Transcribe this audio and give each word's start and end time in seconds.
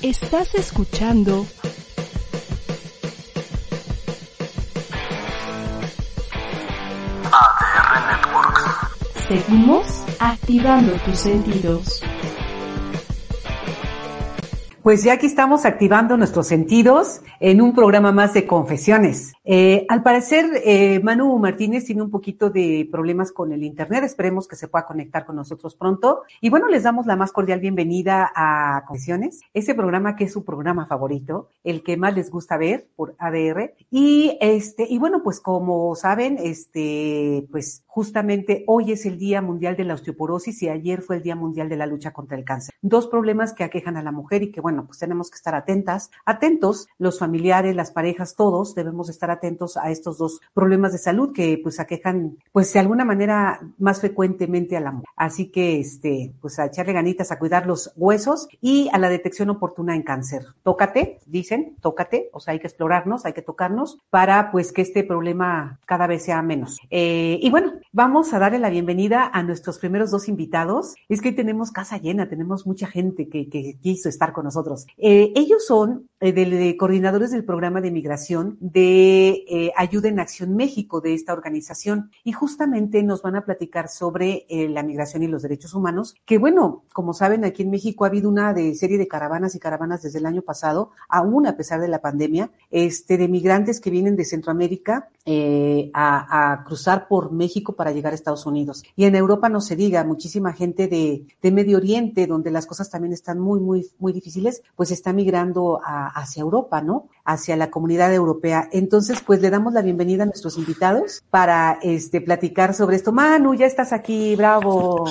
Estás 0.00 0.54
escuchando 0.54 1.44
ADR 7.32 8.06
Networks. 8.06 8.62
Seguimos 9.26 9.86
activando 10.20 10.92
tus 11.04 11.18
sentidos. 11.18 12.00
Pues 14.88 15.04
ya 15.04 15.12
aquí 15.12 15.26
estamos 15.26 15.66
activando 15.66 16.16
nuestros 16.16 16.46
sentidos 16.46 17.20
en 17.40 17.60
un 17.60 17.74
programa 17.74 18.10
más 18.10 18.32
de 18.32 18.46
confesiones. 18.46 19.34
Eh, 19.44 19.84
al 19.90 20.02
parecer, 20.02 20.46
eh, 20.64 20.98
Manu 21.00 21.38
Martínez 21.38 21.84
tiene 21.84 22.00
un 22.00 22.10
poquito 22.10 22.48
de 22.48 22.88
problemas 22.90 23.30
con 23.30 23.52
el 23.52 23.64
Internet. 23.64 24.04
Esperemos 24.04 24.48
que 24.48 24.56
se 24.56 24.66
pueda 24.66 24.86
conectar 24.86 25.26
con 25.26 25.36
nosotros 25.36 25.74
pronto. 25.76 26.22
Y 26.40 26.48
bueno, 26.48 26.68
les 26.68 26.84
damos 26.84 27.04
la 27.04 27.16
más 27.16 27.32
cordial 27.32 27.60
bienvenida 27.60 28.32
a 28.34 28.82
Confesiones, 28.86 29.42
ese 29.52 29.74
programa 29.74 30.16
que 30.16 30.24
es 30.24 30.32
su 30.32 30.42
programa 30.42 30.86
favorito, 30.86 31.50
el 31.64 31.82
que 31.82 31.98
más 31.98 32.14
les 32.14 32.30
gusta 32.30 32.56
ver 32.56 32.88
por 32.96 33.14
ADR. 33.18 33.74
Y 33.90 34.38
este, 34.40 34.86
y 34.88 34.96
bueno, 34.96 35.22
pues 35.22 35.38
como 35.38 35.94
saben, 35.96 36.38
este, 36.40 37.46
pues 37.50 37.84
justamente 37.98 38.62
hoy 38.68 38.92
es 38.92 39.06
el 39.06 39.18
Día 39.18 39.42
Mundial 39.42 39.74
de 39.74 39.82
la 39.82 39.94
Osteoporosis 39.94 40.62
y 40.62 40.68
ayer 40.68 41.02
fue 41.02 41.16
el 41.16 41.22
Día 41.24 41.34
Mundial 41.34 41.68
de 41.68 41.76
la 41.76 41.84
Lucha 41.84 42.12
contra 42.12 42.38
el 42.38 42.44
Cáncer. 42.44 42.72
Dos 42.80 43.08
problemas 43.08 43.52
que 43.52 43.64
aquejan 43.64 43.96
a 43.96 44.04
la 44.04 44.12
mujer 44.12 44.44
y 44.44 44.52
que 44.52 44.60
bueno, 44.60 44.86
pues 44.86 45.00
tenemos 45.00 45.32
que 45.32 45.34
estar 45.34 45.56
atentas, 45.56 46.12
atentos, 46.24 46.86
los 46.98 47.18
familiares, 47.18 47.74
las 47.74 47.90
parejas, 47.90 48.36
todos 48.36 48.76
debemos 48.76 49.08
estar 49.08 49.32
atentos 49.32 49.76
a 49.76 49.90
estos 49.90 50.16
dos 50.16 50.40
problemas 50.54 50.92
de 50.92 50.98
salud 50.98 51.32
que 51.32 51.58
pues 51.60 51.80
aquejan, 51.80 52.36
pues 52.52 52.72
de 52.72 52.78
alguna 52.78 53.04
manera 53.04 53.62
más 53.78 53.98
frecuentemente 53.98 54.76
a 54.76 54.80
la 54.80 54.92
mujer. 54.92 55.08
Así 55.16 55.50
que, 55.50 55.80
este, 55.80 56.32
pues 56.40 56.60
a 56.60 56.66
echarle 56.66 56.92
ganitas 56.92 57.32
a 57.32 57.38
cuidar 57.40 57.66
los 57.66 57.92
huesos 57.96 58.46
y 58.60 58.88
a 58.92 58.98
la 58.98 59.08
detección 59.08 59.50
oportuna 59.50 59.96
en 59.96 60.04
cáncer. 60.04 60.44
Tócate, 60.62 61.18
dicen, 61.26 61.74
tócate, 61.80 62.30
o 62.32 62.38
sea, 62.38 62.52
hay 62.52 62.60
que 62.60 62.68
explorarnos, 62.68 63.26
hay 63.26 63.32
que 63.32 63.42
tocarnos 63.42 63.98
para 64.08 64.52
pues 64.52 64.70
que 64.70 64.82
este 64.82 65.02
problema 65.02 65.80
cada 65.84 66.06
vez 66.06 66.22
sea 66.22 66.40
menos. 66.42 66.78
Eh, 66.90 67.40
y 67.42 67.50
bueno, 67.50 67.72
vamos 67.92 68.32
a 68.32 68.38
darle 68.38 68.58
la 68.58 68.70
bienvenida 68.70 69.30
a 69.32 69.42
nuestros 69.42 69.78
primeros 69.78 70.10
dos 70.10 70.28
invitados. 70.28 70.94
Es 71.08 71.20
que 71.20 71.32
tenemos 71.32 71.70
casa 71.70 71.98
llena, 71.98 72.28
tenemos 72.28 72.66
mucha 72.66 72.86
gente 72.86 73.28
que, 73.28 73.48
quiso 73.80 74.08
estar 74.08 74.32
con 74.32 74.44
nosotros. 74.44 74.86
Eh, 74.96 75.32
ellos 75.34 75.64
son 75.66 76.08
eh, 76.20 76.32
de, 76.32 76.46
de 76.46 76.76
coordinadores 76.76 77.30
del 77.30 77.44
programa 77.44 77.80
de 77.80 77.90
migración 77.90 78.56
de 78.60 79.44
eh, 79.48 79.72
Ayuda 79.76 80.08
en 80.08 80.20
Acción 80.20 80.56
México 80.56 81.00
de 81.00 81.14
esta 81.14 81.32
organización 81.32 82.10
y 82.24 82.32
justamente 82.32 83.02
nos 83.02 83.22
van 83.22 83.36
a 83.36 83.44
platicar 83.44 83.88
sobre 83.88 84.46
eh, 84.48 84.68
la 84.68 84.82
migración 84.82 85.22
y 85.22 85.28
los 85.28 85.42
derechos 85.42 85.74
humanos, 85.74 86.14
que 86.24 86.38
bueno, 86.38 86.84
como 86.92 87.14
saben, 87.14 87.44
aquí 87.44 87.62
en 87.62 87.70
México 87.70 88.04
ha 88.04 88.08
habido 88.08 88.28
una 88.28 88.52
de 88.52 88.74
serie 88.74 88.98
de 88.98 89.08
caravanas 89.08 89.54
y 89.54 89.58
caravanas 89.58 90.02
desde 90.02 90.18
el 90.18 90.26
año 90.26 90.42
pasado, 90.42 90.90
aún 91.08 91.46
a 91.46 91.56
pesar 91.56 91.80
de 91.80 91.88
la 91.88 92.00
pandemia, 92.00 92.50
este, 92.70 93.16
de 93.16 93.28
migrantes 93.28 93.80
que 93.80 93.90
vienen 93.90 94.16
de 94.16 94.24
Centroamérica 94.24 95.08
eh, 95.30 95.90
a, 95.92 96.52
a, 96.52 96.64
cruzar 96.64 97.06
por 97.06 97.32
México 97.32 97.74
para 97.74 97.92
llegar 97.92 98.12
a 98.12 98.14
Estados 98.14 98.46
Unidos. 98.46 98.82
Y 98.96 99.04
en 99.04 99.14
Europa 99.14 99.50
no 99.50 99.60
se 99.60 99.76
diga, 99.76 100.02
muchísima 100.02 100.54
gente 100.54 100.88
de, 100.88 101.26
de 101.42 101.52
Medio 101.52 101.76
Oriente, 101.76 102.26
donde 102.26 102.50
las 102.50 102.64
cosas 102.64 102.88
también 102.88 103.12
están 103.12 103.38
muy, 103.38 103.60
muy, 103.60 103.86
muy 103.98 104.14
difíciles, 104.14 104.62
pues 104.74 104.90
está 104.90 105.12
migrando 105.12 105.82
a, 105.84 106.06
hacia 106.06 106.40
Europa, 106.40 106.80
¿no? 106.80 107.08
Hacia 107.26 107.56
la 107.56 107.70
comunidad 107.70 108.14
europea. 108.14 108.70
Entonces, 108.72 109.20
pues 109.20 109.42
le 109.42 109.50
damos 109.50 109.74
la 109.74 109.82
bienvenida 109.82 110.22
a 110.22 110.26
nuestros 110.26 110.56
invitados 110.56 111.22
para 111.28 111.78
este 111.82 112.22
platicar 112.22 112.72
sobre 112.72 112.96
esto. 112.96 113.12
Manu, 113.12 113.52
ya 113.52 113.66
estás 113.66 113.92
aquí, 113.92 114.34
bravo 114.34 115.04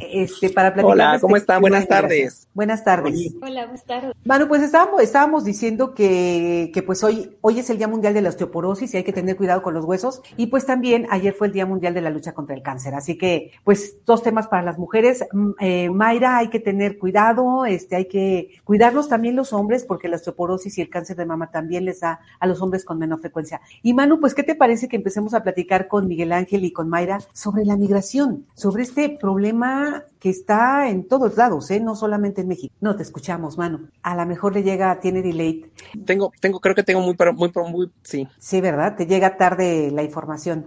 este, 0.00 0.50
para 0.50 0.72
platicar. 0.72 0.92
Hola, 0.92 1.14
este 1.14 1.20
¿cómo 1.20 1.36
están? 1.36 1.60
Buenas 1.60 1.86
tardes. 1.86 2.48
Buenas 2.54 2.84
tardes. 2.84 3.34
Hola, 3.40 3.64
buenas 3.64 3.84
tardes. 3.84 4.14
Bueno, 4.24 4.48
pues 4.48 4.62
estábamos, 4.62 5.02
estábamos 5.02 5.44
diciendo 5.44 5.94
que, 5.94 6.70
que 6.72 6.82
pues 6.82 7.04
hoy, 7.04 7.36
hoy 7.40 7.58
es 7.58 7.70
el 7.70 7.78
Día 7.78 7.88
Mundial 7.88 8.14
de 8.14 8.22
la 8.22 8.30
Osteoporosis 8.30 8.94
y 8.94 8.96
hay 8.96 9.04
que 9.04 9.12
tener 9.12 9.36
cuidado 9.36 9.62
con 9.62 9.74
los 9.74 9.84
huesos. 9.84 10.22
Y 10.36 10.46
pues 10.46 10.66
también 10.66 11.06
ayer 11.10 11.34
fue 11.34 11.48
el 11.48 11.52
Día 11.52 11.66
Mundial 11.66 11.94
de 11.94 12.00
la 12.00 12.10
Lucha 12.10 12.32
contra 12.32 12.54
el 12.54 12.62
Cáncer. 12.62 12.94
Así 12.94 13.16
que, 13.16 13.52
pues, 13.64 13.98
dos 14.04 14.22
temas 14.22 14.48
para 14.48 14.62
las 14.62 14.78
mujeres. 14.78 15.24
Eh, 15.60 15.90
Mayra, 15.90 16.38
hay 16.38 16.48
que 16.48 16.60
tener 16.60 16.98
cuidado, 16.98 17.66
este, 17.66 17.96
hay 17.96 18.06
que 18.06 18.50
cuidarnos 18.64 19.08
también 19.08 19.36
los 19.36 19.52
hombres, 19.52 19.84
porque 19.84 20.08
la 20.08 20.16
osteoporosis 20.16 20.78
y 20.78 20.80
el 20.82 20.90
cáncer 20.90 21.16
de 21.16 21.26
mama 21.26 21.50
también 21.50 21.84
les 21.84 22.00
da 22.00 22.20
a 22.38 22.46
los 22.46 22.60
hombres 22.60 22.84
con 22.84 22.98
menor 22.98 23.20
frecuencia. 23.20 23.60
Y 23.82 23.94
Manu, 23.94 24.20
pues, 24.20 24.34
¿qué 24.34 24.42
te 24.42 24.54
parece 24.54 24.88
que 24.88 24.96
empecemos 24.96 25.34
a 25.34 25.42
platicar 25.42 25.88
con 25.88 26.08
Miguel 26.08 26.32
Ángel 26.32 26.64
y 26.64 26.72
con 26.72 26.88
Mayra 26.88 27.18
sobre 27.32 27.64
la 27.64 27.76
migración, 27.76 28.46
sobre 28.54 28.82
este 28.82 29.08
problema 29.10 29.89
que 30.18 30.30
está 30.30 30.88
en 30.88 31.08
todos 31.08 31.36
lados, 31.36 31.70
¿eh? 31.70 31.80
no 31.80 31.94
solamente 31.94 32.42
en 32.42 32.48
México. 32.48 32.74
No, 32.80 32.96
te 32.96 33.02
escuchamos, 33.02 33.58
Manu. 33.58 33.88
A 34.02 34.14
lo 34.14 34.26
mejor 34.26 34.54
le 34.54 34.62
llega, 34.62 35.00
tiene 35.00 35.22
delay. 35.22 35.70
Tengo, 36.04 36.32
tengo, 36.40 36.60
creo 36.60 36.74
que 36.74 36.82
tengo 36.82 37.00
muy, 37.00 37.16
muy, 37.34 37.50
muy, 37.70 37.90
sí. 38.02 38.28
Sí, 38.38 38.60
¿verdad? 38.60 38.96
Te 38.96 39.06
llega 39.06 39.36
tarde 39.36 39.90
la 39.90 40.02
información. 40.02 40.66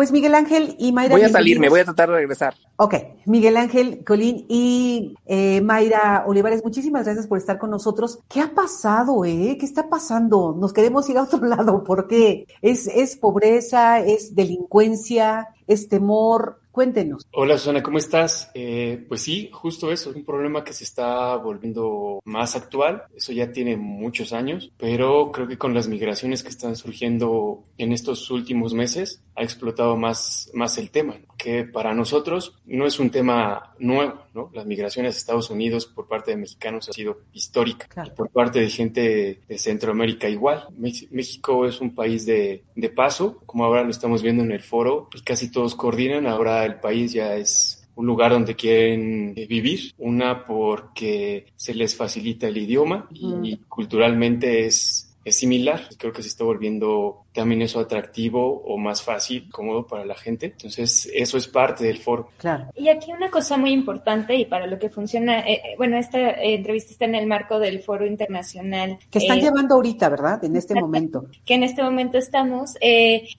Pues 0.00 0.12
Miguel 0.12 0.34
Ángel 0.34 0.76
y 0.78 0.92
Mayra. 0.92 1.14
Voy 1.14 1.24
a 1.24 1.28
salirme, 1.28 1.68
voy 1.68 1.80
a 1.80 1.84
tratar 1.84 2.08
de 2.08 2.14
regresar. 2.14 2.54
Ok, 2.76 2.94
Miguel 3.26 3.58
Ángel 3.58 4.02
Colín 4.02 4.46
y 4.48 5.14
eh, 5.26 5.60
Mayra 5.60 6.24
Olivares, 6.26 6.64
muchísimas 6.64 7.04
gracias 7.04 7.26
por 7.26 7.36
estar 7.36 7.58
con 7.58 7.70
nosotros. 7.70 8.20
¿Qué 8.26 8.40
ha 8.40 8.54
pasado, 8.54 9.26
eh? 9.26 9.58
¿Qué 9.60 9.66
está 9.66 9.90
pasando? 9.90 10.56
Nos 10.58 10.72
queremos 10.72 11.06
ir 11.10 11.18
a 11.18 11.24
otro 11.24 11.44
lado 11.46 11.84
porque 11.84 12.46
es, 12.62 12.86
es 12.86 13.16
pobreza, 13.16 14.00
es 14.00 14.34
delincuencia, 14.34 15.48
es 15.66 15.88
temor, 15.88 16.59
Cuéntenos. 16.72 17.26
Hola 17.32 17.58
Susana, 17.58 17.82
¿cómo 17.82 17.98
estás? 17.98 18.50
Eh, 18.54 19.04
pues 19.08 19.22
sí, 19.22 19.50
justo 19.52 19.90
eso, 19.90 20.10
es 20.10 20.16
un 20.16 20.24
problema 20.24 20.62
que 20.62 20.72
se 20.72 20.84
está 20.84 21.34
volviendo 21.36 22.20
más 22.24 22.54
actual, 22.54 23.02
eso 23.14 23.32
ya 23.32 23.50
tiene 23.50 23.76
muchos 23.76 24.32
años, 24.32 24.70
pero 24.78 25.32
creo 25.32 25.48
que 25.48 25.58
con 25.58 25.74
las 25.74 25.88
migraciones 25.88 26.44
que 26.44 26.48
están 26.48 26.76
surgiendo 26.76 27.64
en 27.76 27.92
estos 27.92 28.30
últimos 28.30 28.72
meses 28.72 29.20
ha 29.34 29.42
explotado 29.42 29.96
más, 29.96 30.50
más 30.54 30.78
el 30.78 30.90
tema, 30.90 31.16
que 31.36 31.64
para 31.64 31.92
nosotros 31.92 32.56
no 32.66 32.86
es 32.86 33.00
un 33.00 33.10
tema 33.10 33.74
nuevo, 33.80 34.20
¿no? 34.34 34.50
Las 34.52 34.66
migraciones 34.66 35.14
a 35.14 35.18
Estados 35.18 35.50
Unidos 35.50 35.86
por 35.86 36.08
parte 36.08 36.32
de 36.32 36.36
mexicanos 36.36 36.88
ha 36.88 36.92
sido 36.92 37.20
histórica, 37.32 37.86
claro. 37.88 38.10
y 38.12 38.16
por 38.16 38.30
parte 38.30 38.60
de 38.60 38.68
gente 38.68 39.40
de 39.48 39.58
Centroamérica 39.58 40.28
igual. 40.28 40.66
México 40.76 41.66
es 41.66 41.80
un 41.80 41.94
país 41.94 42.26
de, 42.26 42.64
de 42.74 42.90
paso, 42.90 43.40
como 43.46 43.64
ahora 43.64 43.84
lo 43.84 43.90
estamos 43.90 44.22
viendo 44.22 44.42
en 44.42 44.52
el 44.52 44.62
foro, 44.62 45.08
y 45.14 45.20
casi 45.22 45.50
todos 45.50 45.74
coordinan, 45.74 46.26
ahora 46.26 46.64
el 46.64 46.80
país 46.80 47.12
ya 47.12 47.36
es 47.36 47.80
un 48.00 48.06
lugar 48.06 48.32
donde 48.32 48.56
quieren 48.56 49.34
vivir, 49.34 49.92
una 49.98 50.44
porque 50.44 51.46
se 51.56 51.74
les 51.74 51.94
facilita 51.94 52.48
el 52.48 52.56
idioma 52.56 53.08
y 53.12 53.58
culturalmente 53.68 54.64
es, 54.64 55.09
es 55.24 55.38
similar. 55.38 55.82
Creo 55.98 56.12
que 56.12 56.22
se 56.22 56.28
está 56.28 56.44
volviendo 56.44 57.24
también 57.32 57.62
eso 57.62 57.80
atractivo 57.80 58.62
o 58.64 58.78
más 58.78 59.02
fácil, 59.02 59.48
cómodo 59.50 59.86
para 59.86 60.04
la 60.04 60.14
gente. 60.14 60.46
Entonces, 60.46 61.08
eso 61.14 61.36
es 61.36 61.46
parte 61.46 61.84
del 61.84 61.98
foro. 61.98 62.30
Claro. 62.38 62.66
Y 62.74 62.88
aquí 62.88 63.12
una 63.12 63.30
cosa 63.30 63.56
muy 63.56 63.72
importante 63.72 64.34
y 64.34 64.46
para 64.46 64.66
lo 64.66 64.78
que 64.78 64.88
funciona, 64.88 65.40
eh, 65.40 65.74
bueno, 65.76 65.96
esta 65.96 66.18
eh, 66.18 66.54
entrevista 66.54 66.92
está 66.92 67.04
en 67.04 67.14
el 67.14 67.26
marco 67.26 67.58
del 67.58 67.80
foro 67.80 68.06
internacional. 68.06 68.98
Que 69.10 69.18
están 69.18 69.38
eh, 69.38 69.42
llevando 69.42 69.76
ahorita, 69.76 70.08
¿verdad? 70.08 70.44
En 70.44 70.56
este 70.56 70.74
momento. 70.80 71.26
Que 71.44 71.54
en 71.54 71.62
este 71.62 71.82
momento 71.82 72.18
estamos, 72.18 72.76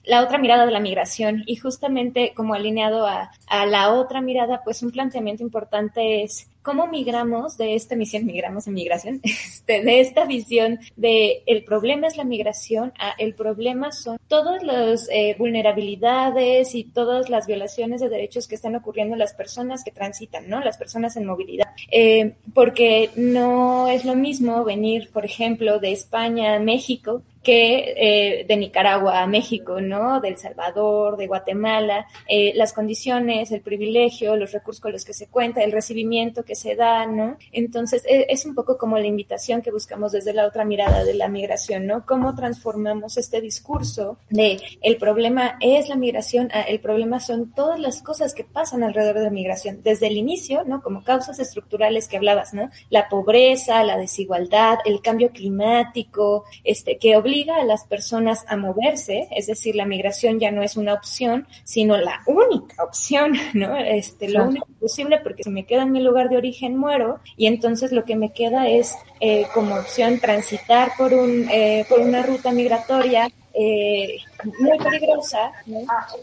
la 0.04 0.22
otra 0.22 0.38
mirada 0.38 0.66
de 0.66 0.72
la 0.72 0.80
migración 0.80 1.42
y 1.46 1.56
justamente 1.56 2.32
como 2.34 2.54
alineado 2.54 3.06
a, 3.06 3.30
a 3.46 3.66
la 3.66 3.92
otra 3.92 4.20
mirada, 4.20 4.62
pues 4.64 4.82
un 4.82 4.90
planteamiento 4.90 5.42
importante 5.42 6.22
es 6.22 6.48
cómo 6.62 6.86
migramos 6.86 7.58
de 7.58 7.74
esta 7.74 7.96
misión, 7.96 8.24
migramos 8.24 8.66
en 8.66 8.74
migración, 8.74 9.20
este, 9.24 9.82
de 9.82 10.00
esta 10.00 10.24
visión 10.24 10.80
de 10.96 11.42
el 11.46 11.64
problema 11.64 12.06
es 12.06 12.16
la 12.16 12.24
migración 12.24 12.92
a 12.98 13.12
el 13.18 13.34
problema 13.34 13.92
son 13.92 14.18
todas 14.28 14.62
las 14.62 15.08
eh, 15.10 15.36
vulnerabilidades 15.38 16.74
y 16.74 16.84
todas 16.84 17.28
las 17.28 17.46
violaciones 17.46 18.00
de 18.00 18.08
derechos 18.08 18.48
que 18.48 18.54
están 18.54 18.76
ocurriendo 18.76 19.14
en 19.14 19.18
las 19.18 19.34
personas 19.34 19.84
que 19.84 19.90
transitan, 19.90 20.48
¿no? 20.48 20.60
Las 20.60 20.78
personas 20.78 21.16
en 21.16 21.26
movilidad. 21.26 21.68
Eh, 21.90 22.34
porque 22.54 23.10
no 23.16 23.88
es 23.88 24.04
lo 24.04 24.14
mismo 24.14 24.64
venir, 24.64 25.10
por 25.12 25.24
ejemplo, 25.24 25.78
de 25.78 25.92
España 25.92 26.56
a 26.56 26.60
México 26.60 27.22
que 27.42 27.94
eh, 27.96 28.44
de 28.46 28.56
Nicaragua 28.56 29.22
a 29.22 29.26
México, 29.26 29.80
¿no? 29.80 30.20
De 30.20 30.28
El 30.28 30.38
Salvador, 30.38 31.16
de 31.16 31.26
Guatemala, 31.26 32.06
eh, 32.28 32.52
las 32.54 32.72
condiciones, 32.72 33.50
el 33.50 33.62
privilegio, 33.62 34.36
los 34.36 34.52
recursos 34.52 34.80
con 34.80 34.92
los 34.92 35.04
que 35.04 35.12
se 35.12 35.26
cuenta, 35.26 35.62
el 35.62 35.72
recibimiento 35.72 36.44
que 36.44 36.54
se 36.54 36.76
da, 36.76 37.06
¿no? 37.06 37.36
Entonces, 37.50 38.04
e, 38.06 38.26
es 38.28 38.46
un 38.46 38.54
poco 38.54 38.78
como 38.78 38.98
la 38.98 39.06
invitación 39.06 39.60
que 39.60 39.72
buscamos 39.72 40.12
desde 40.12 40.32
la 40.32 40.46
otra 40.46 40.64
mirada 40.64 41.04
de 41.04 41.14
la 41.14 41.28
migración, 41.28 41.86
¿no? 41.86 42.06
Cómo 42.06 42.34
transformamos 42.34 43.16
este 43.16 43.40
discurso 43.40 44.18
de 44.30 44.60
el 44.80 44.96
problema 44.96 45.56
es 45.60 45.88
la 45.88 45.96
migración, 45.96 46.48
el 46.68 46.80
problema 46.80 47.18
son 47.18 47.52
todas 47.52 47.80
las 47.80 48.02
cosas 48.02 48.34
que 48.34 48.44
pasan 48.44 48.84
alrededor 48.84 49.18
de 49.18 49.24
la 49.24 49.30
migración, 49.30 49.82
desde 49.82 50.06
el 50.06 50.16
inicio, 50.16 50.62
¿no? 50.64 50.80
Como 50.80 51.02
causas 51.02 51.40
estructurales 51.40 52.06
que 52.06 52.16
hablabas, 52.16 52.54
¿no? 52.54 52.70
La 52.90 53.08
pobreza, 53.08 53.82
la 53.82 53.96
desigualdad, 53.96 54.78
el 54.84 55.00
cambio 55.02 55.30
climático, 55.30 56.44
este, 56.62 56.98
que 56.98 57.16
obliga 57.16 57.31
a 57.50 57.64
las 57.64 57.84
personas 57.84 58.44
a 58.48 58.56
moverse, 58.56 59.28
es 59.30 59.46
decir, 59.46 59.74
la 59.74 59.86
migración 59.86 60.38
ya 60.38 60.50
no 60.50 60.62
es 60.62 60.76
una 60.76 60.94
opción, 60.94 61.46
sino 61.64 61.96
la 61.96 62.20
única 62.26 62.82
opción, 62.84 63.32
¿no? 63.54 63.76
Este, 63.76 64.28
lo 64.28 64.44
único 64.44 64.66
posible, 64.80 65.18
porque 65.18 65.42
si 65.42 65.50
me 65.50 65.64
quedo 65.64 65.82
en 65.82 65.92
mi 65.92 66.00
lugar 66.00 66.28
de 66.28 66.36
origen 66.36 66.76
muero, 66.76 67.20
y 67.36 67.46
entonces 67.46 67.92
lo 67.92 68.04
que 68.04 68.16
me 68.16 68.32
queda 68.32 68.68
es 68.68 68.94
eh, 69.20 69.46
como 69.54 69.76
opción 69.76 70.18
transitar 70.20 70.92
por 70.98 71.14
un, 71.14 71.48
eh, 71.50 71.84
por 71.88 72.00
una 72.00 72.22
ruta 72.22 72.52
migratoria 72.52 73.28
eh, 73.54 74.18
muy 74.58 74.78
peligrosa, 74.78 75.52
¿no? 75.66 75.80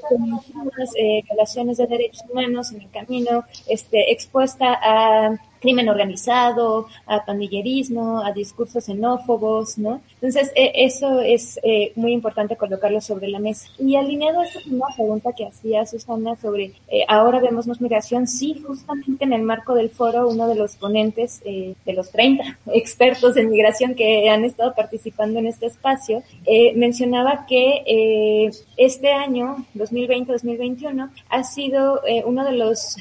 con 0.10 0.22
muchas 0.22 0.90
eh, 0.98 1.24
violaciones 1.26 1.78
de 1.78 1.88
derechos 1.88 2.24
humanos 2.30 2.72
en 2.72 2.82
el 2.82 2.90
camino, 2.90 3.44
este, 3.68 4.12
expuesta 4.12 4.80
a 4.82 5.38
crimen 5.60 5.90
organizado, 5.90 6.88
a 7.06 7.26
pandillerismo, 7.26 8.24
a 8.24 8.32
discursos 8.32 8.86
xenófobos, 8.86 9.78
¿no? 9.78 10.02
Entonces, 10.16 10.52
e, 10.56 10.72
eso 10.76 11.20
es 11.22 11.60
eh, 11.64 11.92
muy 11.96 12.14
importante 12.14 12.56
colocarlo 12.56 13.02
sobre 13.02 13.28
la 13.28 13.40
mesa. 13.40 13.68
Y 13.78 13.96
alineado 13.96 14.40
a 14.40 14.46
esta 14.46 14.60
primera 14.60 14.88
pregunta 14.96 15.34
que 15.34 15.48
hacía 15.48 15.86
Susana 15.86 16.36
sobre 16.36 16.74
eh, 16.88 17.04
ahora 17.08 17.40
vemos 17.40 17.68
más 17.68 17.82
migración, 17.82 18.28
sí, 18.28 18.62
justamente 18.66 19.26
en 19.26 19.34
el 19.34 19.44
marco 19.44 19.76
del 19.76 19.90
foro, 19.90 20.28
uno 20.28 20.48
de 20.48 20.56
los 20.56 20.76
ponentes 20.76 21.42
eh, 21.46 21.76
de 21.86 21.94
los 21.94 22.12
30 22.12 22.58
expertos 22.74 23.38
en 23.38 23.50
migración 23.50 23.96
que 23.96 24.30
han 24.30 24.46
estado 24.46 24.74
participando 24.74 25.40
en 25.40 25.48
este 25.48 25.68
espacio, 25.68 26.24
mencionaba 26.76 27.46
que 27.48 28.52
este 28.78 29.12
año, 29.12 29.66
2020-2021, 29.76 31.10
ha 31.30 31.44
sido 31.44 32.02
uno 32.26 32.44
de 32.44 32.54
los 32.54 32.98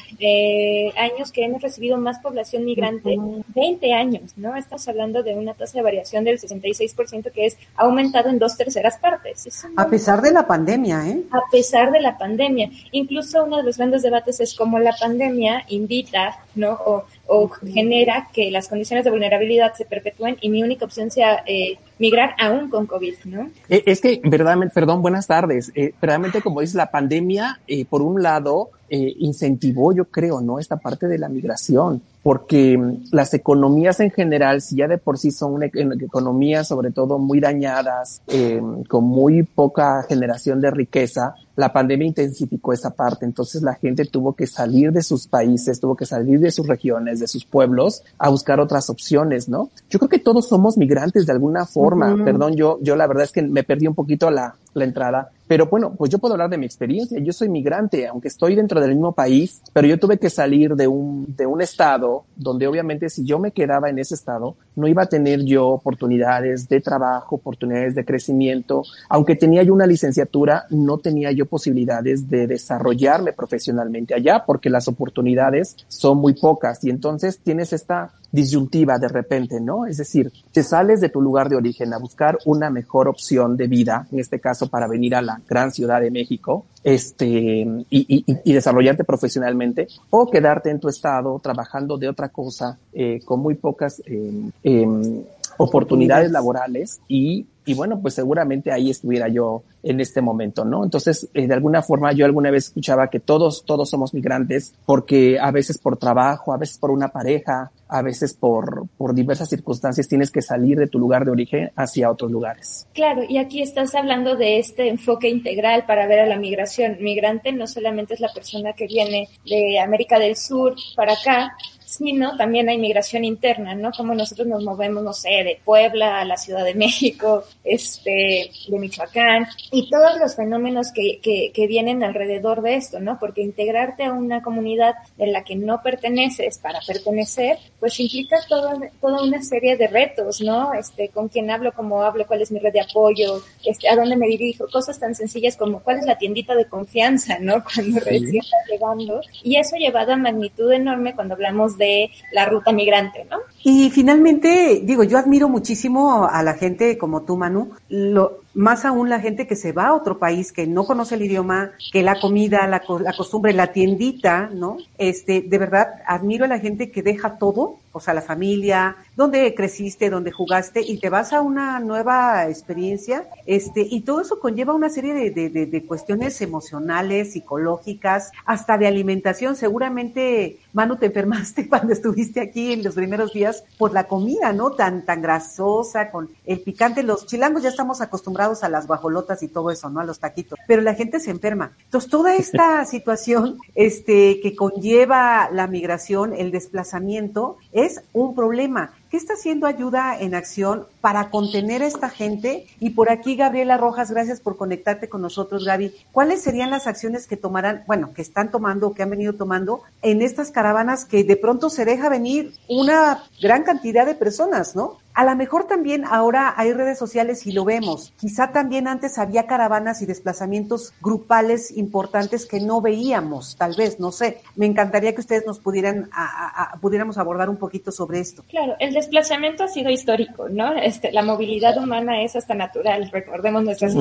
años 0.97 1.33
que 1.33 1.45
hemos 1.45 1.63
recibido 1.63 1.99
más 1.99 2.19
población 2.19 2.48
migrante 2.59 3.17
20 3.55 3.93
años, 3.93 4.33
¿no? 4.37 4.57
Estamos 4.57 4.87
hablando 4.89 5.23
de 5.23 5.35
una 5.35 5.55
tasa 5.55 5.79
de 5.79 5.83
variación 5.83 6.25
del 6.25 6.39
66% 6.39 7.33
que 7.33 7.47
es 7.47 7.57
aumentado 7.77 8.29
en 8.29 8.39
dos 8.39 8.57
terceras 8.57 8.99
partes. 8.99 9.49
a 9.77 9.89
pesar 9.89 10.23
de 10.23 10.33
la 10.33 10.47
pandemia, 10.47 11.09
¿eh? 11.09 11.23
A 11.31 11.41
pesar 11.51 11.91
de 11.91 12.01
la 12.01 12.17
pandemia. 12.17 12.71
Incluso 12.93 13.45
uno 13.45 13.59
de 13.59 13.65
los 13.65 13.77
grandes 13.77 14.03
debates 14.03 14.41
es 14.41 14.55
cómo 14.55 14.79
la 14.79 14.95
pandemia 14.99 15.65
invita, 15.69 16.39
¿no? 16.55 16.73
O, 16.73 17.05
o 17.27 17.49
genera 17.49 18.29
que 18.33 18.51
las 18.51 18.69
condiciones 18.69 19.05
de 19.05 19.11
vulnerabilidad 19.11 19.75
se 19.75 19.85
perpetúen 19.85 20.37
y 20.41 20.49
mi 20.49 20.63
única 20.63 20.85
opción 20.85 21.11
sea 21.11 21.43
eh, 21.47 21.79
migrar 21.99 22.35
aún 22.39 22.71
con 22.71 22.87
COVID, 22.87 23.15
¿no? 23.25 23.51
Eh, 23.69 23.83
es 23.87 24.01
que, 24.01 24.21
verdaderamente, 24.25 24.75
perdón, 24.75 25.03
buenas 25.03 25.27
tardes. 25.27 25.71
Eh, 25.75 25.93
verdaderamente, 26.01 26.43
como 26.43 26.61
dices, 26.61 26.77
la 26.77 26.91
pandemia, 26.91 27.61
eh, 27.67 27.85
por 27.85 28.03
un 28.03 28.23
lado, 28.23 28.71
eh, 28.91 29.15
incentivó, 29.19 29.93
yo 29.93 30.07
creo, 30.07 30.41
¿no? 30.41 30.59
Esta 30.59 30.77
parte 30.77 31.07
de 31.09 31.19
la 31.19 31.29
migración, 31.29 32.03
porque 32.29 32.77
mm, 32.77 33.05
las 33.13 33.33
economías 33.33 34.01
en 34.01 34.11
general, 34.11 34.61
si 34.61 34.77
ya 34.77 34.87
de 34.87 34.99
por 34.99 35.17
sí 35.17 35.31
son 35.31 35.55
una, 35.55 35.65
economías 35.65 36.69
sobre 36.69 36.91
todo 36.91 37.19
muy 37.19 37.41
dañadas, 37.41 38.21
eh, 38.27 38.61
con 38.87 39.05
muy 39.05 39.45
poca 39.45 40.03
generación 40.07 40.61
de 40.61 40.71
riqueza, 40.71 41.37
la 41.59 41.73
pandemia 41.73 42.07
intensificó 42.07 42.73
esa 42.73 42.91
parte. 42.91 43.25
Entonces 43.25 43.63
la 43.63 43.75
gente 43.75 44.05
tuvo 44.05 44.35
que 44.35 44.47
salir 44.47 44.93
de 44.93 45.03
sus 45.03 45.27
países, 45.27 45.81
tuvo 45.81 45.97
que 45.97 46.07
salir 46.07 46.39
de 46.39 46.53
sus 46.53 46.69
regiones, 46.69 47.19
de 47.19 47.27
sus 47.27 47.45
pueblos, 47.45 48.05
a 48.17 48.29
buscar 48.29 48.61
otras 48.61 48.89
opciones, 48.91 49.49
¿no? 49.49 49.69
Yo 49.91 49.99
creo 49.99 50.09
que 50.09 50.21
todos 50.21 50.47
somos 50.47 50.79
migrantes 50.79 51.27
de 51.27 51.33
alguna 51.33 51.67
forma. 51.67 52.17
Perdón, 52.25 52.55
yo, 52.55 52.79
yo 52.81 52.95
la 52.95 53.09
verdad 53.09 53.25
es 53.25 53.33
que 53.33 53.43
me 53.43 53.65
perdí 53.65 53.89
un 53.89 53.97
poquito 53.97 54.31
la, 54.31 54.55
la 54.75 54.85
entrada. 54.85 55.33
Pero 55.49 55.67
bueno, 55.67 55.95
pues 55.97 56.11
yo 56.11 56.19
puedo 56.19 56.35
hablar 56.35 56.51
de 56.51 56.59
mi 56.59 56.67
experiencia. 56.67 57.19
Yo 57.19 57.33
soy 57.33 57.49
migrante, 57.49 58.07
aunque 58.07 58.29
estoy 58.29 58.55
dentro 58.55 58.81
del 58.81 58.91
mismo 58.91 59.13
país, 59.13 59.61
pero 59.73 59.89
yo 59.89 59.99
tuve 59.99 60.19
que 60.19 60.31
salir 60.31 60.77
de 60.77 60.87
un, 60.87 61.35
de 61.37 61.47
un 61.47 61.61
estado 61.61 62.25
donde 62.37 62.69
obviamente 62.69 63.09
si 63.09 63.25
yo 63.25 63.39
me 63.39 63.51
quedaba 63.51 63.91
en 63.91 63.99
ese 63.99 64.15
estado, 64.15 64.57
no 64.79 64.87
iba 64.87 65.03
a 65.03 65.07
tener 65.07 65.45
yo 65.45 65.67
oportunidades 65.67 66.69
de 66.69 66.81
trabajo, 66.81 67.37
oportunidades 67.37 67.97
de 67.97 68.05
crecimiento. 68.05 68.83
Aunque 69.09 69.35
tenía 69.35 69.65
yo 69.65 69.75
una 69.75 69.87
licenciatura, 69.87 70.67
no 70.71 70.99
tenía 70.99 71.33
yo 71.33 71.47
posibilidades 71.47 72.29
de 72.29 72.47
desarrollarme 72.47 73.33
profesionalmente 73.33 74.15
allá 74.15 74.45
porque 74.47 74.71
las 74.71 74.87
oportunidades 74.87 75.77
son 75.89 76.19
muy 76.19 76.35
pocas 76.35 76.85
y 76.85 76.91
entonces 76.91 77.41
tienes 77.41 77.73
esta 77.73 78.13
disyuntiva 78.31 78.99
de 78.99 79.09
repente, 79.09 79.61
¿no? 79.61 79.87
Es 79.87 79.97
decir, 79.97 80.31
te 80.53 80.63
sales 80.63 81.01
de 81.01 81.09
tu 81.09 81.21
lugar 81.21 81.49
de 81.49 81.57
origen 81.57 81.95
a 81.95 81.99
buscar 81.99 82.39
una 82.45 82.71
mejor 82.71 83.09
opción 83.09 83.57
de 83.57 83.67
vida, 83.67 84.07
en 84.13 84.19
este 84.21 84.41
caso 84.41 84.69
para 84.69 84.87
venir 84.87 85.15
a 85.15 85.23
la 85.23 85.41
gran 85.49 85.73
ciudad 85.73 86.01
de 86.01 86.11
México, 86.11 86.67
este, 86.85 87.27
y, 87.27 87.87
y, 87.91 88.25
y 88.45 88.53
desarrollarte 88.53 89.05
profesionalmente, 89.05 89.89
o 90.11 90.31
quedarte 90.31 90.71
en 90.71 90.81
tu 90.81 90.89
estado 90.89 91.39
trabajando 91.43 91.97
de 91.97 92.09
otra 92.09 92.29
cosa, 92.29 92.79
eh, 92.93 93.21
con 93.25 93.41
muy 93.41 93.55
pocas 93.55 94.03
eh, 94.07 94.51
eh, 94.63 95.25
oportunidades 95.57 96.31
laborales 96.31 97.01
y 97.09 97.47
y 97.69 97.75
bueno, 97.75 98.01
pues 98.01 98.15
seguramente 98.15 98.73
ahí 98.73 98.89
estuviera 98.89 99.29
yo 99.29 99.63
en 99.83 100.01
este 100.01 100.23
momento, 100.23 100.65
¿no? 100.65 100.85
Entonces, 100.85 101.29
eh, 101.35 101.47
de 101.47 101.53
alguna 101.53 101.83
forma 101.83 102.13
yo 102.13 102.25
alguna 102.25 102.51
vez 102.51 102.69
escuchaba 102.69 103.11
que 103.11 103.21
todos, 103.21 103.67
todos 103.67 103.91
somos 103.91 104.15
migrantes 104.15 104.73
porque 104.87 105.39
a 105.39 105.51
veces 105.51 105.77
por 105.77 105.99
trabajo, 105.99 106.55
a 106.55 106.57
veces 106.57 106.79
por 106.79 106.91
una 106.91 107.09
pareja, 107.09 107.71
a 107.87 108.01
veces 108.01 108.33
por, 108.33 108.89
por 108.97 109.15
diversas 109.15 109.51
circunstancias 109.51 110.09
tienes 110.09 110.31
que 110.31 110.41
salir 110.41 110.79
de 110.79 110.87
tu 110.87 110.99
lugar 110.99 111.27
de 111.27 111.31
origen 111.31 111.71
hacia 111.77 112.11
otros 112.11 112.31
lugares. 112.31 112.87
Claro, 112.95 113.23
y 113.29 113.37
aquí 113.37 113.61
estás 113.61 113.95
hablando 113.95 114.35
de 114.35 114.59
este 114.59 114.89
enfoque 114.89 115.29
integral 115.29 115.85
para 115.87 116.07
ver 116.07 116.21
a 116.21 116.27
la 116.27 116.39
migración. 116.39 116.97
Migrante 117.01 117.53
no 117.53 117.67
solamente 117.67 118.15
es 118.15 118.21
la 118.21 118.33
persona 118.33 118.73
que 118.73 118.87
viene 118.87 119.29
de 119.45 119.79
América 119.79 120.19
del 120.19 120.37
Sur 120.37 120.75
para 120.97 121.13
acá, 121.13 121.53
sino 121.89 122.37
también 122.37 122.69
hay 122.69 122.77
migración 122.77 123.25
interna, 123.25 123.75
¿no? 123.75 123.91
Como 123.97 124.15
nosotros 124.15 124.47
nos 124.47 124.63
movemos, 124.63 125.03
no 125.03 125.15
sé, 125.15 125.31
de 125.31 125.59
Puebla 125.65 126.21
a 126.21 126.25
la 126.27 126.37
Ciudad 126.37 126.63
de 126.63 126.75
México, 126.75 127.45
este, 127.65 128.51
de 128.69 128.79
Michoacán, 128.79 129.47
y 129.73 129.89
todos 129.89 130.19
los 130.21 130.37
fenómenos 130.37 130.93
que, 130.93 131.19
que, 131.23 131.51
que 131.55 131.67
vienen 131.67 132.05
alrededor 132.05 132.61
de 132.61 132.75
esto, 132.75 133.01
¿no? 133.01 133.19
Porque 133.19 133.41
integrarte 133.41 134.05
a 134.05 134.13
una 134.13 134.43
comunidad 134.43 134.97
en 135.17 135.33
la 135.33 135.45
que 135.45 135.57
no 135.57 135.83
perteneces 135.83 136.59
para 136.59 136.81
pertenecer, 136.87 137.59
pues 137.81 137.99
implica 138.01 138.37
toda, 138.47 138.79
toda 139.01 139.23
una 139.23 139.41
serie 139.41 139.79
de 139.79 139.87
retos, 139.87 140.43
¿no? 140.43 140.75
Este, 140.75 141.09
con 141.09 141.29
quién 141.29 141.51
hablo, 141.51 141.73
cómo 141.73 142.03
hablo, 142.03 142.27
cuál 142.27 142.43
es 142.43 142.53
mi 142.53 142.59
red 142.59 142.75
de 142.75 142.83
apoyo, 142.83 143.43
este, 143.65 143.89
a 143.89 143.97
dónde 143.97 144.17
me 144.17 144.27
dirijo, 144.27 144.67
cosas 144.71 145.01
tan 145.01 145.15
sencillas 145.15 145.57
como 145.57 145.81
cuál 145.81 146.01
es 146.01 146.05
la 146.05 146.19
tiendita 146.19 146.55
de 146.55 146.67
confianza, 146.67 147.39
¿no? 147.41 147.65
Cuando 147.75 147.99
sí. 148.01 148.05
recién 148.05 148.37
estás 148.37 148.61
llegando. 148.71 149.23
Y 149.43 149.57
eso 149.57 149.77
llevado 149.77 150.13
a 150.13 150.17
magnitud 150.17 150.71
enorme 150.71 151.15
cuando 151.15 151.33
hablamos 151.33 151.78
de 151.79 152.11
la 152.33 152.47
ruta 152.47 152.73
migrante, 152.73 153.27
¿no? 153.31 153.39
Y 153.63 153.91
finalmente, 153.91 154.83
digo, 154.85 155.05
yo 155.05 155.19
admiro 155.19 155.49
muchísimo 155.49 156.27
a 156.27 156.43
la 156.43 156.55
gente 156.55 156.99
como 156.99 157.23
tú, 157.23 157.37
Manu, 157.37 157.71
lo, 157.89 158.43
más 158.59 158.85
aún 158.85 159.09
la 159.09 159.21
gente 159.21 159.47
que 159.47 159.55
se 159.55 159.71
va 159.71 159.87
a 159.87 159.95
otro 159.95 160.19
país, 160.19 160.51
que 160.51 160.67
no 160.67 160.85
conoce 160.85 161.15
el 161.15 161.23
idioma, 161.23 161.71
que 161.93 162.03
la 162.03 162.19
comida, 162.21 162.67
la, 162.67 162.83
la, 163.01 163.13
costumbre, 163.13 163.53
la 163.53 163.73
tiendita, 163.73 164.51
¿no? 164.53 164.79
Este, 164.99 165.43
de 165.43 165.59
verdad, 165.59 166.03
admiro 166.05 166.45
a 166.45 166.49
la 166.49 166.59
gente 166.59 166.91
que 166.91 167.05
deja 167.05 167.39
todo, 167.39 167.79
o 167.93 168.01
sea, 168.01 168.15
la 168.15 168.21
familia, 168.21 168.97
donde 169.17 169.55
creciste, 169.55 170.11
donde 170.11 170.33
jugaste, 170.33 170.81
y 170.81 170.99
te 170.99 171.09
vas 171.09 171.33
a 171.33 171.41
una 171.41 171.79
nueva 171.79 172.49
experiencia, 172.49 173.29
este, 173.47 173.87
y 173.89 174.01
todo 174.01 174.21
eso 174.21 174.41
conlleva 174.41 174.75
una 174.75 174.91
serie 174.91 175.15
de, 175.15 175.31
de, 175.31 175.51
de, 175.51 175.67
de 175.67 175.87
cuestiones 175.87 176.41
emocionales, 176.41 177.35
psicológicas, 177.35 178.33
hasta 178.45 178.77
de 178.77 178.89
alimentación. 178.89 179.55
Seguramente, 179.55 180.59
Manu, 180.73 180.97
te 180.97 181.07
enfermaste 181.07 181.69
cuando 181.71 181.93
estuviste 181.93 182.41
aquí 182.41 182.73
en 182.73 182.83
los 182.83 182.97
primeros 182.97 183.33
días 183.33 183.63
por 183.79 183.93
la 183.93 184.09
comida, 184.09 184.53
¿no? 184.53 184.73
Tan, 184.73 185.05
tan 185.05 185.23
grasosa, 185.23 186.11
con 186.11 186.29
el 186.45 186.61
picante. 186.61 187.05
Los 187.05 187.27
chilangos 187.27 187.63
ya 187.63 187.69
estamos 187.69 188.01
acostumbrados 188.01 188.48
a 188.63 188.69
las 188.69 188.87
guajolotas 188.87 189.43
y 189.43 189.49
todo 189.49 189.71
eso, 189.71 189.91
¿no? 189.91 190.01
A 190.01 190.05
los 190.05 190.19
taquitos. 190.19 190.59
Pero 190.67 190.83
la 190.83 190.95
gente 190.95 191.21
se 191.21 191.31
enferma. 191.31 191.73
Entonces, 191.85 192.11
toda 192.11 192.35
esta 192.35 192.85
situación, 192.87 193.59
este, 193.75 194.41
que 194.41 194.57
conlleva 194.57 195.51
la 195.51 195.67
migración, 195.67 196.35
el 196.35 196.51
desplazamiento, 196.51 197.57
es 197.73 198.03
un 198.13 198.35
problema. 198.35 198.93
¿Qué 199.11 199.17
está 199.17 199.35
haciendo 199.35 199.67
Ayuda 199.67 200.19
en 200.21 200.35
Acción 200.35 200.87
para 201.01 201.31
contener 201.31 201.83
a 201.83 201.87
esta 201.87 202.11
gente? 202.11 202.67
Y 202.79 202.91
por 202.91 203.11
aquí, 203.11 203.37
Gabriela 203.37 203.79
Rojas, 203.79 204.11
gracias 204.11 204.41
por 204.41 204.59
conectarte 204.59 205.09
con 205.09 205.23
nosotros, 205.23 205.65
Gaby. 205.65 205.95
¿Cuáles 206.13 206.43
serían 206.43 206.71
las 206.71 206.87
acciones 206.87 207.27
que 207.27 207.39
tomarán, 207.39 207.85
bueno, 207.87 208.13
que 208.13 208.21
están 208.21 208.51
tomando 208.51 208.89
o 208.89 208.95
que 208.95 209.03
han 209.03 209.09
venido 209.09 209.33
tomando 209.33 209.81
en 210.03 210.21
estas 210.21 210.51
caravanas 210.51 211.07
que 211.07 211.25
de 211.25 211.37
pronto 211.37 211.71
se 211.71 211.87
deja 211.87 212.11
venir 212.11 212.53
una 212.69 213.25
gran 213.41 213.63
cantidad 213.63 214.05
de 214.05 214.15
personas, 214.15 214.77
¿no? 214.77 214.99
A 215.19 215.25
lo 215.25 215.35
mejor 215.35 215.67
también 215.67 216.05
ahora 216.05 216.55
hay 216.57 216.73
redes 216.73 216.97
sociales 216.97 217.45
y 217.45 217.51
lo 217.51 217.65
vemos. 217.65 218.15
Quizá 218.21 218.53
también 218.53 218.87
antes 218.87 219.19
había 219.19 219.49
caravanas 219.49 220.01
y 220.01 220.07
desplazamientos 220.07 220.95
grupales 221.01 221.77
importantes 221.77 222.47
que 222.47 222.61
no 222.61 222.81
veíamos, 222.81 223.57
tal 223.57 223.75
vez, 223.75 223.99
no 223.99 224.13
sé. 224.13 224.43
Me 224.55 224.65
encantaría 224.65 225.17
que 225.17 225.21
ustedes 225.21 225.45
nos 225.45 225.59
pudieran, 225.59 226.09
a, 226.13 226.79
pudiéramos 226.81 227.19
abordar 227.19 227.51
un 227.51 227.57
poquito 227.57 227.91
sobre 227.91 228.21
esto. 228.21 228.45
Claro, 228.49 228.77
el 228.79 228.95
desplazamiento 228.95 229.65
ha 229.65 229.69
sido 229.69 229.91
histórico, 229.91 230.49
¿no? 230.49 230.73
Este, 230.77 231.11
la 231.11 231.23
movilidad 231.23 231.77
humana 231.79 232.23
es 232.23 232.37
hasta 232.37 232.55
natural. 232.55 233.11
Recordemos 233.11 233.65
nuestras 233.65 233.97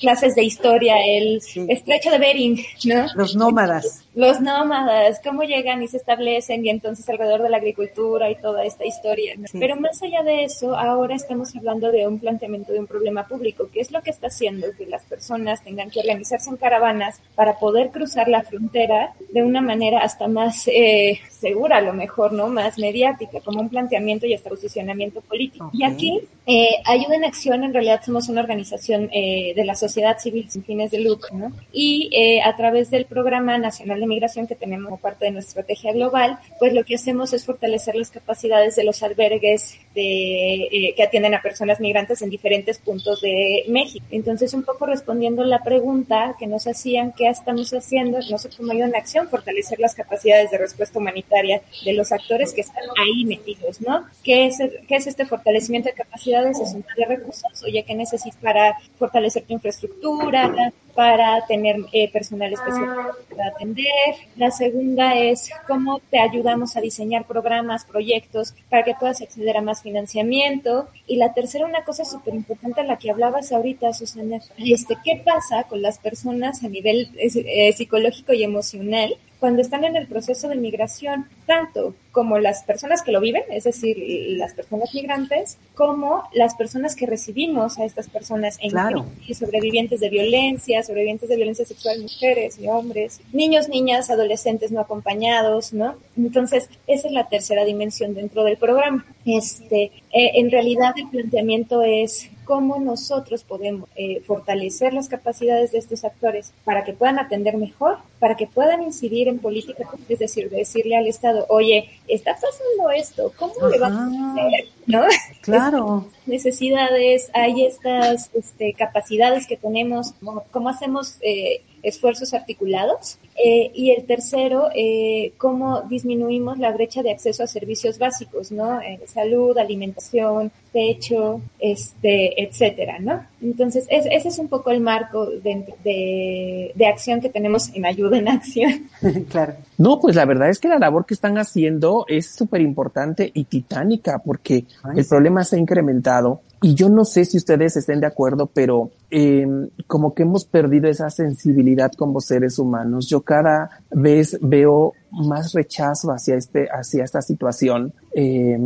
clases 0.00 0.34
de 0.34 0.42
historia, 0.42 0.96
el 1.06 1.40
estrecho 1.68 2.10
de 2.10 2.18
Bering, 2.18 2.58
¿no? 2.84 3.06
Los 3.14 3.36
nómadas. 3.36 4.04
Los 4.16 4.40
nómadas, 4.40 5.20
cómo 5.22 5.44
llegan 5.44 5.84
y 5.84 5.88
se 5.88 5.98
establecen 5.98 6.66
y 6.66 6.70
entonces 6.70 7.08
alrededor 7.08 7.42
de 7.42 7.50
la 7.50 7.58
agricultura 7.58 8.28
y 8.28 8.34
toda 8.34 8.64
esta 8.64 8.84
historia. 8.84 9.34
Pero 9.52 9.76
más 9.76 10.02
allá 10.02 10.15
de 10.22 10.44
eso, 10.44 10.76
ahora 10.76 11.14
estamos 11.14 11.54
hablando 11.56 11.90
de 11.92 12.06
un 12.06 12.18
planteamiento 12.18 12.72
de 12.72 12.80
un 12.80 12.86
problema 12.86 13.26
público, 13.26 13.68
que 13.72 13.80
es 13.80 13.90
lo 13.90 14.02
que 14.02 14.10
está 14.10 14.28
haciendo 14.28 14.66
que 14.76 14.86
las 14.86 15.04
personas 15.04 15.62
tengan 15.62 15.90
que 15.90 16.00
organizarse 16.00 16.50
en 16.50 16.56
caravanas 16.56 17.20
para 17.34 17.58
poder 17.58 17.90
cruzar 17.90 18.28
la 18.28 18.42
frontera 18.42 19.14
de 19.30 19.42
una 19.42 19.60
manera 19.60 20.00
hasta 20.00 20.28
más 20.28 20.68
eh, 20.68 21.20
segura, 21.30 21.78
a 21.78 21.80
lo 21.80 21.92
mejor, 21.92 22.32
¿no? 22.32 22.48
Más 22.48 22.78
mediática, 22.78 23.40
como 23.40 23.60
un 23.60 23.68
planteamiento 23.68 24.26
y 24.26 24.34
hasta 24.34 24.50
posicionamiento 24.50 25.20
político. 25.20 25.70
Y 25.72 25.84
aquí, 25.84 26.20
eh, 26.46 26.70
Ayuda 26.84 27.16
en 27.16 27.24
Acción, 27.24 27.64
en 27.64 27.72
realidad 27.72 28.00
somos 28.04 28.28
una 28.28 28.40
organización 28.40 29.10
eh, 29.12 29.52
de 29.54 29.64
la 29.64 29.74
sociedad 29.74 30.18
civil 30.18 30.50
sin 30.50 30.64
fines 30.64 30.90
de 30.90 31.00
lucro, 31.00 31.36
¿no? 31.36 31.52
Y 31.72 32.08
eh, 32.12 32.40
a 32.42 32.56
través 32.56 32.90
del 32.90 33.04
Programa 33.04 33.58
Nacional 33.58 34.00
de 34.00 34.06
Migración 34.06 34.46
que 34.46 34.54
tenemos 34.54 34.86
como 34.86 34.98
parte 34.98 35.26
de 35.26 35.32
nuestra 35.32 35.62
estrategia 35.62 35.92
global, 35.92 36.38
pues 36.58 36.72
lo 36.72 36.84
que 36.84 36.94
hacemos 36.94 37.32
es 37.32 37.44
fortalecer 37.44 37.96
las 37.96 38.10
capacidades 38.10 38.76
de 38.76 38.84
los 38.84 39.02
albergues 39.02 39.78
de, 39.94 40.05
eh, 40.06 40.94
que 40.94 41.02
atienden 41.02 41.34
a 41.34 41.42
personas 41.42 41.80
migrantes 41.80 42.22
en 42.22 42.30
diferentes 42.30 42.78
puntos 42.78 43.20
de 43.20 43.64
México. 43.68 44.04
Entonces, 44.10 44.54
un 44.54 44.62
poco 44.62 44.86
respondiendo 44.86 45.44
la 45.44 45.62
pregunta 45.62 46.36
que 46.38 46.46
nos 46.46 46.66
hacían, 46.66 47.12
¿qué 47.12 47.28
estamos 47.28 47.72
haciendo? 47.72 48.18
Nosotros 48.30 48.60
Ayuda 48.70 48.86
en 48.86 48.96
Acción, 48.96 49.28
fortalecer 49.28 49.78
las 49.80 49.94
capacidades 49.94 50.50
de 50.50 50.58
respuesta 50.58 50.98
humanitaria 50.98 51.62
de 51.84 51.92
los 51.92 52.12
actores 52.12 52.52
que 52.52 52.60
están 52.62 52.84
ahí 52.98 53.24
metidos, 53.24 53.80
¿no? 53.80 54.04
¿Qué 54.22 54.46
es, 54.46 54.58
qué 54.88 54.96
es 54.96 55.06
este 55.06 55.24
fortalecimiento 55.24 55.88
de 55.88 55.94
capacidades? 55.94 56.58
Es 56.60 56.74
un 56.74 56.84
de 56.96 57.04
recursos, 57.04 57.62
oye, 57.64 57.84
¿qué 57.84 57.94
necesitas 57.94 58.36
para 58.40 58.76
fortalecer 58.98 59.44
tu 59.44 59.52
infraestructura, 59.54 60.72
para 60.96 61.46
tener 61.46 61.76
eh, 61.92 62.10
personal 62.10 62.52
especial 62.52 62.88
para 63.30 63.48
atender. 63.48 64.14
La 64.36 64.50
segunda 64.50 65.14
es 65.14 65.50
cómo 65.68 66.00
te 66.10 66.18
ayudamos 66.18 66.76
a 66.76 66.80
diseñar 66.80 67.26
programas, 67.26 67.84
proyectos 67.84 68.54
para 68.70 68.82
que 68.82 68.94
puedas 68.98 69.20
acceder 69.20 69.58
a 69.58 69.60
más 69.60 69.82
financiamiento. 69.86 70.88
Y 71.06 71.16
la 71.16 71.32
tercera, 71.32 71.64
una 71.64 71.84
cosa 71.84 72.04
súper 72.04 72.34
importante 72.34 72.80
a 72.80 72.84
la 72.84 72.98
que 72.98 73.10
hablabas 73.10 73.52
ahorita, 73.52 73.92
Susana, 73.92 74.40
este, 74.58 74.96
¿qué 75.04 75.22
pasa 75.24 75.64
con 75.64 75.80
las 75.80 75.98
personas 75.98 76.64
a 76.64 76.68
nivel 76.68 77.10
eh, 77.16 77.72
psicológico 77.72 78.32
y 78.32 78.42
emocional 78.42 79.16
cuando 79.40 79.62
están 79.62 79.84
en 79.84 79.96
el 79.96 80.06
proceso 80.06 80.48
de 80.48 80.56
migración, 80.56 81.26
tanto 81.46 81.94
como 82.12 82.38
las 82.38 82.62
personas 82.64 83.02
que 83.02 83.12
lo 83.12 83.20
viven, 83.20 83.42
es 83.50 83.64
decir, 83.64 83.96
las 84.38 84.54
personas 84.54 84.94
migrantes, 84.94 85.58
como 85.74 86.24
las 86.32 86.54
personas 86.54 86.96
que 86.96 87.06
recibimos 87.06 87.78
a 87.78 87.84
estas 87.84 88.08
personas 88.08 88.56
en 88.60 88.70
claro. 88.70 89.04
sobrevivientes 89.34 90.00
de 90.00 90.08
violencia, 90.08 90.82
sobrevivientes 90.82 91.28
de 91.28 91.36
violencia 91.36 91.66
sexual, 91.66 92.00
mujeres 92.00 92.58
y 92.58 92.68
hombres, 92.68 93.20
niños, 93.32 93.68
niñas, 93.68 94.08
adolescentes 94.08 94.72
no 94.72 94.80
acompañados, 94.80 95.74
¿no? 95.74 95.96
Entonces, 96.16 96.70
esa 96.86 97.08
es 97.08 97.12
la 97.12 97.28
tercera 97.28 97.64
dimensión 97.64 98.14
dentro 98.14 98.44
del 98.44 98.56
programa. 98.56 99.04
Este, 99.26 99.92
eh, 100.12 100.32
en 100.34 100.50
realidad 100.50 100.94
el 100.96 101.08
planteamiento 101.08 101.82
es 101.82 102.30
cómo 102.46 102.78
nosotros 102.78 103.44
podemos 103.44 103.90
eh, 103.96 104.22
fortalecer 104.24 104.94
las 104.94 105.08
capacidades 105.08 105.72
de 105.72 105.78
estos 105.78 106.04
actores 106.04 106.52
para 106.64 106.84
que 106.84 106.94
puedan 106.94 107.18
atender 107.18 107.56
mejor, 107.56 107.98
para 108.20 108.36
que 108.36 108.46
puedan 108.46 108.82
incidir 108.82 109.28
en 109.28 109.40
política, 109.40 109.84
es 110.08 110.18
decir, 110.20 110.48
decirle 110.48 110.96
al 110.96 111.08
Estado, 111.08 111.44
oye, 111.48 111.90
está 112.06 112.34
pasando 112.34 112.90
esto, 112.90 113.32
¿cómo 113.36 113.68
le 113.68 113.78
vamos 113.78 114.16
a 114.16 114.32
hacer? 114.32 114.68
¿No? 114.86 115.02
Claro. 115.42 116.08
necesidades, 116.26 117.30
hay 117.32 117.66
estas 117.66 118.30
este, 118.34 118.74
capacidades 118.74 119.46
que 119.46 119.56
tenemos, 119.56 120.12
cómo, 120.50 120.68
hacemos 120.68 121.18
eh, 121.20 121.62
esfuerzos 121.84 122.34
articulados. 122.34 123.18
Eh, 123.42 123.70
y 123.74 123.90
el 123.90 124.06
tercero, 124.06 124.68
eh, 124.74 125.34
cómo 125.36 125.82
disminuimos 125.82 126.58
la 126.58 126.72
brecha 126.72 127.02
de 127.02 127.10
acceso 127.10 127.42
a 127.42 127.46
servicios 127.46 127.98
básicos, 127.98 128.50
¿no? 128.50 128.80
Eh, 128.80 129.00
salud, 129.06 129.56
alimentación, 129.58 130.50
techo, 130.72 131.42
este, 131.58 132.42
etcétera, 132.42 132.98
¿no? 132.98 133.26
Entonces, 133.42 133.86
ese 133.90 134.28
es 134.28 134.38
un 134.38 134.48
poco 134.48 134.70
el 134.70 134.80
marco 134.80 135.26
de, 135.26 136.72
de, 136.74 136.86
acción 136.86 137.20
que 137.20 137.28
tenemos 137.28 137.74
en 137.74 137.84
Ayuda 137.84 138.16
en 138.18 138.28
Acción. 138.28 138.88
claro. 139.30 139.54
No, 139.76 140.00
pues 140.00 140.16
la 140.16 140.24
verdad 140.24 140.48
es 140.48 140.58
que 140.58 140.68
la 140.68 140.78
labor 140.78 141.04
que 141.04 141.14
están 141.14 141.36
haciendo 141.36 142.06
es 142.08 142.26
súper 142.26 142.62
importante 142.62 143.30
y 143.34 143.44
titánica 143.44 144.22
porque 144.24 144.64
el 144.94 145.04
problema 145.04 145.44
se 145.44 145.56
ha 145.56 145.58
incrementado 145.58 146.40
y 146.62 146.74
yo 146.74 146.88
no 146.88 147.04
sé 147.04 147.24
si 147.24 147.36
ustedes 147.36 147.76
estén 147.76 148.00
de 148.00 148.06
acuerdo, 148.06 148.46
pero 148.46 148.90
eh, 149.10 149.46
como 149.86 150.14
que 150.14 150.22
hemos 150.22 150.46
perdido 150.46 150.88
esa 150.88 151.10
sensibilidad 151.10 151.92
como 151.92 152.20
seres 152.20 152.58
humanos. 152.58 153.06
Yo 153.08 153.20
cada 153.26 153.82
vez 153.90 154.38
veo 154.40 154.94
más 155.10 155.52
rechazo 155.52 156.10
hacia 156.10 156.36
este, 156.36 156.68
hacia 156.70 157.04
esta 157.04 157.20
situación. 157.20 157.92
Eh, 158.14 158.58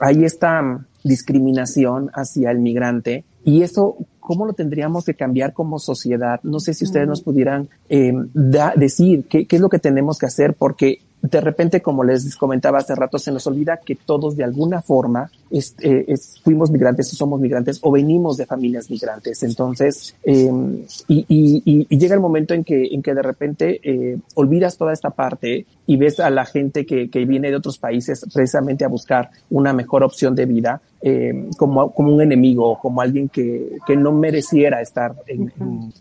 hay 0.00 0.24
esta 0.24 0.84
discriminación 1.04 2.10
hacia 2.14 2.50
el 2.50 2.58
migrante 2.58 3.24
y 3.44 3.62
eso, 3.62 3.96
¿cómo 4.18 4.44
lo 4.44 4.54
tendríamos 4.54 5.04
que 5.04 5.14
cambiar 5.14 5.52
como 5.52 5.78
sociedad? 5.78 6.40
No 6.42 6.58
sé 6.58 6.74
si 6.74 6.84
ustedes 6.84 7.06
nos 7.06 7.22
pudieran 7.22 7.68
eh, 7.88 8.12
decir 8.34 9.26
qué, 9.28 9.46
qué 9.46 9.56
es 9.56 9.62
lo 9.62 9.68
que 9.68 9.78
tenemos 9.78 10.18
que 10.18 10.26
hacer 10.26 10.54
porque 10.54 10.98
de 11.22 11.40
repente, 11.40 11.82
como 11.82 12.04
les 12.04 12.36
comentaba 12.36 12.78
hace 12.78 12.94
rato, 12.94 13.18
se 13.18 13.32
nos 13.32 13.46
olvida 13.46 13.78
que 13.78 13.96
todos 13.96 14.36
de 14.36 14.44
alguna 14.44 14.82
forma 14.82 15.30
eh, 15.50 16.14
fuimos 16.42 16.70
migrantes 16.70 17.12
o 17.12 17.16
somos 17.16 17.40
migrantes 17.40 17.78
o 17.82 17.90
venimos 17.90 18.36
de 18.36 18.46
familias 18.46 18.90
migrantes. 18.90 19.42
Entonces, 19.42 20.14
em, 20.24 20.82
y, 21.08 21.86
llega 21.96 22.14
el 22.14 22.20
momento 22.20 22.54
en 22.54 22.64
que, 22.64 22.86
en 22.92 23.02
que 23.02 23.14
de 23.14 23.22
repente 23.22 23.80
eh, 23.82 24.18
olvidas 24.34 24.76
toda 24.76 24.92
esta 24.92 25.10
parte 25.10 25.66
y 25.86 25.96
ves 25.96 26.20
a 26.20 26.30
la 26.30 26.44
gente 26.44 26.84
que, 26.84 27.10
que 27.10 27.24
viene 27.24 27.50
de 27.50 27.56
otros 27.56 27.78
países 27.78 28.24
precisamente 28.32 28.84
a 28.84 28.88
buscar 28.88 29.30
una 29.50 29.72
mejor 29.72 30.02
opción 30.02 30.34
de 30.34 30.46
vida 30.46 30.80
eh, 31.02 31.50
como, 31.56 31.92
como 31.92 32.14
un 32.14 32.22
enemigo, 32.22 32.78
como 32.80 33.00
alguien 33.00 33.28
que, 33.28 33.76
que 33.86 33.96
no 33.96 34.12
mereciera 34.12 34.80
estar 34.80 35.14
en, 35.26 35.52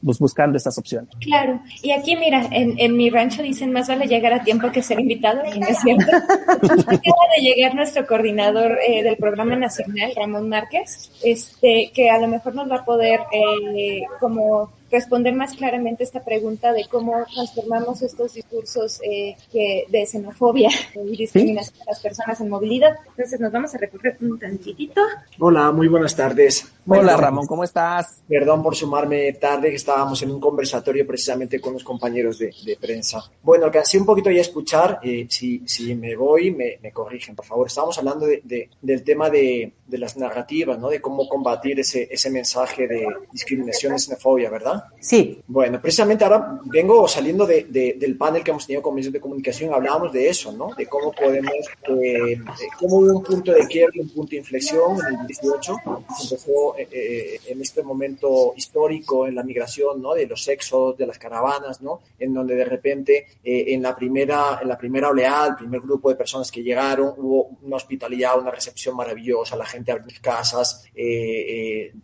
pues, 0.03 0.17
buscando 0.17 0.57
estas 0.57 0.77
opciones. 0.77 1.09
Claro, 1.19 1.59
y 1.83 1.91
aquí 1.91 2.15
mira, 2.15 2.47
en, 2.49 2.73
en, 2.79 2.95
mi 2.95 3.09
rancho 3.09 3.43
dicen 3.43 3.71
más 3.71 3.87
vale 3.87 4.07
llegar 4.07 4.33
a 4.33 4.43
tiempo 4.43 4.71
que 4.71 4.81
ser 4.81 4.99
invitado, 4.99 5.43
¿no 5.43 5.67
es 5.67 5.79
cierto? 5.79 6.05
Acaba 6.15 7.25
de 7.37 7.41
llegar 7.41 7.75
nuestro 7.75 8.07
coordinador 8.07 8.79
eh, 8.87 9.03
del 9.03 9.17
programa 9.17 9.34
nacional, 9.35 10.13
Ramón 10.15 10.49
Márquez, 10.49 11.11
este, 11.23 11.91
que 11.93 12.09
a 12.09 12.19
lo 12.19 12.27
mejor 12.27 12.55
nos 12.55 12.69
va 12.69 12.77
a 12.77 12.85
poder 12.85 13.21
eh, 13.31 14.03
como 14.19 14.71
responder 14.95 15.35
más 15.35 15.53
claramente 15.53 16.03
esta 16.03 16.23
pregunta 16.23 16.71
de 16.71 16.85
cómo 16.89 17.25
transformamos 17.33 18.01
estos 18.01 18.33
discursos 18.33 19.01
eh, 19.03 19.35
que, 19.51 19.85
de 19.89 20.05
xenofobia 20.05 20.69
y 20.95 21.17
discriminación 21.17 21.81
a 21.81 21.91
las 21.91 21.99
personas 21.99 22.39
en 22.39 22.49
movilidad. 22.49 22.95
Entonces 23.09 23.39
nos 23.39 23.51
vamos 23.51 23.75
a 23.75 23.77
recorrer 23.77 24.17
un 24.21 24.39
tantitito. 24.39 25.01
Hola, 25.39 25.71
muy 25.71 25.87
buenas 25.89 26.15
tardes. 26.15 26.71
Hola 26.87 27.17
Ramón, 27.17 27.47
¿cómo 27.47 27.63
estás? 27.63 28.21
Perdón 28.27 28.61
por 28.61 28.75
sumarme 28.75 29.33
tarde, 29.33 29.69
que 29.69 29.75
estábamos 29.75 30.21
en 30.21 30.31
un 30.31 30.39
conversatorio 30.39 31.05
precisamente 31.05 31.59
con 31.59 31.73
los 31.73 31.83
compañeros 31.83 32.37
de, 32.37 32.77
prensa. 32.79 33.19
Bueno, 33.41 33.65
alcancé 33.65 33.97
un 33.97 34.05
poquito 34.05 34.29
ya 34.29 34.37
a 34.37 34.41
escuchar, 34.41 34.99
eh, 35.03 35.25
si, 35.29 35.63
si 35.65 35.95
me 35.95 36.15
voy, 36.15 36.51
me, 36.51 36.77
me, 36.81 36.91
corrigen, 36.91 37.35
por 37.35 37.45
favor. 37.45 37.67
Estábamos 37.67 37.97
hablando 37.97 38.27
de, 38.27 38.69
del 38.81 39.03
tema 39.03 39.29
de, 39.29 39.73
de, 39.87 39.97
las 39.97 40.15
narrativas, 40.15 40.77
¿no? 40.77 40.89
De 40.89 41.01
cómo 41.01 41.27
combatir 41.27 41.79
ese, 41.79 42.07
ese 42.11 42.29
mensaje 42.29 42.87
de 42.87 43.05
discriminación 43.31 43.95
y 43.95 43.99
xenofobia, 43.99 44.49
¿verdad? 44.49 44.84
Sí. 45.05 45.39
Bueno, 45.47 45.79
precisamente 45.79 46.23
ahora 46.23 46.59
vengo 46.65 47.07
saliendo 47.07 47.45
de, 47.45 47.95
del 47.97 48.17
panel 48.17 48.43
que 48.43 48.49
hemos 48.49 48.65
tenido 48.65 48.81
con 48.81 48.95
medios 48.95 49.13
de 49.13 49.19
comunicación, 49.19 49.71
hablábamos 49.71 50.11
de 50.11 50.27
eso, 50.27 50.51
¿no? 50.51 50.73
De 50.75 50.87
cómo 50.87 51.11
podemos, 51.11 51.53
eh, 51.89 52.39
cómo 52.79 52.97
hubo 52.97 53.17
un 53.17 53.23
punto 53.23 53.51
de 53.51 53.67
quiebre, 53.67 54.01
un 54.01 54.09
punto 54.09 54.31
de 54.31 54.37
inflexión 54.37 54.97
en 55.07 55.19
el 55.19 55.27
18, 55.27 55.75
se 56.17 56.23
empezó 56.23 56.77
eh, 56.77 56.87
eh, 56.91 57.39
en 57.47 57.61
este 57.61 57.83
momento 57.83 58.53
histórico 58.57 59.27
en 59.27 59.35
la 59.35 59.43
migración, 59.43 60.01
¿no? 60.01 60.15
De 60.15 60.25
los 60.25 60.43
sexos, 60.43 60.97
de 60.97 61.05
las 61.05 61.19
caravanas, 61.19 61.81
¿no? 61.83 62.01
En 62.17 62.33
donde 62.33 62.55
de 62.55 62.65
repente 62.65 63.27
eh, 63.43 63.65
en 63.67 63.83
la 63.83 63.95
primera, 63.95 64.57
en 64.59 64.67
la 64.67 64.77
primera 64.77 65.09
oleada, 65.09 65.49
el 65.49 65.55
primer 65.55 65.81
grupo 65.81 66.09
de 66.09 66.15
personas 66.15 66.51
que 66.51 66.63
llegaron, 66.63 67.13
hubo 67.17 67.49
una 67.61 67.75
hospitalidad, 67.75 68.39
una 68.39 68.49
recepción 68.49 68.95
maravillosa, 68.95 69.55
la 69.55 69.65
gente 69.65 69.91
abriendo 69.91 70.15
casas, 70.19 70.85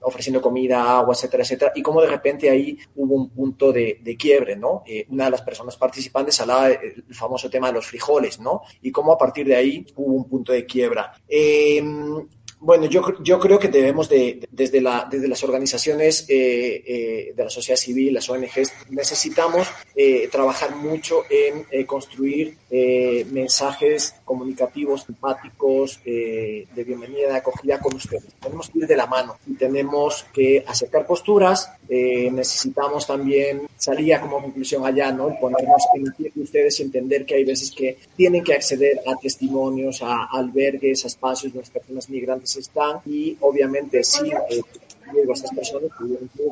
ofreciendo 0.01 0.39
comida, 0.39 0.99
agua, 0.99 1.15
etcétera, 1.15 1.43
etcétera, 1.43 1.71
y 1.75 1.81
cómo 1.81 2.01
de 2.01 2.07
repente 2.07 2.49
ahí 2.49 2.60
hubo 2.95 3.15
un 3.15 3.29
punto 3.29 3.71
de, 3.71 4.17
quiebre, 4.19 4.55
¿no? 4.55 4.83
Eh, 4.85 5.05
una 5.09 5.25
de 5.25 5.31
las 5.31 5.41
personas 5.41 5.77
participantes 5.77 6.39
hablaba 6.41 6.69
del 6.69 7.03
famoso 7.11 7.49
tema 7.49 7.67
de 7.67 7.73
los 7.73 7.87
frijoles, 7.87 8.39
¿no? 8.39 8.61
Y 8.81 8.91
cómo 8.91 9.13
a 9.13 9.17
partir 9.17 9.47
de 9.47 9.55
ahí 9.55 9.85
hubo 9.95 10.13
un 10.13 10.29
punto 10.29 10.51
de 10.51 10.65
quiebra. 10.65 11.13
Eh, 11.27 11.81
Bueno, 12.63 12.85
yo, 12.85 13.01
yo 13.23 13.39
creo 13.39 13.57
que 13.57 13.69
debemos 13.69 14.07
de, 14.07 14.47
desde, 14.51 14.81
la, 14.81 15.07
desde 15.09 15.27
las 15.27 15.43
organizaciones 15.43 16.27
eh, 16.29 16.83
eh, 16.85 17.33
de 17.35 17.43
la 17.43 17.49
sociedad 17.49 17.75
civil, 17.75 18.13
las 18.13 18.29
ONGs, 18.29 18.71
necesitamos 18.91 19.67
eh, 19.95 20.29
trabajar 20.31 20.75
mucho 20.75 21.23
en 21.31 21.65
construir 21.87 22.57
mensajes 23.31 24.13
comunicativos, 24.31 25.05
empáticos, 25.09 25.99
de 26.05 26.83
bienvenida, 26.87 27.27
de 27.31 27.35
acogida 27.35 27.79
con 27.79 27.93
ustedes. 27.95 28.33
Tenemos 28.39 28.69
que 28.69 28.79
ir 28.79 28.87
de 28.87 28.95
la 28.95 29.05
mano 29.05 29.35
y 29.45 29.55
tenemos 29.55 30.25
que 30.33 30.63
acercar 30.65 31.05
posturas. 31.05 31.69
necesitamos 31.89 33.05
también, 33.05 33.67
salía 33.75 34.21
como 34.21 34.41
conclusión 34.41 34.85
allá, 34.85 35.11
¿no? 35.11 35.37
ponernos 35.37 35.83
en 35.95 36.13
pie 36.13 36.31
de 36.33 36.43
ustedes 36.43 36.79
y 36.79 36.83
entender 36.83 37.25
que 37.25 37.35
hay 37.35 37.43
veces 37.43 37.71
que 37.71 37.97
tienen 38.15 38.41
que 38.41 38.53
acceder 38.53 39.01
a 39.05 39.17
testimonios, 39.17 40.01
a 40.01 40.29
albergues, 40.31 41.03
a 41.03 41.07
espacios 41.07 41.51
donde 41.51 41.67
las 41.67 41.69
personas 41.71 42.09
migrantes 42.09 42.55
están 42.55 43.01
y 43.05 43.35
obviamente 43.41 44.01
sí 44.01 44.31
eh, 44.49 44.61
a 45.19 45.33
estas 45.33 45.51
personas 45.51 45.91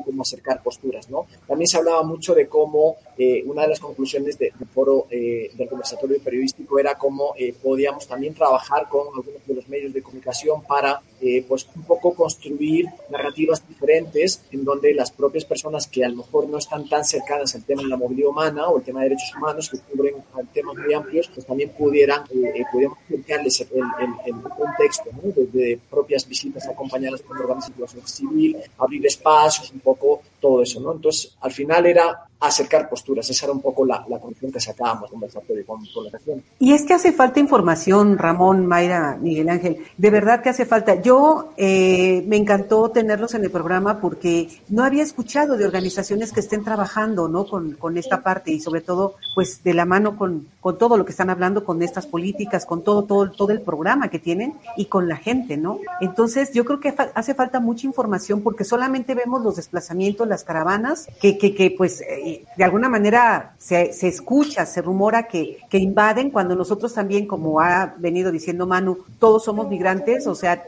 cómo 0.04 0.22
acercar 0.22 0.62
posturas, 0.62 1.08
¿no? 1.10 1.26
También 1.46 1.68
se 1.68 1.78
hablaba 1.78 2.02
mucho 2.02 2.34
de 2.34 2.46
cómo 2.48 2.96
eh, 3.18 3.42
una 3.46 3.62
de 3.62 3.68
las 3.68 3.80
conclusiones 3.80 4.38
del 4.38 4.52
foro 4.72 5.06
eh, 5.10 5.50
del 5.54 5.68
conversatorio 5.68 6.20
periodístico 6.22 6.78
era 6.78 6.96
cómo 6.96 7.34
eh, 7.36 7.54
podíamos 7.62 8.06
también 8.06 8.34
trabajar 8.34 8.88
con 8.88 9.08
algunos 9.08 9.46
de 9.46 9.54
los 9.54 9.68
medios 9.68 9.92
de 9.92 10.02
comunicación 10.02 10.62
para, 10.62 11.00
pues, 11.46 11.68
un 11.74 11.82
poco 11.82 12.14
construir 12.14 12.86
narrativas 13.10 13.66
diferentes 13.66 14.42
en 14.50 14.64
donde 14.64 14.94
las 14.94 15.10
propias 15.10 15.44
personas 15.44 15.86
que 15.86 16.04
a 16.04 16.08
lo 16.08 16.16
mejor 16.16 16.48
no 16.48 16.58
están 16.58 16.88
tan 16.88 17.04
cercanas 17.04 17.54
al 17.54 17.64
tema 17.64 17.82
de 17.82 17.88
la 17.88 17.96
movilidad 17.96 18.30
humana 18.30 18.68
o 18.68 18.78
el 18.78 18.84
tema 18.84 19.00
de 19.00 19.10
derechos 19.10 19.34
humanos, 19.36 19.68
que 19.68 19.78
cubren 19.78 20.14
temas 20.52 20.76
muy 20.76 20.94
amplios, 20.94 21.30
pues 21.32 21.46
también 21.46 21.70
pudieran, 21.70 22.24
eh, 22.30 22.64
pudiéramos 22.70 22.98
explicarles 23.00 23.60
el, 23.60 23.68
el, 23.76 24.34
el, 24.34 24.42
contexto, 24.42 25.10
¿no? 25.12 25.32
desde 25.34 25.78
propias 25.90 26.26
visitas 26.26 26.66
acompañadas 26.68 27.22
por 27.22 27.40
organizaciones 27.40 28.10
civil, 28.10 28.56
abrir 28.78 29.06
espacios, 29.06 29.70
un 29.72 29.80
poco 29.80 30.22
todo 30.40 30.62
eso, 30.62 30.80
¿no? 30.80 30.92
Entonces, 30.92 31.36
al 31.40 31.52
final 31.52 31.86
era 31.86 32.29
acercar 32.40 32.88
posturas. 32.88 33.28
Esa 33.28 33.46
era 33.46 33.52
un 33.52 33.60
poco 33.60 33.84
la, 33.84 34.04
la 34.08 34.18
conclusión 34.18 34.50
que 34.50 34.60
sacábamos 34.60 35.10
con, 35.10 35.20
con 35.20 36.04
la 36.04 36.10
región. 36.10 36.42
Y 36.58 36.72
es 36.72 36.84
que 36.84 36.94
hace 36.94 37.12
falta 37.12 37.38
información, 37.38 38.18
Ramón, 38.18 38.66
Mayra, 38.66 39.18
Miguel 39.20 39.48
Ángel. 39.50 39.84
De 39.98 40.10
verdad 40.10 40.42
que 40.42 40.48
hace 40.48 40.64
falta. 40.64 41.00
Yo 41.02 41.52
eh, 41.56 42.24
me 42.26 42.36
encantó 42.36 42.90
tenerlos 42.90 43.34
en 43.34 43.44
el 43.44 43.50
programa 43.50 44.00
porque 44.00 44.48
no 44.68 44.84
había 44.84 45.02
escuchado 45.02 45.56
de 45.56 45.66
organizaciones 45.66 46.32
que 46.32 46.40
estén 46.40 46.64
trabajando, 46.64 47.28
¿no? 47.28 47.46
Con, 47.46 47.72
con 47.72 47.98
esta 47.98 48.22
parte 48.22 48.50
y 48.50 48.60
sobre 48.60 48.80
todo, 48.80 49.16
pues, 49.34 49.62
de 49.62 49.74
la 49.74 49.84
mano 49.84 50.16
con, 50.16 50.48
con 50.60 50.78
todo 50.78 50.96
lo 50.96 51.04
que 51.04 51.10
están 51.10 51.30
hablando, 51.30 51.64
con 51.64 51.82
estas 51.82 52.06
políticas, 52.06 52.64
con 52.64 52.82
todo, 52.82 53.04
todo, 53.04 53.30
todo 53.30 53.52
el 53.52 53.60
programa 53.60 54.08
que 54.08 54.18
tienen 54.18 54.54
y 54.76 54.86
con 54.86 55.08
la 55.08 55.16
gente, 55.16 55.56
¿no? 55.56 55.78
Entonces, 56.00 56.52
yo 56.52 56.64
creo 56.64 56.80
que 56.80 56.94
hace 57.14 57.34
falta 57.34 57.60
mucha 57.60 57.86
información 57.86 58.40
porque 58.42 58.64
solamente 58.64 59.14
vemos 59.14 59.42
los 59.42 59.56
desplazamientos, 59.56 60.26
las 60.26 60.44
caravanas, 60.44 61.06
que, 61.20 61.36
que, 61.36 61.54
que 61.54 61.74
pues, 61.76 62.00
eh, 62.00 62.29
de 62.56 62.64
alguna 62.64 62.88
manera 62.88 63.54
se, 63.58 63.92
se 63.92 64.08
escucha, 64.08 64.66
se 64.66 64.82
rumora 64.82 65.28
que, 65.28 65.58
que, 65.68 65.78
invaden 65.78 66.30
cuando 66.30 66.54
nosotros 66.54 66.92
también, 66.94 67.26
como 67.26 67.60
ha 67.60 67.94
venido 67.98 68.30
diciendo 68.30 68.66
Manu, 68.66 68.98
todos 69.18 69.44
somos 69.44 69.68
migrantes, 69.68 70.26
o 70.26 70.34
sea, 70.34 70.62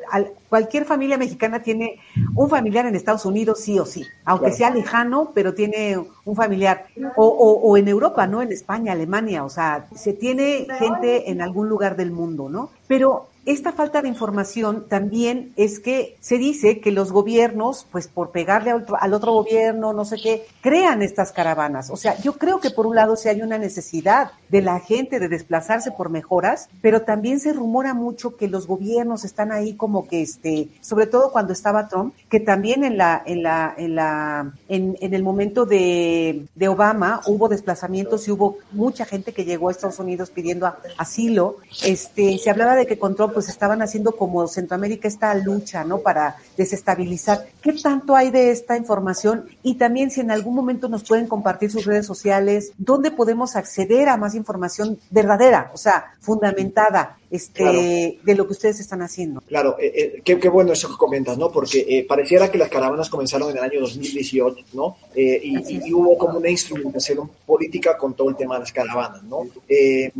cualquier 0.49 0.85
familia 0.85 1.19
mexicana 1.19 1.63
tiene 1.63 1.99
un 2.35 2.49
familiar 2.49 2.87
en 2.87 2.95
Estados 2.95 3.25
Unidos 3.25 3.61
sí 3.61 3.79
o 3.79 3.87
sí, 3.87 4.05
aunque 4.25 4.53
sea 4.53 4.71
lejano, 4.71 5.33
pero 5.35 5.55
tiene 5.55 5.99
un 6.25 6.37
familiar, 6.37 6.87
o, 7.17 7.27
o, 7.27 7.71
o 7.71 7.77
en 7.77 7.89
Europa, 7.89 8.27
¿no? 8.27 8.43
En 8.43 8.53
España, 8.53 8.93
Alemania, 8.93 9.45
o 9.45 9.49
sea, 9.49 9.87
se 9.95 10.13
tiene 10.13 10.67
gente 10.79 11.31
en 11.31 11.43
algún 11.43 11.69
lugar 11.69 11.97
del 11.97 12.11
mundo, 12.11 12.49
¿no? 12.49 12.71
Pero 12.87 13.32
esta 13.45 13.73
falta 13.73 14.03
de 14.03 14.09
información 14.09 14.87
también 14.89 15.53
es 15.57 15.81
que 15.81 16.17
se 16.21 16.39
dice 16.39 16.81
que 16.81 16.93
los 16.93 17.11
gobiernos, 17.11 17.87
pues 17.91 18.07
por 18.07 18.31
pegarle 18.31 18.71
al 18.71 19.15
otro, 19.15 19.33
gobierno, 19.33 19.93
no 19.93 20.05
sé 20.05 20.17
qué, 20.23 20.47
crean 20.61 21.03
estas 21.03 21.33
caravanas. 21.33 21.91
O 21.91 21.97
sea, 21.97 22.17
yo 22.21 22.35
creo 22.35 22.61
que 22.61 22.71
por 22.71 22.87
un 22.87 22.95
lado 22.95 23.17
sí 23.17 23.29
hay 23.29 23.43
una 23.43 23.59
necesidad 23.59 24.31
de 24.49 24.63
la 24.63 24.79
gente 24.79 25.19
de 25.19 25.29
desplazarse 25.29 25.91
por 25.91 26.09
mejoras, 26.09 26.69
pero 26.81 27.03
también 27.03 27.41
se 27.41 27.53
rumora 27.53 27.95
mucho 27.95 28.37
que 28.37 28.47
los 28.47 28.67
gobiernos 28.67 29.25
están 29.25 29.51
ahí 29.51 29.75
como 29.75 30.07
que 30.07 30.23
este, 30.23 30.69
sobre 30.81 31.07
todo 31.07 31.33
cuando 31.33 31.53
estaba 31.53 31.89
Trump, 31.89 32.15
que 32.29 32.39
también 32.39 32.85
en 32.85 32.97
la, 32.97 33.23
en 33.27 33.43
la, 33.43 33.75
en 33.77 33.95
la, 33.97 34.53
en, 34.69 34.97
en 35.01 35.15
el 35.15 35.23
momento 35.23 35.67
de, 35.67 36.47
de 36.55 36.69
Obama 36.69 37.23
hubo 37.27 37.49
desplazamientos 37.49 38.29
y 38.29 38.31
hubo 38.31 38.59
mucha 38.71 39.05
gente 39.05 39.33
que 39.33 39.45
llegó 39.45 39.69
a 39.69 39.73
Estados 39.73 39.99
Unidos 39.99 40.31
pidiendo 40.31 40.73
asilo. 40.97 41.57
Este, 41.85 42.39
se 42.39 42.51
hablaba 42.51 42.77
de 42.77 42.87
que 42.87 42.99
con 42.99 43.17
Trump 43.17 43.32
pues 43.33 43.49
estaban 43.49 43.83
haciendo 43.83 44.13
como 44.13 44.47
Centroamérica 44.47 45.09
esta 45.09 45.35
lucha, 45.35 45.85
¿no? 45.85 45.99
Para 45.99 46.37
desestabilizar. 46.57 47.47
¿Qué 47.61 47.73
tanto 47.73 48.15
hay 48.15 48.31
de 48.31 48.51
esta 48.51 48.77
información? 48.77 49.47
Y 49.63 49.77
también 49.77 50.11
si 50.11 50.21
en 50.21 50.31
algún 50.31 50.55
momento 50.55 50.89
nos 50.89 51.05
pueden 51.05 51.27
compartir 51.27 51.71
sus 51.71 51.85
redes 51.85 52.07
sociales, 52.07 52.73
¿dónde 52.79 53.11
podemos 53.11 53.57
acceder 53.57 54.09
a 54.09 54.17
más 54.17 54.35
información 54.35 54.99
verdadera, 55.11 55.71
o 55.75 55.77
sea, 55.77 56.13
fundamentada? 56.21 57.17
Este, 57.33 57.63
claro. 57.63 57.81
de 57.81 58.35
lo 58.37 58.47
que 58.47 58.53
ustedes 58.53 58.79
están 58.79 59.01
haciendo. 59.01 59.41
Claro, 59.41 59.77
eh, 59.81 59.93
eh, 59.95 60.23
qué, 60.23 60.39
qué, 60.39 60.51
bueno 60.51 60.75
eso 60.75 60.89
que 60.89 60.97
comentas, 60.97 61.39
¿no? 61.39 61.51
Porque 61.51 61.79
eh, 61.89 62.05
pareciera 62.07 62.51
que 62.51 62.59
las 62.59 62.69
caravanas 62.69 63.09
comenzaron 63.09 63.51
en 63.51 63.57
el 63.57 63.63
año 63.65 63.81
2018, 63.81 64.67
¿no? 64.75 64.99
Eh, 65.15 65.41
y, 65.43 65.89
y, 65.89 65.93
hubo 65.95 66.19
como 66.19 66.39
una 66.39 66.51
instrumentación 66.51 67.31
política 67.47 67.97
con 67.97 68.15
todo 68.15 68.29
el 68.29 68.37
tema 68.37 68.57
de 68.57 68.61
las 68.61 68.73
caravanas, 68.73 69.23
¿no? 69.23 69.47
Eh, 69.67 70.13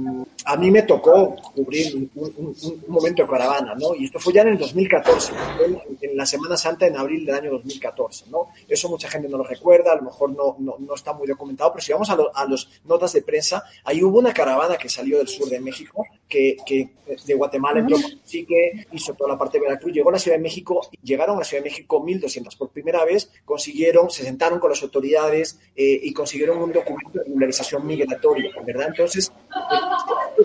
a 0.47 0.57
mí 0.57 0.71
me 0.71 0.83
tocó 0.83 1.37
cubrir 1.55 1.95
un, 1.95 2.11
un, 2.15 2.57
un, 2.63 2.85
momento 2.89 3.23
de 3.23 3.29
caravana, 3.29 3.75
¿no? 3.75 3.95
Y 3.95 4.07
esto 4.07 4.19
fue 4.19 4.33
ya 4.33 4.41
en 4.43 4.49
el 4.49 4.59
2014, 4.59 5.33
en, 5.67 5.79
en, 6.01 6.17
la 6.17 6.25
Semana 6.25 6.57
Santa 6.57 6.87
en 6.87 6.97
abril 6.97 7.27
del 7.27 7.35
año 7.35 7.51
2014, 7.51 8.27
¿no? 8.31 8.49
Eso 8.67 8.89
mucha 8.89 9.09
gente 9.09 9.29
no 9.29 9.37
lo 9.37 9.45
recuerda, 9.45 9.93
a 9.93 9.97
lo 9.97 10.03
mejor 10.03 10.31
no, 10.31 10.57
no, 10.59 10.77
no 10.79 10.95
está 10.95 11.13
muy 11.13 11.27
documentado, 11.27 11.73
pero 11.73 11.83
si 11.83 11.93
vamos 11.93 12.09
a, 12.09 12.17
lo, 12.17 12.35
a 12.35 12.47
las 12.47 12.69
notas 12.87 13.13
de 13.13 13.21
prensa, 13.21 13.65
ahí 13.85 14.03
hubo 14.03 14.19
una 14.19 14.33
caravana 14.33 14.77
que 14.79 14.89
salió 14.89 15.19
del 15.19 15.29
sur 15.29 15.49
de 15.49 15.61
México, 15.61 16.07
que, 16.33 16.57
que 16.65 16.89
de 17.27 17.35
Guatemala 17.35 17.81
entró 17.81 17.99
sí 18.25 18.47
que 18.47 18.87
hizo 18.93 19.13
toda 19.13 19.33
la 19.33 19.39
parte 19.39 19.59
de 19.59 19.67
Veracruz, 19.67 19.93
llegó 19.93 20.09
a 20.09 20.13
la 20.13 20.19
Ciudad 20.19 20.39
de 20.39 20.43
México, 20.43 20.81
llegaron 21.03 21.37
a 21.37 21.41
la 21.41 21.45
Ciudad 21.45 21.63
de 21.63 21.69
México 21.69 22.03
1.200. 22.03 22.57
Por 22.57 22.71
primera 22.71 23.05
vez 23.05 23.31
consiguieron, 23.45 24.11
se 24.11 24.25
sentaron 24.25 24.59
con 24.59 24.71
las 24.71 24.83
autoridades 24.83 25.61
eh, 25.77 26.01
y 26.03 26.13
consiguieron 26.15 26.59
un 26.59 26.73
documento 26.73 27.19
de 27.19 27.25
regularización 27.25 27.87
migratoria, 27.87 28.51
¿verdad? 28.65 28.89
Entonces, 28.89 29.31
eh, 29.31 30.42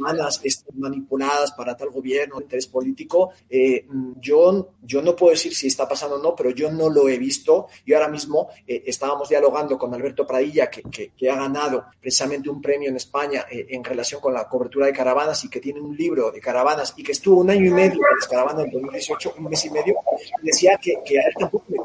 semanas 0.00 0.40
manipuladas 0.76 1.52
para 1.52 1.76
tal 1.76 1.90
gobierno, 1.90 2.40
interés 2.40 2.66
político, 2.66 3.32
eh, 3.48 3.86
yo, 4.20 4.74
yo 4.82 5.02
no 5.02 5.14
puedo 5.14 5.32
decir 5.32 5.54
si 5.54 5.66
está 5.66 5.86
pasando 5.88 6.16
o 6.16 6.22
no, 6.22 6.34
pero 6.34 6.50
yo 6.50 6.70
no 6.70 6.88
lo 6.88 7.08
he 7.08 7.18
visto. 7.18 7.68
Y 7.84 7.92
ahora 7.92 8.08
mismo 8.08 8.48
eh, 8.66 8.82
estábamos 8.86 9.28
dialogando 9.28 9.76
con 9.76 9.92
Alberto 9.92 10.26
Pradilla, 10.26 10.70
que, 10.70 10.82
que, 10.82 11.12
que, 11.16 11.30
ha 11.30 11.36
ganado 11.36 11.84
precisamente 12.00 12.48
un 12.48 12.60
premio 12.62 12.88
en 12.88 12.96
España 12.96 13.44
eh, 13.50 13.66
en 13.70 13.84
relación 13.84 14.20
con 14.20 14.32
la 14.32 14.48
cobertura 14.48 14.86
de 14.86 14.92
caravanas 14.92 15.44
y 15.44 15.50
que 15.50 15.60
tiene 15.60 15.80
un 15.80 15.96
libro 15.96 16.30
de 16.30 16.40
caravanas 16.40 16.94
y 16.96 17.02
que 17.02 17.12
estuvo 17.12 17.40
un 17.40 17.50
año 17.50 17.66
y 17.66 17.70
medio 17.70 17.94
en 17.94 18.16
las 18.18 18.28
caravanas 18.28 18.64
en 18.64 18.70
2018, 18.72 19.34
un 19.38 19.44
mes 19.44 19.64
y 19.66 19.70
medio, 19.70 19.94
y 20.42 20.46
decía 20.46 20.78
que, 20.82 20.98
que 21.04 21.18
a 21.18 21.22
él 21.22 21.34
tampoco 21.38 21.64
le 21.68 21.76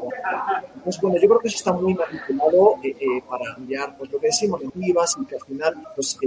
Entonces, 0.76 1.02
bueno, 1.02 1.16
yo 1.20 1.28
creo 1.28 1.40
que 1.40 1.48
eso 1.48 1.56
está 1.58 1.72
muy 1.72 1.94
manipulado 1.94 2.76
eh, 2.82 2.94
para 3.28 3.54
enviar, 3.56 3.96
pues 3.96 4.10
lo 4.10 4.18
que 4.18 4.28
decimos, 4.28 4.60
vivas 4.74 5.16
y 5.20 5.26
que 5.26 5.34
al 5.36 5.42
final, 5.42 5.88
pues 5.94 6.18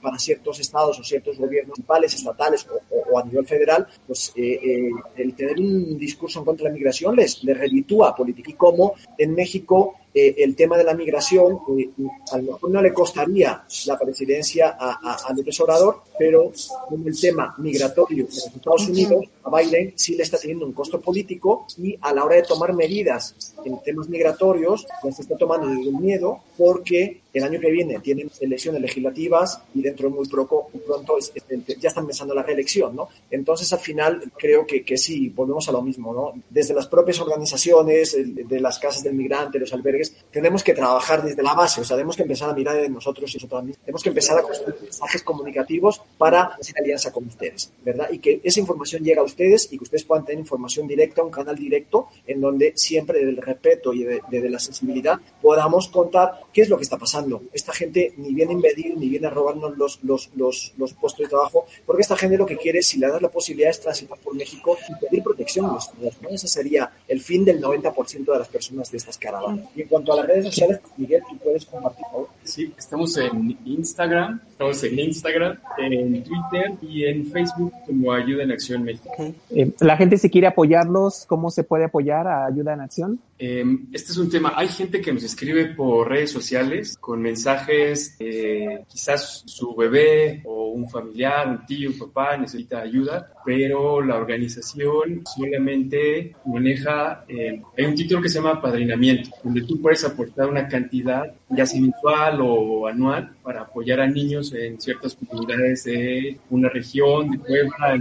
para 0.00 0.18
ciertos 0.18 0.60
estados 0.60 0.98
o 0.98 1.04
ciertos 1.04 1.31
gobiernos 1.38 1.78
municipales, 1.78 2.14
estatales 2.14 2.66
o, 3.10 3.18
a 3.18 3.24
nivel 3.24 3.46
federal, 3.46 3.86
pues 4.06 4.32
eh, 4.36 4.60
eh, 4.62 4.90
el 5.16 5.34
tener 5.34 5.58
un 5.58 5.98
discurso 5.98 6.40
en 6.40 6.44
contra 6.44 6.64
de 6.64 6.70
la 6.70 6.74
migración 6.74 7.16
les, 7.16 7.42
les 7.44 7.56
reditúa 7.56 8.14
política. 8.14 8.50
Y 8.50 8.54
como 8.54 8.94
en 9.18 9.34
México 9.34 9.96
eh, 10.14 10.34
el 10.38 10.54
tema 10.54 10.76
de 10.76 10.84
la 10.84 10.94
migración, 10.94 11.60
eh, 11.78 11.88
a 12.32 12.36
lo 12.38 12.52
mejor 12.52 12.70
no 12.70 12.82
le 12.82 12.92
costaría 12.92 13.64
la 13.86 13.98
presidencia 13.98 14.76
a, 14.78 14.98
a, 15.02 15.28
a 15.28 15.32
López 15.34 15.58
Obrador, 15.60 16.02
pero 16.18 16.52
como 16.88 17.08
el 17.08 17.18
tema 17.18 17.54
migratorio 17.58 18.24
en 18.24 18.26
los 18.26 18.46
Estados 18.46 18.88
Unidos, 18.88 19.24
a 19.44 19.56
Biden 19.58 19.92
sí 19.96 20.14
le 20.14 20.22
está 20.22 20.38
teniendo 20.38 20.66
un 20.66 20.72
costo 20.72 21.00
político 21.00 21.66
y 21.78 21.96
a 22.00 22.12
la 22.12 22.24
hora 22.24 22.36
de 22.36 22.42
tomar 22.42 22.74
medidas 22.74 23.54
en 23.64 23.80
temas 23.82 24.08
migratorios, 24.08 24.86
las 25.02 25.18
está 25.18 25.36
tomando 25.36 25.68
desde 25.68 25.88
el 25.88 25.96
miedo 25.96 26.40
porque 26.56 27.22
el 27.32 27.42
año 27.44 27.58
que 27.58 27.70
viene 27.70 27.98
tienen 28.00 28.30
elecciones 28.40 28.80
legislativas 28.80 29.60
y 29.74 29.82
dentro 29.82 30.08
de 30.08 30.14
muy 30.14 30.28
poco, 30.28 30.70
pronto 30.86 31.18
es, 31.18 31.32
es, 31.34 31.44
ya 31.78 31.88
están 31.88 32.06
pensando 32.06 32.34
la 32.34 32.42
reelección, 32.42 32.94
¿no? 32.94 33.08
Entonces, 33.30 33.72
al 33.72 33.78
final, 33.78 34.22
creo 34.36 34.66
que, 34.66 34.84
que 34.84 34.98
sí, 34.98 35.30
volvemos 35.30 35.68
a 35.68 35.72
lo 35.72 35.82
mismo, 35.82 36.12
¿no? 36.12 36.42
Desde 36.50 36.74
las 36.74 36.86
propias 36.86 37.20
organizaciones, 37.20 38.16
de 38.16 38.60
las 38.60 38.78
casas 38.78 39.02
del 39.02 39.14
migrante, 39.14 39.58
los 39.58 39.72
albergues, 39.72 40.01
tenemos 40.30 40.62
que 40.62 40.74
trabajar 40.74 41.22
desde 41.22 41.42
la 41.42 41.54
base, 41.54 41.80
o 41.80 41.84
sea, 41.84 41.96
tenemos 41.96 42.16
que 42.16 42.22
empezar 42.22 42.50
a 42.50 42.54
mirar 42.54 42.76
en 42.76 42.92
nosotros 42.92 43.30
y 43.32 43.36
nosotros 43.36 43.64
mismos, 43.64 43.84
tenemos 43.84 44.02
que 44.02 44.08
empezar 44.08 44.38
a 44.38 44.42
construir 44.42 44.76
mensajes 44.82 45.22
comunicativos 45.22 46.02
para 46.18 46.42
hacer 46.42 46.74
alianza 46.78 47.12
con 47.12 47.26
ustedes, 47.26 47.72
¿verdad? 47.84 48.08
Y 48.10 48.18
que 48.18 48.40
esa 48.42 48.60
información 48.60 49.02
llegue 49.02 49.20
a 49.20 49.22
ustedes 49.22 49.72
y 49.72 49.78
que 49.78 49.84
ustedes 49.84 50.04
puedan 50.04 50.24
tener 50.24 50.40
información 50.40 50.86
directa, 50.86 51.22
un 51.22 51.30
canal 51.30 51.56
directo, 51.56 52.08
en 52.26 52.40
donde 52.40 52.72
siempre 52.76 53.18
desde 53.18 53.30
el 53.30 53.36
respeto 53.36 53.92
y 53.92 54.04
desde 54.04 54.50
la 54.50 54.58
sensibilidad 54.58 55.18
podamos 55.40 55.88
contar 55.88 56.40
qué 56.52 56.62
es 56.62 56.68
lo 56.68 56.76
que 56.76 56.84
está 56.84 56.98
pasando. 56.98 57.42
Esta 57.52 57.72
gente 57.72 58.14
ni 58.16 58.34
viene 58.34 58.52
a 58.52 58.54
invadir, 58.54 58.96
ni 58.96 59.08
viene 59.08 59.26
a 59.26 59.30
robarnos 59.30 59.76
los, 59.76 60.02
los, 60.02 60.30
los, 60.34 60.72
los 60.76 60.94
puestos 60.94 61.24
de 61.24 61.28
trabajo, 61.28 61.66
porque 61.86 62.02
esta 62.02 62.16
gente 62.16 62.36
lo 62.36 62.46
que 62.46 62.56
quiere, 62.56 62.82
si 62.82 62.98
le 62.98 63.08
das 63.08 63.20
la 63.20 63.28
posibilidad, 63.28 63.70
es 63.70 63.80
transitar 63.80 64.18
por 64.18 64.34
México 64.34 64.76
y 64.88 65.04
pedir 65.04 65.22
protección 65.22 65.66
a 65.66 65.72
los 65.74 65.90
¿no? 66.20 66.28
Ese 66.28 66.48
sería 66.48 66.90
el 67.08 67.20
fin 67.20 67.44
del 67.44 67.60
90% 67.60 68.32
de 68.32 68.38
las 68.38 68.48
personas 68.48 68.90
de 68.90 68.98
estas 68.98 69.18
caravanas. 69.18 69.68
Y 69.74 69.84
cuanto 69.92 70.14
a 70.14 70.16
las 70.16 70.26
redes 70.26 70.46
sociales, 70.46 70.80
Miguel, 70.96 71.22
¿tú 71.28 71.36
puedes 71.36 71.66
compartir, 71.66 72.02
por 72.04 72.12
favor? 72.12 72.28
Sí, 72.44 72.72
estamos 72.78 73.14
en 73.18 73.58
Instagram, 73.66 74.40
estamos 74.48 74.82
en 74.84 74.98
Instagram, 74.98 75.58
en 75.76 76.24
Twitter 76.24 76.72
y 76.80 77.04
en 77.04 77.26
Facebook 77.26 77.74
como 77.86 78.10
Ayuda 78.10 78.42
en 78.42 78.52
Acción 78.52 78.84
México. 78.84 79.10
Eh, 79.50 79.70
la 79.80 79.98
gente 79.98 80.16
si 80.16 80.30
quiere 80.30 80.46
apoyarlos, 80.46 81.26
¿cómo 81.26 81.50
se 81.50 81.62
puede 81.62 81.84
apoyar 81.84 82.26
a 82.26 82.46
Ayuda 82.46 82.72
en 82.72 82.80
Acción? 82.80 83.20
Eh, 83.38 83.64
este 83.92 84.12
es 84.12 84.18
un 84.18 84.30
tema, 84.30 84.52
hay 84.56 84.68
gente 84.68 85.00
que 85.00 85.12
nos 85.12 85.24
escribe 85.24 85.66
por 85.74 86.08
redes 86.08 86.30
sociales 86.30 86.96
con 86.98 87.20
mensajes, 87.20 88.14
eh, 88.20 88.84
quizás 88.88 89.42
su 89.46 89.74
bebé 89.74 90.42
o 90.44 90.68
un 90.68 90.88
familiar, 90.88 91.48
un 91.48 91.66
tío, 91.66 91.90
un 91.90 91.98
papá 91.98 92.36
necesita 92.36 92.80
ayuda, 92.80 93.32
pero 93.44 94.00
la 94.00 94.14
organización 94.14 95.22
solamente 95.24 96.36
maneja, 96.44 97.24
eh, 97.26 97.60
hay 97.76 97.84
un 97.84 97.96
título 97.96 98.22
que 98.22 98.28
se 98.28 98.38
llama 98.38 98.62
padrinamiento, 98.62 99.30
donde 99.42 99.62
tú 99.62 99.80
puedes 99.80 100.04
aportar 100.04 100.48
una 100.48 100.68
cantidad, 100.68 101.34
ya 101.50 101.66
sea 101.66 101.80
mensual 101.80 102.38
o 102.40 102.86
anual, 102.86 103.34
para 103.42 103.62
apoyar 103.62 104.00
a 104.00 104.06
niños 104.06 104.52
en 104.54 104.80
ciertas 104.80 105.16
comunidades 105.16 105.82
de 105.84 106.38
una 106.50 106.68
región, 106.68 107.32
de 107.32 107.38
Puebla. 107.38 108.00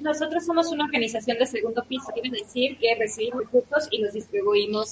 Nosotros 0.00 0.44
somos 0.44 0.72
una 0.72 0.86
organización 0.86 1.38
de 1.38 1.46
segundo 1.46 1.84
piso, 1.88 2.06
quiere 2.12 2.30
decir 2.30 2.76
que 2.78 2.96
recibimos 2.98 3.44
recursos 3.44 3.88
y 3.92 4.02
los 4.02 4.12
distribuimos 4.12 4.39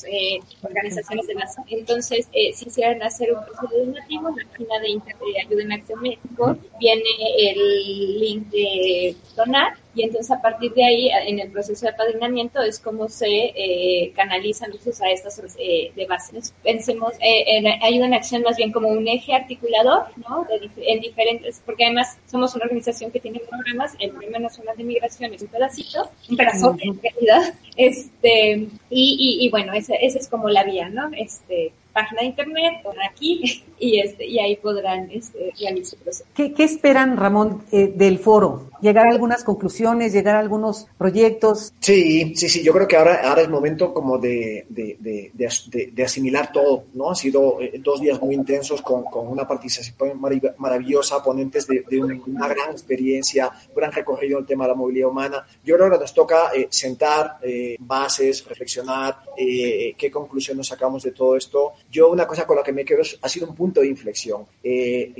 en 0.06 0.42
organizaciones 0.62 1.26
de 1.26 1.34
la 1.34 1.48
zona. 1.48 1.66
Entonces, 1.70 2.28
eh, 2.32 2.52
si 2.54 2.66
quisieran 2.66 3.02
hacer 3.02 3.32
un 3.32 3.44
proceso 3.44 3.84
donativo, 3.84 4.30
la 4.30 4.44
página 4.50 4.80
de, 4.80 4.88
Inter 4.90 5.16
de 5.16 5.40
Ayuda 5.40 5.62
en 5.62 5.72
Acción 5.72 6.00
México 6.00 6.56
viene 6.78 7.02
el 7.38 8.20
link 8.20 8.48
de 8.48 9.16
donar 9.36 9.74
y 9.98 10.04
entonces 10.04 10.30
a 10.30 10.40
partir 10.40 10.72
de 10.74 10.84
ahí, 10.84 11.10
en 11.26 11.40
el 11.40 11.50
proceso 11.50 11.84
de 11.84 11.90
apadrinamiento, 11.90 12.62
es 12.62 12.78
como 12.78 13.08
se 13.08 13.26
eh, 13.26 14.12
canalizan 14.14 14.70
los 14.70 15.00
a 15.00 15.10
estas 15.10 15.56
eh, 15.58 15.90
de 15.96 16.06
bases. 16.06 16.54
Pensemos 16.62 17.14
eh, 17.14 17.44
en 17.48 17.66
ayuda 17.82 18.06
en 18.06 18.14
acción 18.14 18.42
más 18.42 18.56
bien 18.56 18.70
como 18.70 18.88
un 18.88 19.08
eje 19.08 19.34
articulador, 19.34 20.04
¿no? 20.16 20.44
De, 20.44 20.70
en 20.86 21.00
diferentes, 21.00 21.60
porque 21.66 21.84
además 21.84 22.16
somos 22.30 22.54
una 22.54 22.66
organización 22.66 23.10
que 23.10 23.18
tiene 23.18 23.40
programas, 23.40 23.96
el 23.98 24.12
Premio 24.12 24.38
Nacional 24.38 24.76
de 24.76 24.84
Migración 24.84 25.34
es 25.34 25.42
un 25.42 25.48
pedacito, 25.48 26.08
un 26.30 26.36
pedazo 26.36 26.76
en 26.80 27.00
realidad, 27.02 27.54
este, 27.76 28.68
y, 28.90 29.40
y, 29.40 29.44
y 29.44 29.50
bueno, 29.50 29.72
esa, 29.72 29.96
esa 29.96 30.18
es 30.20 30.28
como 30.28 30.48
la 30.48 30.62
vía, 30.62 30.88
¿no? 30.88 31.10
Este, 31.16 31.72
página 31.98 32.20
de 32.20 32.26
internet, 32.28 32.72
por 32.82 32.94
aquí, 33.02 33.64
y, 33.78 33.98
este, 33.98 34.26
y 34.26 34.38
ahí 34.38 34.56
podrán 34.56 35.10
este, 35.10 35.52
realizar 35.58 35.98
el 35.98 36.04
proceso. 36.04 36.24
¿Qué, 36.34 36.52
¿Qué, 36.52 36.64
esperan, 36.64 37.16
Ramón, 37.16 37.64
eh, 37.72 37.92
del 37.94 38.18
foro? 38.18 38.70
¿Llegar 38.80 39.06
a 39.06 39.10
algunas 39.10 39.42
conclusiones, 39.42 40.12
llegar 40.12 40.36
a 40.36 40.38
algunos 40.38 40.86
proyectos? 40.96 41.72
Sí, 41.80 42.36
sí, 42.36 42.48
sí, 42.48 42.62
yo 42.62 42.72
creo 42.72 42.86
que 42.86 42.96
ahora, 42.96 43.28
ahora 43.28 43.42
es 43.42 43.48
momento 43.48 43.92
como 43.92 44.18
de, 44.18 44.66
de, 44.68 44.96
de, 45.00 45.90
de 45.92 46.04
asimilar 46.04 46.52
todo, 46.52 46.84
¿no? 46.94 47.10
Han 47.10 47.16
sido 47.16 47.60
eh, 47.60 47.80
dos 47.82 48.00
días 48.00 48.20
muy 48.20 48.34
intensos 48.34 48.80
con, 48.82 49.02
con 49.04 49.26
una 49.26 49.46
participación 49.48 50.20
maravillosa, 50.58 51.22
ponentes 51.22 51.66
de, 51.66 51.84
una 52.26 52.48
gran 52.48 52.70
experiencia, 52.70 53.50
un 53.68 53.74
gran 53.74 53.92
recorrido 53.92 54.38
en 54.38 54.42
el 54.42 54.46
tema 54.46 54.64
de 54.64 54.70
la 54.70 54.74
movilidad 54.76 55.08
humana. 55.08 55.46
Yo 55.64 55.74
creo 55.74 55.78
que 55.78 55.84
ahora 55.84 55.98
nos 55.98 56.14
toca 56.14 56.50
eh, 56.54 56.68
sentar 56.70 57.38
eh, 57.42 57.76
bases, 57.80 58.44
reflexionar, 58.46 59.20
eh, 59.36 59.94
qué 59.96 60.10
conclusiones 60.10 60.66
sacamos 60.66 61.02
de 61.02 61.12
todo 61.12 61.36
esto. 61.36 61.72
Yo 61.90 62.10
una 62.10 62.26
cosa 62.26 62.46
con 62.46 62.56
la 62.56 62.62
que 62.62 62.72
me 62.72 62.84
quedo 62.84 63.02
ha 63.22 63.28
sido 63.28 63.48
un 63.48 63.54
punto 63.54 63.80
de 63.80 63.88
inflexión. 63.88 64.46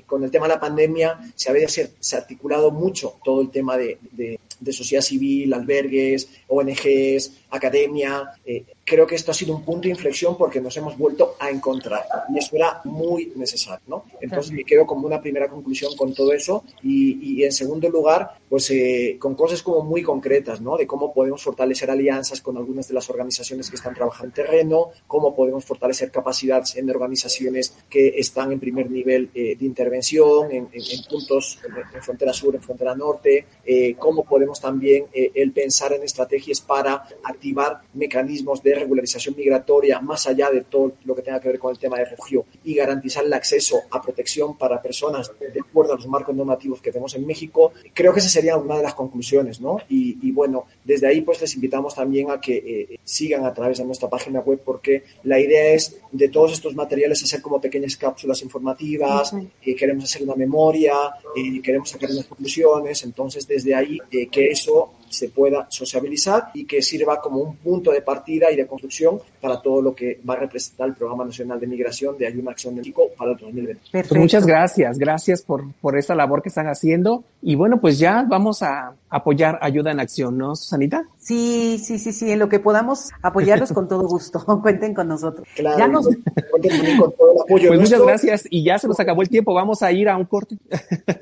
con 0.06 0.22
el 0.24 0.30
tema 0.30 0.46
de 0.46 0.54
la 0.54 0.60
pandemia 0.60 1.18
se 1.34 1.50
había 1.50 1.68
se, 1.68 1.92
articulado 2.16 2.70
mucho 2.70 3.16
todo 3.24 3.40
el 3.40 3.50
tema 3.50 3.76
de, 3.76 3.98
de, 4.12 4.38
de 4.60 4.72
sociedad 4.72 5.02
civil, 5.02 5.52
albergues, 5.54 6.28
ONGs, 6.48 7.32
academia. 7.50 8.32
Eh, 8.44 8.64
creo 8.88 9.06
que 9.06 9.14
esto 9.14 9.30
ha 9.30 9.34
sido 9.34 9.54
un 9.54 9.62
punto 9.64 9.82
de 9.82 9.90
inflexión 9.90 10.36
porque 10.36 10.60
nos 10.60 10.76
hemos 10.76 10.96
vuelto 10.96 11.36
a 11.38 11.50
encontrar 11.50 12.04
y 12.32 12.38
eso 12.38 12.56
era 12.56 12.80
muy 12.84 13.32
necesario, 13.36 13.84
¿no? 13.86 14.04
Entonces 14.20 14.52
me 14.52 14.64
quedo 14.64 14.86
como 14.86 15.06
una 15.06 15.20
primera 15.20 15.48
conclusión 15.48 15.94
con 15.96 16.14
todo 16.14 16.32
eso 16.32 16.64
y, 16.82 17.34
y 17.34 17.44
en 17.44 17.52
segundo 17.52 17.88
lugar, 17.90 18.38
pues 18.48 18.70
eh, 18.70 19.16
con 19.18 19.34
cosas 19.34 19.62
como 19.62 19.82
muy 19.82 20.02
concretas, 20.02 20.60
¿no? 20.60 20.76
De 20.76 20.86
cómo 20.86 21.12
podemos 21.12 21.42
fortalecer 21.42 21.90
alianzas 21.90 22.40
con 22.40 22.56
algunas 22.56 22.88
de 22.88 22.94
las 22.94 23.08
organizaciones 23.10 23.68
que 23.68 23.76
están 23.76 23.94
trabajando 23.94 24.28
en 24.28 24.32
terreno, 24.32 24.88
cómo 25.06 25.34
podemos 25.34 25.64
fortalecer 25.64 26.10
capacidades 26.10 26.76
en 26.76 26.88
organizaciones 26.88 27.74
que 27.90 28.14
están 28.16 28.52
en 28.52 28.60
primer 28.60 28.90
nivel 28.90 29.30
eh, 29.34 29.56
de 29.56 29.66
intervención, 29.66 30.50
en, 30.50 30.68
en, 30.72 30.82
en 30.82 31.04
puntos 31.08 31.58
en, 31.66 31.96
en, 31.96 32.02
frontera 32.02 32.32
sur, 32.32 32.54
en 32.54 32.62
frontera 32.62 32.94
norte, 32.94 33.46
eh, 33.64 33.94
cómo 33.98 34.24
podemos 34.24 34.60
también 34.60 35.06
eh, 35.12 35.30
el 35.34 35.52
pensar 35.52 35.92
en 35.92 36.02
estrategias 36.02 36.60
para 36.60 37.06
activar 37.22 37.82
mecanismos 37.94 38.62
de 38.78 38.84
regularización 38.84 39.34
migratoria 39.36 40.00
más 40.00 40.26
allá 40.26 40.50
de 40.50 40.62
todo 40.62 40.92
lo 41.04 41.14
que 41.14 41.22
tenga 41.22 41.40
que 41.40 41.48
ver 41.48 41.58
con 41.58 41.70
el 41.70 41.78
tema 41.78 41.98
de 41.98 42.06
refugio 42.06 42.46
y 42.64 42.74
garantizar 42.74 43.24
el 43.24 43.32
acceso 43.32 43.80
a 43.90 44.00
protección 44.00 44.56
para 44.56 44.80
personas 44.80 45.30
de 45.38 45.60
acuerdo 45.60 45.92
a 45.92 45.96
los 45.96 46.06
marcos 46.06 46.34
normativos 46.34 46.80
que 46.80 46.90
tenemos 46.90 47.14
en 47.14 47.26
México. 47.26 47.72
Creo 47.94 48.12
que 48.12 48.20
esa 48.20 48.28
sería 48.28 48.56
una 48.56 48.76
de 48.76 48.82
las 48.82 48.94
conclusiones, 48.94 49.60
¿no? 49.60 49.78
Y, 49.88 50.18
y 50.26 50.32
bueno, 50.32 50.66
desde 50.84 51.06
ahí 51.06 51.20
pues 51.20 51.40
les 51.40 51.54
invitamos 51.54 51.94
también 51.94 52.30
a 52.30 52.40
que 52.40 52.56
eh, 52.56 52.98
sigan 53.04 53.44
a 53.44 53.52
través 53.52 53.78
de 53.78 53.84
nuestra 53.84 54.08
página 54.08 54.40
web 54.40 54.60
porque 54.64 55.04
la 55.24 55.38
idea 55.38 55.72
es 55.72 55.98
de 56.12 56.28
todos 56.28 56.52
estos 56.52 56.74
materiales 56.74 57.22
hacer 57.22 57.42
como 57.42 57.60
pequeñas 57.60 57.96
cápsulas 57.96 58.42
informativas, 58.42 59.34
eh, 59.62 59.74
queremos 59.74 60.04
hacer 60.04 60.22
una 60.22 60.34
memoria, 60.34 60.94
eh, 61.36 61.60
queremos 61.62 61.90
sacar 61.90 62.10
unas 62.10 62.26
conclusiones, 62.26 63.02
entonces 63.04 63.46
desde 63.46 63.74
ahí 63.74 63.98
eh, 64.10 64.28
que 64.28 64.48
eso 64.48 64.94
se 65.08 65.28
pueda 65.28 65.66
sociabilizar 65.70 66.50
y 66.54 66.64
que 66.64 66.82
sirva 66.82 67.20
como 67.20 67.40
un 67.40 67.56
punto 67.56 67.90
de 67.90 68.02
partida 68.02 68.50
y 68.50 68.56
de 68.56 68.66
construcción 68.66 69.20
para 69.40 69.60
todo 69.60 69.80
lo 69.82 69.94
que 69.94 70.20
va 70.28 70.34
a 70.34 70.38
representar 70.38 70.88
el 70.88 70.94
Programa 70.94 71.24
Nacional 71.24 71.60
de 71.60 71.66
Migración 71.66 72.16
de 72.18 72.26
Ayuda 72.26 72.50
Acción 72.50 72.74
de 72.74 72.80
México 72.80 73.02
para 73.16 73.32
el 73.32 73.36
2020. 73.36 73.74
Perfecto. 73.74 74.08
Pues 74.08 74.20
muchas 74.20 74.46
gracias, 74.46 74.98
gracias 74.98 75.42
por, 75.42 75.72
por 75.80 75.96
esa 75.98 76.14
labor 76.14 76.42
que 76.42 76.48
están 76.48 76.66
haciendo. 76.66 77.24
Y 77.42 77.54
bueno, 77.54 77.80
pues 77.80 77.98
ya 77.98 78.24
vamos 78.28 78.62
a 78.62 78.94
apoyar 79.08 79.58
Ayuda 79.62 79.92
en 79.92 80.00
Acción, 80.00 80.36
¿no, 80.36 80.56
Susanita? 80.56 81.04
Sí, 81.18 81.80
sí, 81.82 81.98
sí, 81.98 82.12
sí, 82.12 82.30
en 82.30 82.38
lo 82.38 82.48
que 82.48 82.58
podamos 82.58 83.10
apoyarlos 83.22 83.72
con 83.72 83.88
todo 83.88 84.06
gusto. 84.08 84.44
Cuenten 84.62 84.94
con 84.94 85.08
nosotros. 85.08 85.46
Claro, 85.54 85.78
ya 85.78 85.88
nos... 85.88 86.06
cuenten 86.50 86.98
con 86.98 87.12
todo 87.12 87.32
el 87.32 87.40
apoyo. 87.42 87.68
Pues 87.68 87.80
muchas 87.80 88.02
gracias 88.02 88.44
y 88.50 88.64
ya 88.64 88.78
se 88.78 88.88
nos 88.88 88.98
acabó 88.98 89.22
el 89.22 89.28
tiempo. 89.28 89.54
Vamos 89.54 89.82
a 89.82 89.92
ir 89.92 90.08
a 90.08 90.16
un 90.16 90.24
corte. 90.24 90.56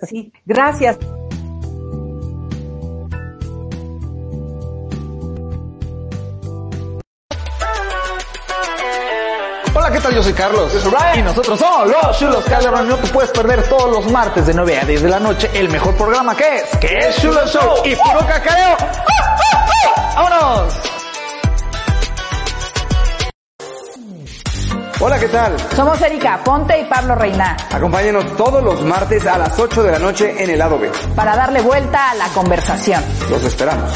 sí, 0.09 0.33
gracias. 0.44 0.99
¿Qué 9.97 10.03
tal? 10.03 10.15
Yo 10.15 10.23
soy 10.23 10.33
Carlos. 10.33 10.73
Yo 10.73 10.81
soy. 10.81 10.93
Y 11.19 11.23
nosotros 11.23 11.59
somos 11.59 11.89
los 11.89 12.19
Chulos 12.19 12.45
Calderón. 12.45 12.89
No 12.89 12.97
te 12.97 13.09
puedes 13.09 13.31
perder 13.31 13.63
todos 13.69 13.91
los 13.91 14.13
martes 14.13 14.47
de 14.47 14.55
9 14.55 14.79
a 14.79 14.85
10 14.85 15.03
de 15.03 15.09
la 15.09 15.21
noche 15.21 15.51
el 15.55 15.69
mejor 15.71 15.95
programa 15.97 16.37
que 16.37 16.57
es, 16.57 16.77
que 16.79 16.99
es 16.99 17.17
Chulo 17.21 17.47
Show 17.47 17.83
y 17.85 17.95
puro 17.97 18.27
cacareo. 18.27 18.77
¡Vámonos! 20.15 20.75
Hola, 24.99 25.19
¿qué 25.21 25.29
tal? 25.29 25.57
Somos 25.75 26.01
Erika 26.01 26.41
Ponte 26.43 26.79
y 26.81 26.85
Pablo 26.85 27.15
Reina. 27.15 27.57
Acompáñenos 27.71 28.37
todos 28.37 28.63
los 28.63 28.81
martes 28.83 29.27
a 29.27 29.37
las 29.37 29.59
8 29.59 29.83
de 29.83 29.93
la 29.93 29.99
noche 29.99 30.43
en 30.43 30.51
el 30.51 30.59
lado 30.59 30.79
B. 30.79 30.91
Para 31.15 31.37
darle 31.37 31.61
vuelta 31.61 32.11
a 32.11 32.15
la 32.15 32.29
conversación. 32.29 33.03
Los 33.31 33.45
esperamos. 33.45 33.93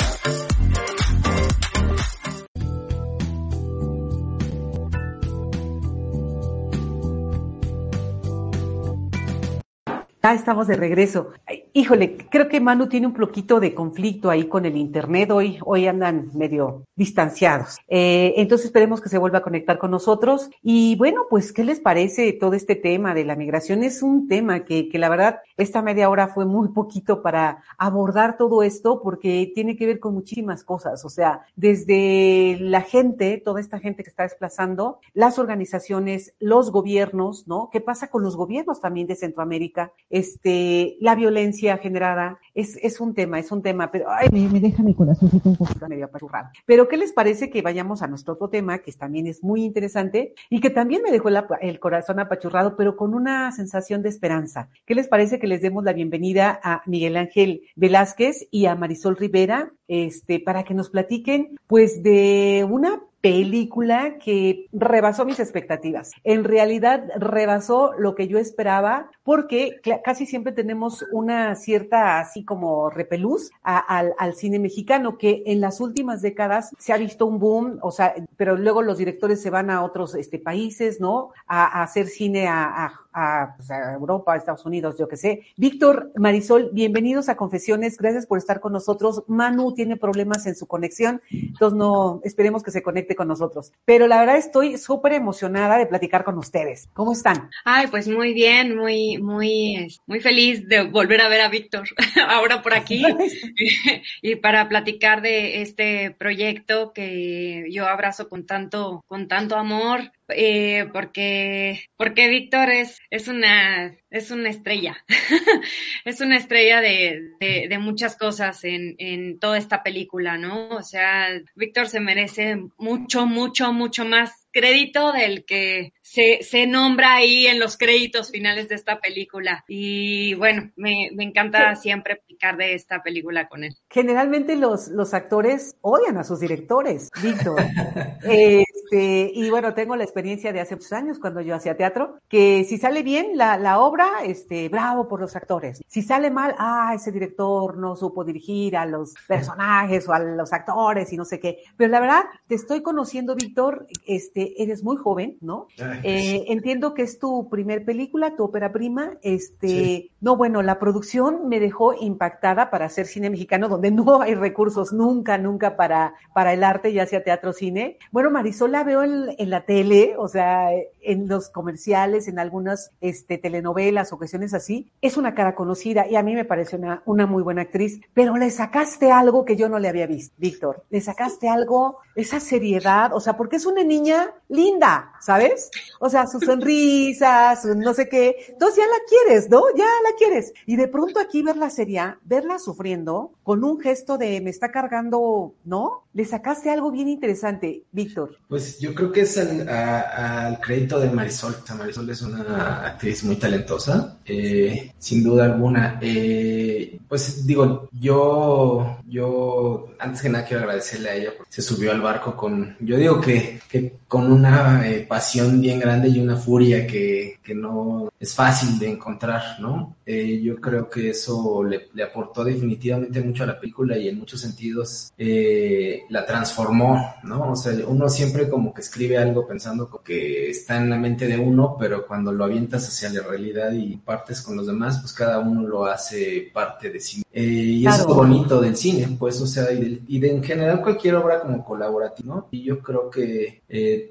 Estamos 10.34 10.66
de 10.66 10.76
regreso. 10.76 11.32
Híjole, 11.72 12.16
creo 12.30 12.48
que 12.48 12.60
Manu 12.60 12.88
tiene 12.88 13.06
un 13.06 13.14
poquito 13.14 13.60
de 13.60 13.74
conflicto 13.74 14.30
ahí 14.30 14.44
con 14.44 14.66
el 14.66 14.76
internet. 14.76 15.30
Hoy, 15.30 15.58
hoy 15.64 15.86
andan 15.86 16.30
medio 16.34 16.86
distanciados. 16.96 17.78
Eh, 17.88 18.34
entonces 18.36 18.66
esperemos 18.66 19.00
que 19.00 19.08
se 19.08 19.18
vuelva 19.18 19.38
a 19.38 19.42
conectar 19.42 19.78
con 19.78 19.90
nosotros. 19.90 20.50
Y 20.62 20.96
bueno, 20.96 21.26
pues, 21.28 21.52
¿qué 21.52 21.64
les 21.64 21.80
parece 21.80 22.32
todo 22.32 22.54
este 22.54 22.76
tema 22.76 23.14
de 23.14 23.24
la 23.24 23.36
migración? 23.36 23.82
Es 23.82 24.02
un 24.02 24.28
tema 24.28 24.64
que, 24.64 24.88
que 24.88 24.98
la 24.98 25.08
verdad, 25.08 25.40
esta 25.56 25.82
media 25.82 26.08
hora 26.08 26.28
fue 26.28 26.44
muy 26.44 26.68
poquito 26.68 27.22
para 27.22 27.62
abordar 27.78 28.36
todo 28.36 28.62
esto 28.62 29.00
porque 29.02 29.50
tiene 29.54 29.76
que 29.76 29.86
ver 29.86 30.00
con 30.00 30.14
muchísimas 30.14 30.64
cosas. 30.64 31.04
O 31.04 31.10
sea, 31.10 31.46
desde 31.56 32.58
la 32.60 32.82
gente, 32.82 33.40
toda 33.44 33.60
esta 33.60 33.78
gente 33.78 34.02
que 34.02 34.10
está 34.10 34.24
desplazando, 34.24 34.98
las 35.14 35.38
organizaciones, 35.38 36.34
los 36.38 36.70
gobiernos, 36.70 37.46
¿no? 37.46 37.68
¿Qué 37.72 37.80
pasa 37.80 38.08
con 38.08 38.22
los 38.22 38.36
gobiernos 38.36 38.80
también 38.80 39.06
de 39.06 39.16
Centroamérica? 39.16 39.92
Este, 40.08 40.96
la 41.00 41.14
violencia 41.14 41.59
generada, 41.78 42.38
es, 42.54 42.78
es 42.82 43.00
un 43.00 43.14
tema, 43.14 43.38
es 43.38 43.50
un 43.52 43.62
tema, 43.62 43.90
pero 43.90 44.10
ay, 44.10 44.28
me, 44.32 44.48
me 44.48 44.60
deja 44.60 44.82
mi 44.82 44.94
corazoncito 44.94 45.50
un 45.50 45.56
poquito 45.56 45.88
medio 45.88 46.06
apachurrado. 46.06 46.48
Pero 46.66 46.88
¿qué 46.88 46.96
les 46.96 47.12
parece 47.12 47.50
que 47.50 47.62
vayamos 47.62 48.02
a 48.02 48.06
nuestro 48.06 48.34
otro 48.34 48.48
tema, 48.48 48.78
que 48.78 48.92
también 48.92 49.26
es 49.26 49.42
muy 49.42 49.64
interesante 49.64 50.34
y 50.48 50.60
que 50.60 50.70
también 50.70 51.02
me 51.02 51.12
dejó 51.12 51.28
el, 51.28 51.38
el 51.60 51.80
corazón 51.80 52.20
apachurrado, 52.20 52.76
pero 52.76 52.96
con 52.96 53.14
una 53.14 53.52
sensación 53.52 54.02
de 54.02 54.08
esperanza? 54.08 54.68
¿Qué 54.86 54.94
les 54.94 55.08
parece 55.08 55.38
que 55.38 55.46
les 55.46 55.62
demos 55.62 55.84
la 55.84 55.92
bienvenida 55.92 56.60
a 56.62 56.82
Miguel 56.86 57.16
Ángel 57.16 57.62
Velázquez 57.76 58.48
y 58.50 58.66
a 58.66 58.74
Marisol 58.74 59.16
Rivera, 59.16 59.72
este, 59.88 60.40
para 60.40 60.64
que 60.64 60.74
nos 60.74 60.90
platiquen, 60.90 61.58
pues, 61.66 62.02
de 62.02 62.66
una 62.68 63.02
película 63.20 64.18
que 64.18 64.66
rebasó 64.72 65.24
mis 65.24 65.40
expectativas. 65.40 66.12
En 66.24 66.44
realidad 66.44 67.04
rebasó 67.16 67.92
lo 67.98 68.14
que 68.14 68.28
yo 68.28 68.38
esperaba 68.38 69.10
porque 69.22 69.80
casi 70.04 70.26
siempre 70.26 70.52
tenemos 70.52 71.04
una 71.12 71.54
cierta 71.54 72.18
así 72.18 72.44
como 72.44 72.90
repelús 72.90 73.50
a, 73.62 73.78
al, 73.78 74.14
al, 74.18 74.34
cine 74.34 74.58
mexicano 74.58 75.18
que 75.18 75.42
en 75.46 75.60
las 75.60 75.80
últimas 75.80 76.22
décadas 76.22 76.70
se 76.78 76.92
ha 76.92 76.96
visto 76.96 77.26
un 77.26 77.38
boom, 77.38 77.78
o 77.82 77.90
sea, 77.90 78.14
pero 78.36 78.56
luego 78.56 78.82
los 78.82 78.98
directores 78.98 79.42
se 79.42 79.50
van 79.50 79.70
a 79.70 79.84
otros 79.84 80.14
este, 80.14 80.38
países, 80.38 81.00
¿no? 81.00 81.30
A, 81.46 81.80
a 81.80 81.82
hacer 81.82 82.06
cine 82.06 82.48
a, 82.48 82.86
a 82.86 83.00
a, 83.12 83.54
pues 83.56 83.70
a, 83.70 83.94
Europa, 83.94 84.32
a 84.32 84.36
Estados 84.36 84.64
Unidos, 84.64 84.96
yo 84.98 85.08
qué 85.08 85.16
sé. 85.16 85.42
Víctor, 85.56 86.12
Marisol, 86.16 86.70
bienvenidos 86.72 87.28
a 87.28 87.36
Confesiones, 87.36 87.98
gracias 87.98 88.26
por 88.26 88.38
estar 88.38 88.60
con 88.60 88.72
nosotros. 88.72 89.24
Manu 89.26 89.74
tiene 89.74 89.96
problemas 89.96 90.46
en 90.46 90.54
su 90.54 90.66
conexión, 90.66 91.20
entonces 91.30 91.76
no, 91.76 92.20
esperemos 92.24 92.62
que 92.62 92.70
se 92.70 92.82
conecte 92.82 93.09
con 93.14 93.28
nosotros. 93.28 93.72
Pero 93.84 94.06
la 94.06 94.20
verdad 94.20 94.36
estoy 94.36 94.78
súper 94.78 95.12
emocionada 95.12 95.78
de 95.78 95.86
platicar 95.86 96.24
con 96.24 96.38
ustedes. 96.38 96.88
¿Cómo 96.92 97.12
están? 97.12 97.50
Ay, 97.64 97.86
pues 97.88 98.08
muy 98.08 98.32
bien, 98.32 98.76
muy, 98.76 99.18
muy, 99.18 99.88
muy 100.06 100.20
feliz 100.20 100.68
de 100.68 100.84
volver 100.84 101.20
a 101.20 101.28
ver 101.28 101.40
a 101.42 101.48
Víctor 101.48 101.88
ahora 102.28 102.62
por 102.62 102.74
aquí 102.74 103.04
y 104.22 104.36
para 104.36 104.68
platicar 104.68 105.22
de 105.22 105.62
este 105.62 106.10
proyecto 106.12 106.92
que 106.92 107.66
yo 107.70 107.86
abrazo 107.86 108.28
con 108.28 108.46
tanto, 108.46 109.02
con 109.06 109.28
tanto 109.28 109.56
amor 109.56 110.12
eh, 110.34 110.86
porque, 110.92 111.84
porque 111.96 112.28
Víctor 112.28 112.70
es, 112.70 112.98
es 113.10 113.28
una, 113.28 113.96
es 114.10 114.30
una 114.30 114.48
estrella, 114.48 115.04
es 116.04 116.20
una 116.20 116.36
estrella 116.36 116.80
de, 116.80 117.20
de, 117.40 117.66
de, 117.68 117.78
muchas 117.78 118.16
cosas 118.16 118.64
en, 118.64 118.94
en 118.98 119.38
toda 119.38 119.58
esta 119.58 119.82
película, 119.82 120.38
¿no? 120.38 120.68
O 120.68 120.82
sea, 120.82 121.28
Víctor 121.54 121.88
se 121.88 122.00
merece 122.00 122.56
mucho, 122.78 123.26
mucho, 123.26 123.72
mucho 123.72 124.04
más 124.04 124.48
crédito 124.52 125.12
del 125.12 125.44
que 125.44 125.92
se, 126.10 126.42
se 126.42 126.66
nombra 126.66 127.14
ahí 127.14 127.46
en 127.46 127.60
los 127.60 127.76
créditos 127.76 128.32
finales 128.32 128.68
de 128.68 128.74
esta 128.74 128.98
película. 128.98 129.64
Y 129.68 130.34
bueno, 130.34 130.72
me, 130.74 131.10
me 131.14 131.22
encanta 131.22 131.76
siempre 131.76 132.14
explicar 132.14 132.56
de 132.56 132.74
esta 132.74 133.00
película 133.00 133.48
con 133.48 133.62
él. 133.62 133.76
Generalmente 133.88 134.56
los, 134.56 134.88
los 134.88 135.14
actores 135.14 135.76
odian 135.82 136.18
a 136.18 136.24
sus 136.24 136.40
directores, 136.40 137.10
Víctor. 137.22 137.62
este, 138.24 139.30
y 139.32 139.50
bueno, 139.50 139.72
tengo 139.72 139.94
la 139.94 140.02
experiencia 140.02 140.52
de 140.52 140.60
hace 140.60 140.74
muchos 140.74 140.92
años 140.92 141.20
cuando 141.20 141.42
yo 141.42 141.54
hacía 141.54 141.76
teatro, 141.76 142.18
que 142.28 142.64
si 142.64 142.76
sale 142.76 143.04
bien 143.04 143.36
la, 143.36 143.56
la 143.56 143.78
obra, 143.78 144.24
este, 144.24 144.68
bravo 144.68 145.06
por 145.06 145.20
los 145.20 145.36
actores. 145.36 145.80
Si 145.86 146.02
sale 146.02 146.32
mal, 146.32 146.56
ah, 146.58 146.92
ese 146.92 147.12
director 147.12 147.76
no 147.78 147.94
supo 147.94 148.24
dirigir 148.24 148.76
a 148.76 148.84
los 148.84 149.14
personajes 149.28 150.08
o 150.08 150.12
a 150.12 150.18
los 150.18 150.52
actores 150.52 151.12
y 151.12 151.16
no 151.16 151.24
sé 151.24 151.38
qué. 151.38 151.58
Pero 151.76 151.92
la 151.92 152.00
verdad, 152.00 152.24
te 152.48 152.56
estoy 152.56 152.82
conociendo, 152.82 153.36
Víctor, 153.36 153.86
este, 154.08 154.60
eres 154.60 154.82
muy 154.82 154.96
joven, 154.96 155.38
¿no? 155.40 155.68
Eh, 156.02 156.44
entiendo 156.48 156.94
que 156.94 157.02
es 157.02 157.18
tu 157.18 157.48
primer 157.48 157.84
película, 157.84 158.36
tu 158.36 158.44
ópera 158.44 158.72
prima. 158.72 159.18
Este, 159.22 159.68
sí. 159.68 160.10
no, 160.20 160.36
bueno, 160.36 160.62
la 160.62 160.78
producción 160.78 161.48
me 161.48 161.60
dejó 161.60 161.94
impactada 161.94 162.70
para 162.70 162.86
hacer 162.86 163.06
cine 163.06 163.30
mexicano, 163.30 163.68
donde 163.68 163.90
no 163.90 164.20
hay 164.20 164.34
recursos 164.34 164.92
nunca, 164.92 165.38
nunca 165.38 165.76
para, 165.76 166.14
para 166.34 166.52
el 166.52 166.64
arte, 166.64 166.92
ya 166.92 167.06
sea 167.06 167.22
teatro, 167.22 167.52
cine. 167.52 167.98
Bueno, 168.12 168.30
Marisol 168.30 168.72
la 168.72 168.84
veo 168.84 169.02
en, 169.02 169.34
en 169.38 169.50
la 169.50 169.64
tele, 169.64 170.14
o 170.18 170.28
sea, 170.28 170.70
en 171.02 171.28
los 171.28 171.48
comerciales, 171.50 172.28
en 172.28 172.38
algunas 172.38 172.92
este, 173.00 173.38
telenovelas 173.38 174.12
o 174.12 174.18
cuestiones 174.18 174.54
así. 174.54 174.90
Es 175.00 175.16
una 175.16 175.34
cara 175.34 175.54
conocida 175.54 176.06
y 176.08 176.16
a 176.16 176.22
mí 176.22 176.34
me 176.34 176.44
parece 176.44 176.76
una, 176.76 177.02
una 177.06 177.26
muy 177.26 177.42
buena 177.42 177.62
actriz, 177.62 178.00
pero 178.14 178.36
le 178.36 178.50
sacaste 178.50 179.10
algo 179.10 179.44
que 179.44 179.56
yo 179.56 179.68
no 179.68 179.78
le 179.78 179.88
había 179.88 180.06
visto, 180.06 180.34
Víctor. 180.38 180.84
Le 180.90 181.00
sacaste 181.00 181.48
algo, 181.48 181.98
esa 182.14 182.40
seriedad, 182.40 183.12
o 183.14 183.20
sea, 183.20 183.36
porque 183.36 183.56
es 183.56 183.66
una 183.66 183.84
niña 183.84 184.34
linda, 184.48 185.12
¿sabes? 185.20 185.70
O 185.98 186.08
sea, 186.08 186.26
su 186.26 186.40
sonrisa, 186.40 187.58
no 187.76 187.94
sé 187.94 188.08
qué. 188.08 188.36
Entonces 188.48 188.78
ya 188.78 188.86
la 188.86 188.98
quieres, 189.08 189.50
¿no? 189.50 189.62
Ya 189.76 189.84
la 189.84 190.16
quieres. 190.16 190.52
Y 190.66 190.76
de 190.76 190.88
pronto 190.88 191.20
aquí 191.20 191.42
verla 191.42 191.70
seria, 191.70 192.18
verla 192.24 192.58
sufriendo, 192.58 193.32
con 193.42 193.64
un 193.64 193.80
gesto 193.80 194.18
de 194.18 194.40
me 194.40 194.50
está 194.50 194.70
cargando, 194.70 195.54
¿no? 195.64 196.04
Le 196.12 196.24
sacaste 196.24 196.70
algo 196.70 196.90
bien 196.90 197.08
interesante, 197.08 197.84
Víctor. 197.92 198.36
Pues 198.48 198.78
yo 198.80 198.94
creo 198.94 199.12
que 199.12 199.22
es 199.22 199.38
al, 199.38 200.60
crédito 200.60 200.98
de 200.98 201.10
Marisol. 201.10 201.56
O 201.62 201.66
sea, 201.66 201.76
Marisol 201.76 202.10
es 202.10 202.22
una 202.22 202.86
actriz 202.86 203.22
muy 203.24 203.36
talentosa, 203.36 204.18
eh, 204.24 204.92
sin 204.98 205.22
duda 205.22 205.44
alguna. 205.44 205.98
Eh, 206.02 206.98
pues 207.08 207.46
digo, 207.46 207.88
yo, 207.92 208.98
yo 209.06 209.90
antes 209.98 210.22
que 210.22 210.28
nada 210.28 210.44
quiero 210.44 210.64
agradecerle 210.64 211.10
a 211.10 211.14
ella 211.14 211.32
porque 211.36 211.52
se 211.52 211.62
subió 211.62 211.92
al 211.92 212.00
barco 212.00 212.36
con, 212.36 212.76
yo 212.80 212.96
digo 212.96 213.20
que, 213.20 213.60
que 213.68 213.98
con 214.08 214.30
una 214.30 214.88
eh, 214.88 215.06
pasión 215.08 215.60
bien 215.60 215.69
grande 215.78 216.08
y 216.08 216.20
una 216.20 216.36
furia 216.36 216.86
que, 216.86 217.38
que, 217.42 217.54
no 217.54 218.10
es 218.18 218.34
fácil 218.34 218.78
de 218.78 218.90
encontrar, 218.90 219.60
¿no? 219.60 219.96
Eh, 220.04 220.40
yo 220.42 220.56
creo 220.56 220.88
que 220.88 221.10
eso 221.10 221.62
le, 221.62 221.88
le, 221.94 222.02
aportó 222.02 222.42
definitivamente 222.42 223.20
mucho 223.20 223.44
a 223.44 223.46
la 223.46 223.60
película 223.60 223.96
y 223.96 224.08
en 224.08 224.18
muchos 224.18 224.40
sentidos 224.40 225.12
eh, 225.16 226.02
la 226.08 226.26
transformó, 226.26 227.14
¿no? 227.22 227.52
O 227.52 227.56
sea, 227.56 227.72
uno 227.86 228.08
siempre 228.08 228.48
como 228.48 228.74
que 228.74 228.80
escribe 228.80 229.18
algo 229.18 229.46
pensando 229.46 229.88
que 230.04 230.50
está 230.50 230.76
en 230.78 230.90
la 230.90 230.96
mente 230.96 231.26
de 231.26 231.38
uno, 231.38 231.76
pero 231.78 232.06
cuando 232.06 232.32
lo 232.32 232.44
avientas 232.44 232.88
hacia 232.88 233.10
la 233.10 233.28
realidad 233.28 233.72
y 233.72 233.96
partes 233.96 234.42
con 234.42 234.56
los 234.56 234.66
demás, 234.66 234.98
pues 235.00 235.12
cada 235.12 235.38
uno 235.38 235.66
lo 235.66 235.86
hace 235.86 236.50
parte 236.52 236.90
de 236.90 237.00
sí. 237.00 237.22
Eh, 237.32 237.42
y 237.42 237.82
claro. 237.82 237.96
eso 237.96 238.02
es 238.02 238.08
lo 238.08 238.14
bonito 238.16 238.60
del 238.60 238.76
cine, 238.76 239.16
pues, 239.18 239.40
o 239.40 239.46
sea, 239.46 239.70
y 239.72 239.80
de, 239.80 240.02
y 240.08 240.18
de 240.18 240.30
en 240.30 240.42
general 240.42 240.82
cualquier 240.82 241.14
obra 241.16 241.40
como 241.40 241.64
colaborativa, 241.64 242.34
¿no? 242.34 242.48
Y 242.50 242.64
yo 242.64 242.80
creo 242.80 243.10
que 243.10 243.62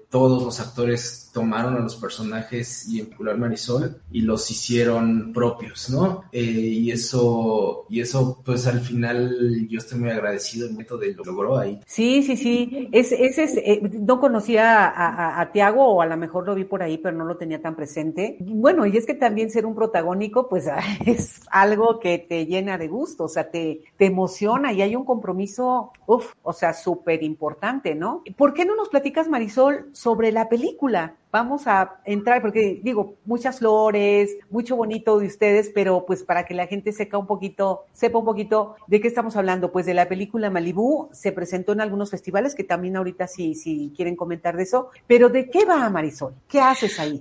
todos 0.09 0.43
los 0.43 0.59
actores 0.59 1.28
tomaron 1.39 1.77
a 1.77 1.79
los 1.79 1.95
personajes 1.95 2.85
y 2.89 2.99
en 2.99 3.05
particular 3.05 3.37
Marisol 3.37 4.01
y 4.11 4.21
los 4.21 4.51
hicieron 4.51 5.31
propios, 5.31 5.89
¿no? 5.89 6.25
Eh, 6.33 6.41
y 6.41 6.91
eso, 6.91 7.85
y 7.89 8.01
eso, 8.01 8.41
pues 8.43 8.67
al 8.67 8.81
final 8.81 9.65
yo 9.69 9.77
estoy 9.77 9.99
muy 9.99 10.09
agradecido 10.09 10.67
el 10.67 10.75
método 10.75 10.99
de 10.99 11.13
lo 11.13 11.23
logró 11.23 11.57
ahí. 11.57 11.79
Sí, 11.85 12.23
sí, 12.23 12.35
sí. 12.35 12.89
Es, 12.91 13.13
ese 13.13 13.43
es, 13.43 13.55
eh, 13.55 13.79
no 14.01 14.19
conocía 14.19 15.39
a, 15.39 15.49
Tiago 15.53 15.85
o 15.85 16.01
a 16.01 16.05
lo 16.05 16.17
mejor 16.17 16.45
lo 16.45 16.55
vi 16.55 16.65
por 16.65 16.83
ahí, 16.83 16.97
pero 16.97 17.17
no 17.17 17.23
lo 17.23 17.37
tenía 17.37 17.61
tan 17.61 17.77
presente. 17.77 18.35
Bueno, 18.41 18.85
y 18.85 18.97
es 18.97 19.05
que 19.05 19.13
también 19.13 19.49
ser 19.49 19.65
un 19.65 19.75
protagónico, 19.75 20.49
pues 20.49 20.67
es 21.05 21.41
algo 21.51 22.01
que 22.01 22.17
te 22.17 22.45
llena 22.47 22.77
de 22.77 22.89
gusto, 22.89 23.23
o 23.23 23.29
sea, 23.29 23.49
te, 23.49 23.83
te 23.97 24.07
emociona 24.07 24.73
y 24.73 24.81
hay 24.81 24.93
un 24.95 25.05
compromiso, 25.05 25.93
uff, 26.05 26.33
o 26.43 26.51
sea, 26.51 26.73
súper 26.73 27.23
importante, 27.23 27.95
¿no? 27.95 28.23
¿Por 28.35 28.53
qué 28.53 28.65
no 28.65 28.75
nos 28.75 28.89
platicas, 28.89 29.29
Marisol, 29.29 29.89
sobre 29.93 30.33
la 30.33 30.49
película? 30.49 31.15
Vamos 31.31 31.67
a 31.67 31.99
entrar, 32.05 32.41
porque 32.41 32.79
digo, 32.81 33.15
muchas 33.25 33.59
flores, 33.59 34.37
mucho 34.49 34.75
bonito 34.75 35.19
de 35.19 35.27
ustedes, 35.27 35.71
pero 35.73 36.05
pues 36.05 36.23
para 36.23 36.45
que 36.45 36.53
la 36.53 36.67
gente 36.67 36.91
sepa 36.91 37.17
un 37.17 37.27
poquito, 37.27 37.85
sepa 37.93 38.19
un 38.19 38.25
poquito 38.25 38.75
de 38.87 38.99
qué 38.99 39.07
estamos 39.07 39.35
hablando, 39.35 39.71
pues 39.71 39.85
de 39.85 39.93
la 39.93 40.07
película 40.07 40.49
Malibú, 40.49 41.09
se 41.11 41.31
presentó 41.31 41.73
en 41.73 41.81
algunos 41.81 42.09
festivales, 42.09 42.55
que 42.55 42.63
también 42.63 42.95
ahorita 42.95 43.27
sí, 43.27 43.55
sí 43.55 43.93
quieren 43.95 44.15
comentar 44.15 44.57
de 44.57 44.63
eso, 44.63 44.89
pero 45.07 45.29
¿de 45.29 45.49
qué 45.49 45.65
va 45.65 45.89
Marisol? 45.89 46.33
¿Qué 46.47 46.59
haces 46.59 46.99
ahí? 46.99 47.19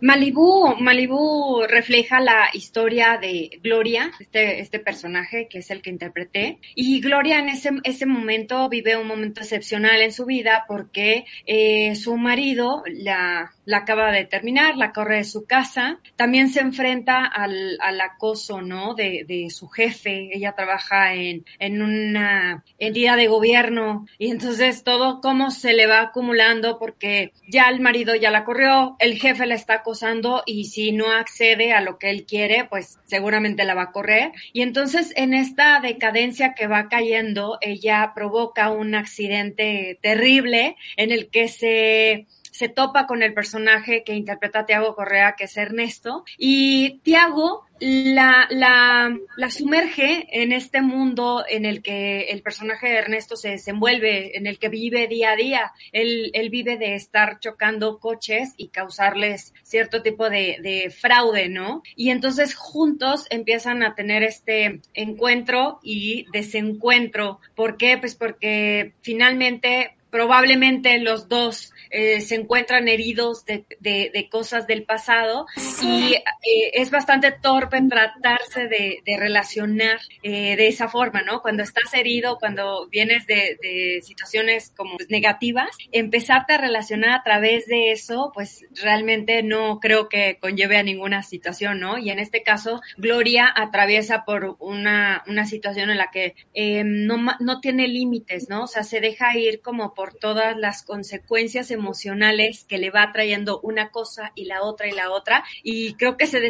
Malibú, 0.00 0.76
Malibú 0.80 1.62
refleja 1.68 2.20
la 2.20 2.48
historia 2.52 3.18
de 3.20 3.60
Gloria, 3.62 4.10
este, 4.20 4.60
este 4.60 4.78
personaje 4.78 5.48
que 5.48 5.58
es 5.58 5.70
el 5.70 5.82
que 5.82 5.90
interpreté, 5.90 6.58
y 6.74 7.00
Gloria 7.00 7.38
en 7.38 7.48
ese, 7.48 7.70
ese 7.84 8.06
momento 8.06 8.68
vive 8.68 8.96
un 8.96 9.06
momento 9.06 9.40
excepcional 9.40 10.00
en 10.00 10.12
su 10.12 10.24
vida 10.24 10.64
porque 10.66 11.26
eh, 11.46 11.94
su 11.96 12.16
marido 12.16 12.82
la 12.86 13.33
la 13.64 13.78
acaba 13.78 14.12
de 14.12 14.24
terminar, 14.24 14.76
la 14.76 14.92
corre 14.92 15.18
de 15.18 15.24
su 15.24 15.46
casa. 15.46 16.00
También 16.16 16.48
se 16.50 16.60
enfrenta 16.60 17.24
al, 17.24 17.78
al 17.80 18.00
acoso, 18.00 18.60
¿no? 18.60 18.94
De, 18.94 19.24
de, 19.26 19.50
su 19.50 19.68
jefe. 19.68 20.30
Ella 20.32 20.52
trabaja 20.52 21.14
en, 21.14 21.44
en 21.58 21.82
una 21.82 22.64
entidad 22.78 23.16
de 23.16 23.28
gobierno 23.28 24.06
y 24.18 24.30
entonces 24.30 24.84
todo 24.84 25.20
cómo 25.20 25.50
se 25.50 25.74
le 25.74 25.86
va 25.86 26.00
acumulando 26.00 26.78
porque 26.78 27.32
ya 27.48 27.68
el 27.68 27.80
marido 27.80 28.14
ya 28.14 28.30
la 28.30 28.44
corrió, 28.44 28.96
el 28.98 29.18
jefe 29.18 29.46
la 29.46 29.54
está 29.54 29.74
acosando 29.74 30.42
y 30.46 30.64
si 30.64 30.92
no 30.92 31.10
accede 31.10 31.72
a 31.72 31.80
lo 31.80 31.98
que 31.98 32.10
él 32.10 32.24
quiere, 32.26 32.64
pues 32.64 32.98
seguramente 33.04 33.64
la 33.64 33.74
va 33.74 33.82
a 33.84 33.92
correr. 33.92 34.32
Y 34.52 34.62
entonces 34.62 35.12
en 35.16 35.34
esta 35.34 35.80
decadencia 35.80 36.54
que 36.54 36.66
va 36.66 36.88
cayendo, 36.88 37.58
ella 37.60 38.12
provoca 38.14 38.70
un 38.70 38.94
accidente 38.94 39.98
terrible 40.02 40.76
en 40.96 41.12
el 41.12 41.28
que 41.28 41.48
se 41.48 42.26
se 42.54 42.68
topa 42.68 43.08
con 43.08 43.24
el 43.24 43.34
personaje 43.34 44.04
que 44.04 44.14
interpreta 44.14 44.64
Tiago 44.64 44.94
Correa, 44.94 45.34
que 45.36 45.44
es 45.44 45.56
Ernesto, 45.56 46.24
y 46.38 47.00
Tiago 47.02 47.66
la, 47.80 48.46
la, 48.48 49.18
la 49.36 49.50
sumerge 49.50 50.28
en 50.30 50.52
este 50.52 50.80
mundo 50.80 51.44
en 51.48 51.64
el 51.64 51.82
que 51.82 52.26
el 52.30 52.42
personaje 52.42 52.88
de 52.88 52.98
Ernesto 52.98 53.34
se 53.34 53.48
desenvuelve, 53.48 54.38
en 54.38 54.46
el 54.46 54.60
que 54.60 54.68
vive 54.68 55.08
día 55.08 55.32
a 55.32 55.36
día. 55.36 55.72
Él, 55.90 56.30
él 56.32 56.48
vive 56.48 56.76
de 56.76 56.94
estar 56.94 57.40
chocando 57.40 57.98
coches 57.98 58.54
y 58.56 58.68
causarles 58.68 59.52
cierto 59.64 60.02
tipo 60.02 60.30
de, 60.30 60.58
de 60.62 60.90
fraude, 60.90 61.48
¿no? 61.48 61.82
Y 61.96 62.10
entonces 62.10 62.54
juntos 62.54 63.26
empiezan 63.30 63.82
a 63.82 63.96
tener 63.96 64.22
este 64.22 64.80
encuentro 64.94 65.80
y 65.82 66.26
desencuentro. 66.32 67.40
¿Por 67.56 67.76
qué? 67.76 67.98
Pues 67.98 68.14
porque 68.14 68.92
finalmente 69.00 69.96
probablemente 70.14 71.00
los 71.00 71.28
dos 71.28 71.72
eh, 71.90 72.20
se 72.20 72.36
encuentran 72.36 72.86
heridos 72.86 73.44
de, 73.46 73.64
de, 73.80 74.12
de, 74.14 74.28
cosas 74.28 74.68
del 74.68 74.84
pasado 74.84 75.46
y 75.82 76.14
eh, 76.14 76.70
es 76.74 76.92
bastante 76.92 77.32
torpe 77.32 77.82
tratarse 77.88 78.68
de, 78.68 79.02
de 79.04 79.16
relacionar 79.18 79.98
eh, 80.22 80.54
de 80.54 80.68
esa 80.68 80.86
forma, 80.88 81.22
¿no? 81.22 81.42
Cuando 81.42 81.64
estás 81.64 81.92
herido, 81.94 82.38
cuando 82.38 82.88
vienes 82.88 83.26
de, 83.26 83.58
de 83.60 84.02
situaciones 84.02 84.72
como 84.76 84.96
negativas, 85.08 85.76
empezarte 85.90 86.52
a 86.52 86.58
relacionar 86.58 87.10
a 87.10 87.22
través 87.24 87.66
de 87.66 87.90
eso, 87.90 88.30
pues 88.32 88.66
realmente 88.80 89.42
no 89.42 89.80
creo 89.80 90.08
que 90.08 90.38
conlleve 90.40 90.76
a 90.76 90.84
ninguna 90.84 91.24
situación, 91.24 91.80
¿no? 91.80 91.98
Y 91.98 92.10
en 92.10 92.20
este 92.20 92.44
caso, 92.44 92.80
Gloria 92.98 93.52
atraviesa 93.52 94.24
por 94.24 94.54
una, 94.60 95.24
una 95.26 95.44
situación 95.44 95.90
en 95.90 95.98
la 95.98 96.12
que 96.12 96.36
eh, 96.54 96.84
no, 96.84 97.16
no 97.40 97.60
tiene 97.60 97.88
límites, 97.88 98.48
¿no? 98.48 98.62
O 98.62 98.68
sea, 98.68 98.84
se 98.84 99.00
deja 99.00 99.36
ir 99.36 99.60
como 99.60 99.92
por 99.92 100.03
por 100.04 100.12
todas 100.12 100.54
las 100.58 100.82
consecuencias 100.82 101.70
emocionales 101.70 102.64
que 102.64 102.76
le 102.76 102.90
va 102.90 103.10
trayendo 103.10 103.58
una 103.60 103.88
cosa 103.88 104.32
y 104.34 104.44
la 104.44 104.62
otra 104.62 104.86
y 104.86 104.92
la 104.92 105.10
otra. 105.10 105.44
Y 105.62 105.94
creo 105.94 106.18
que 106.18 106.26
se 106.26 106.40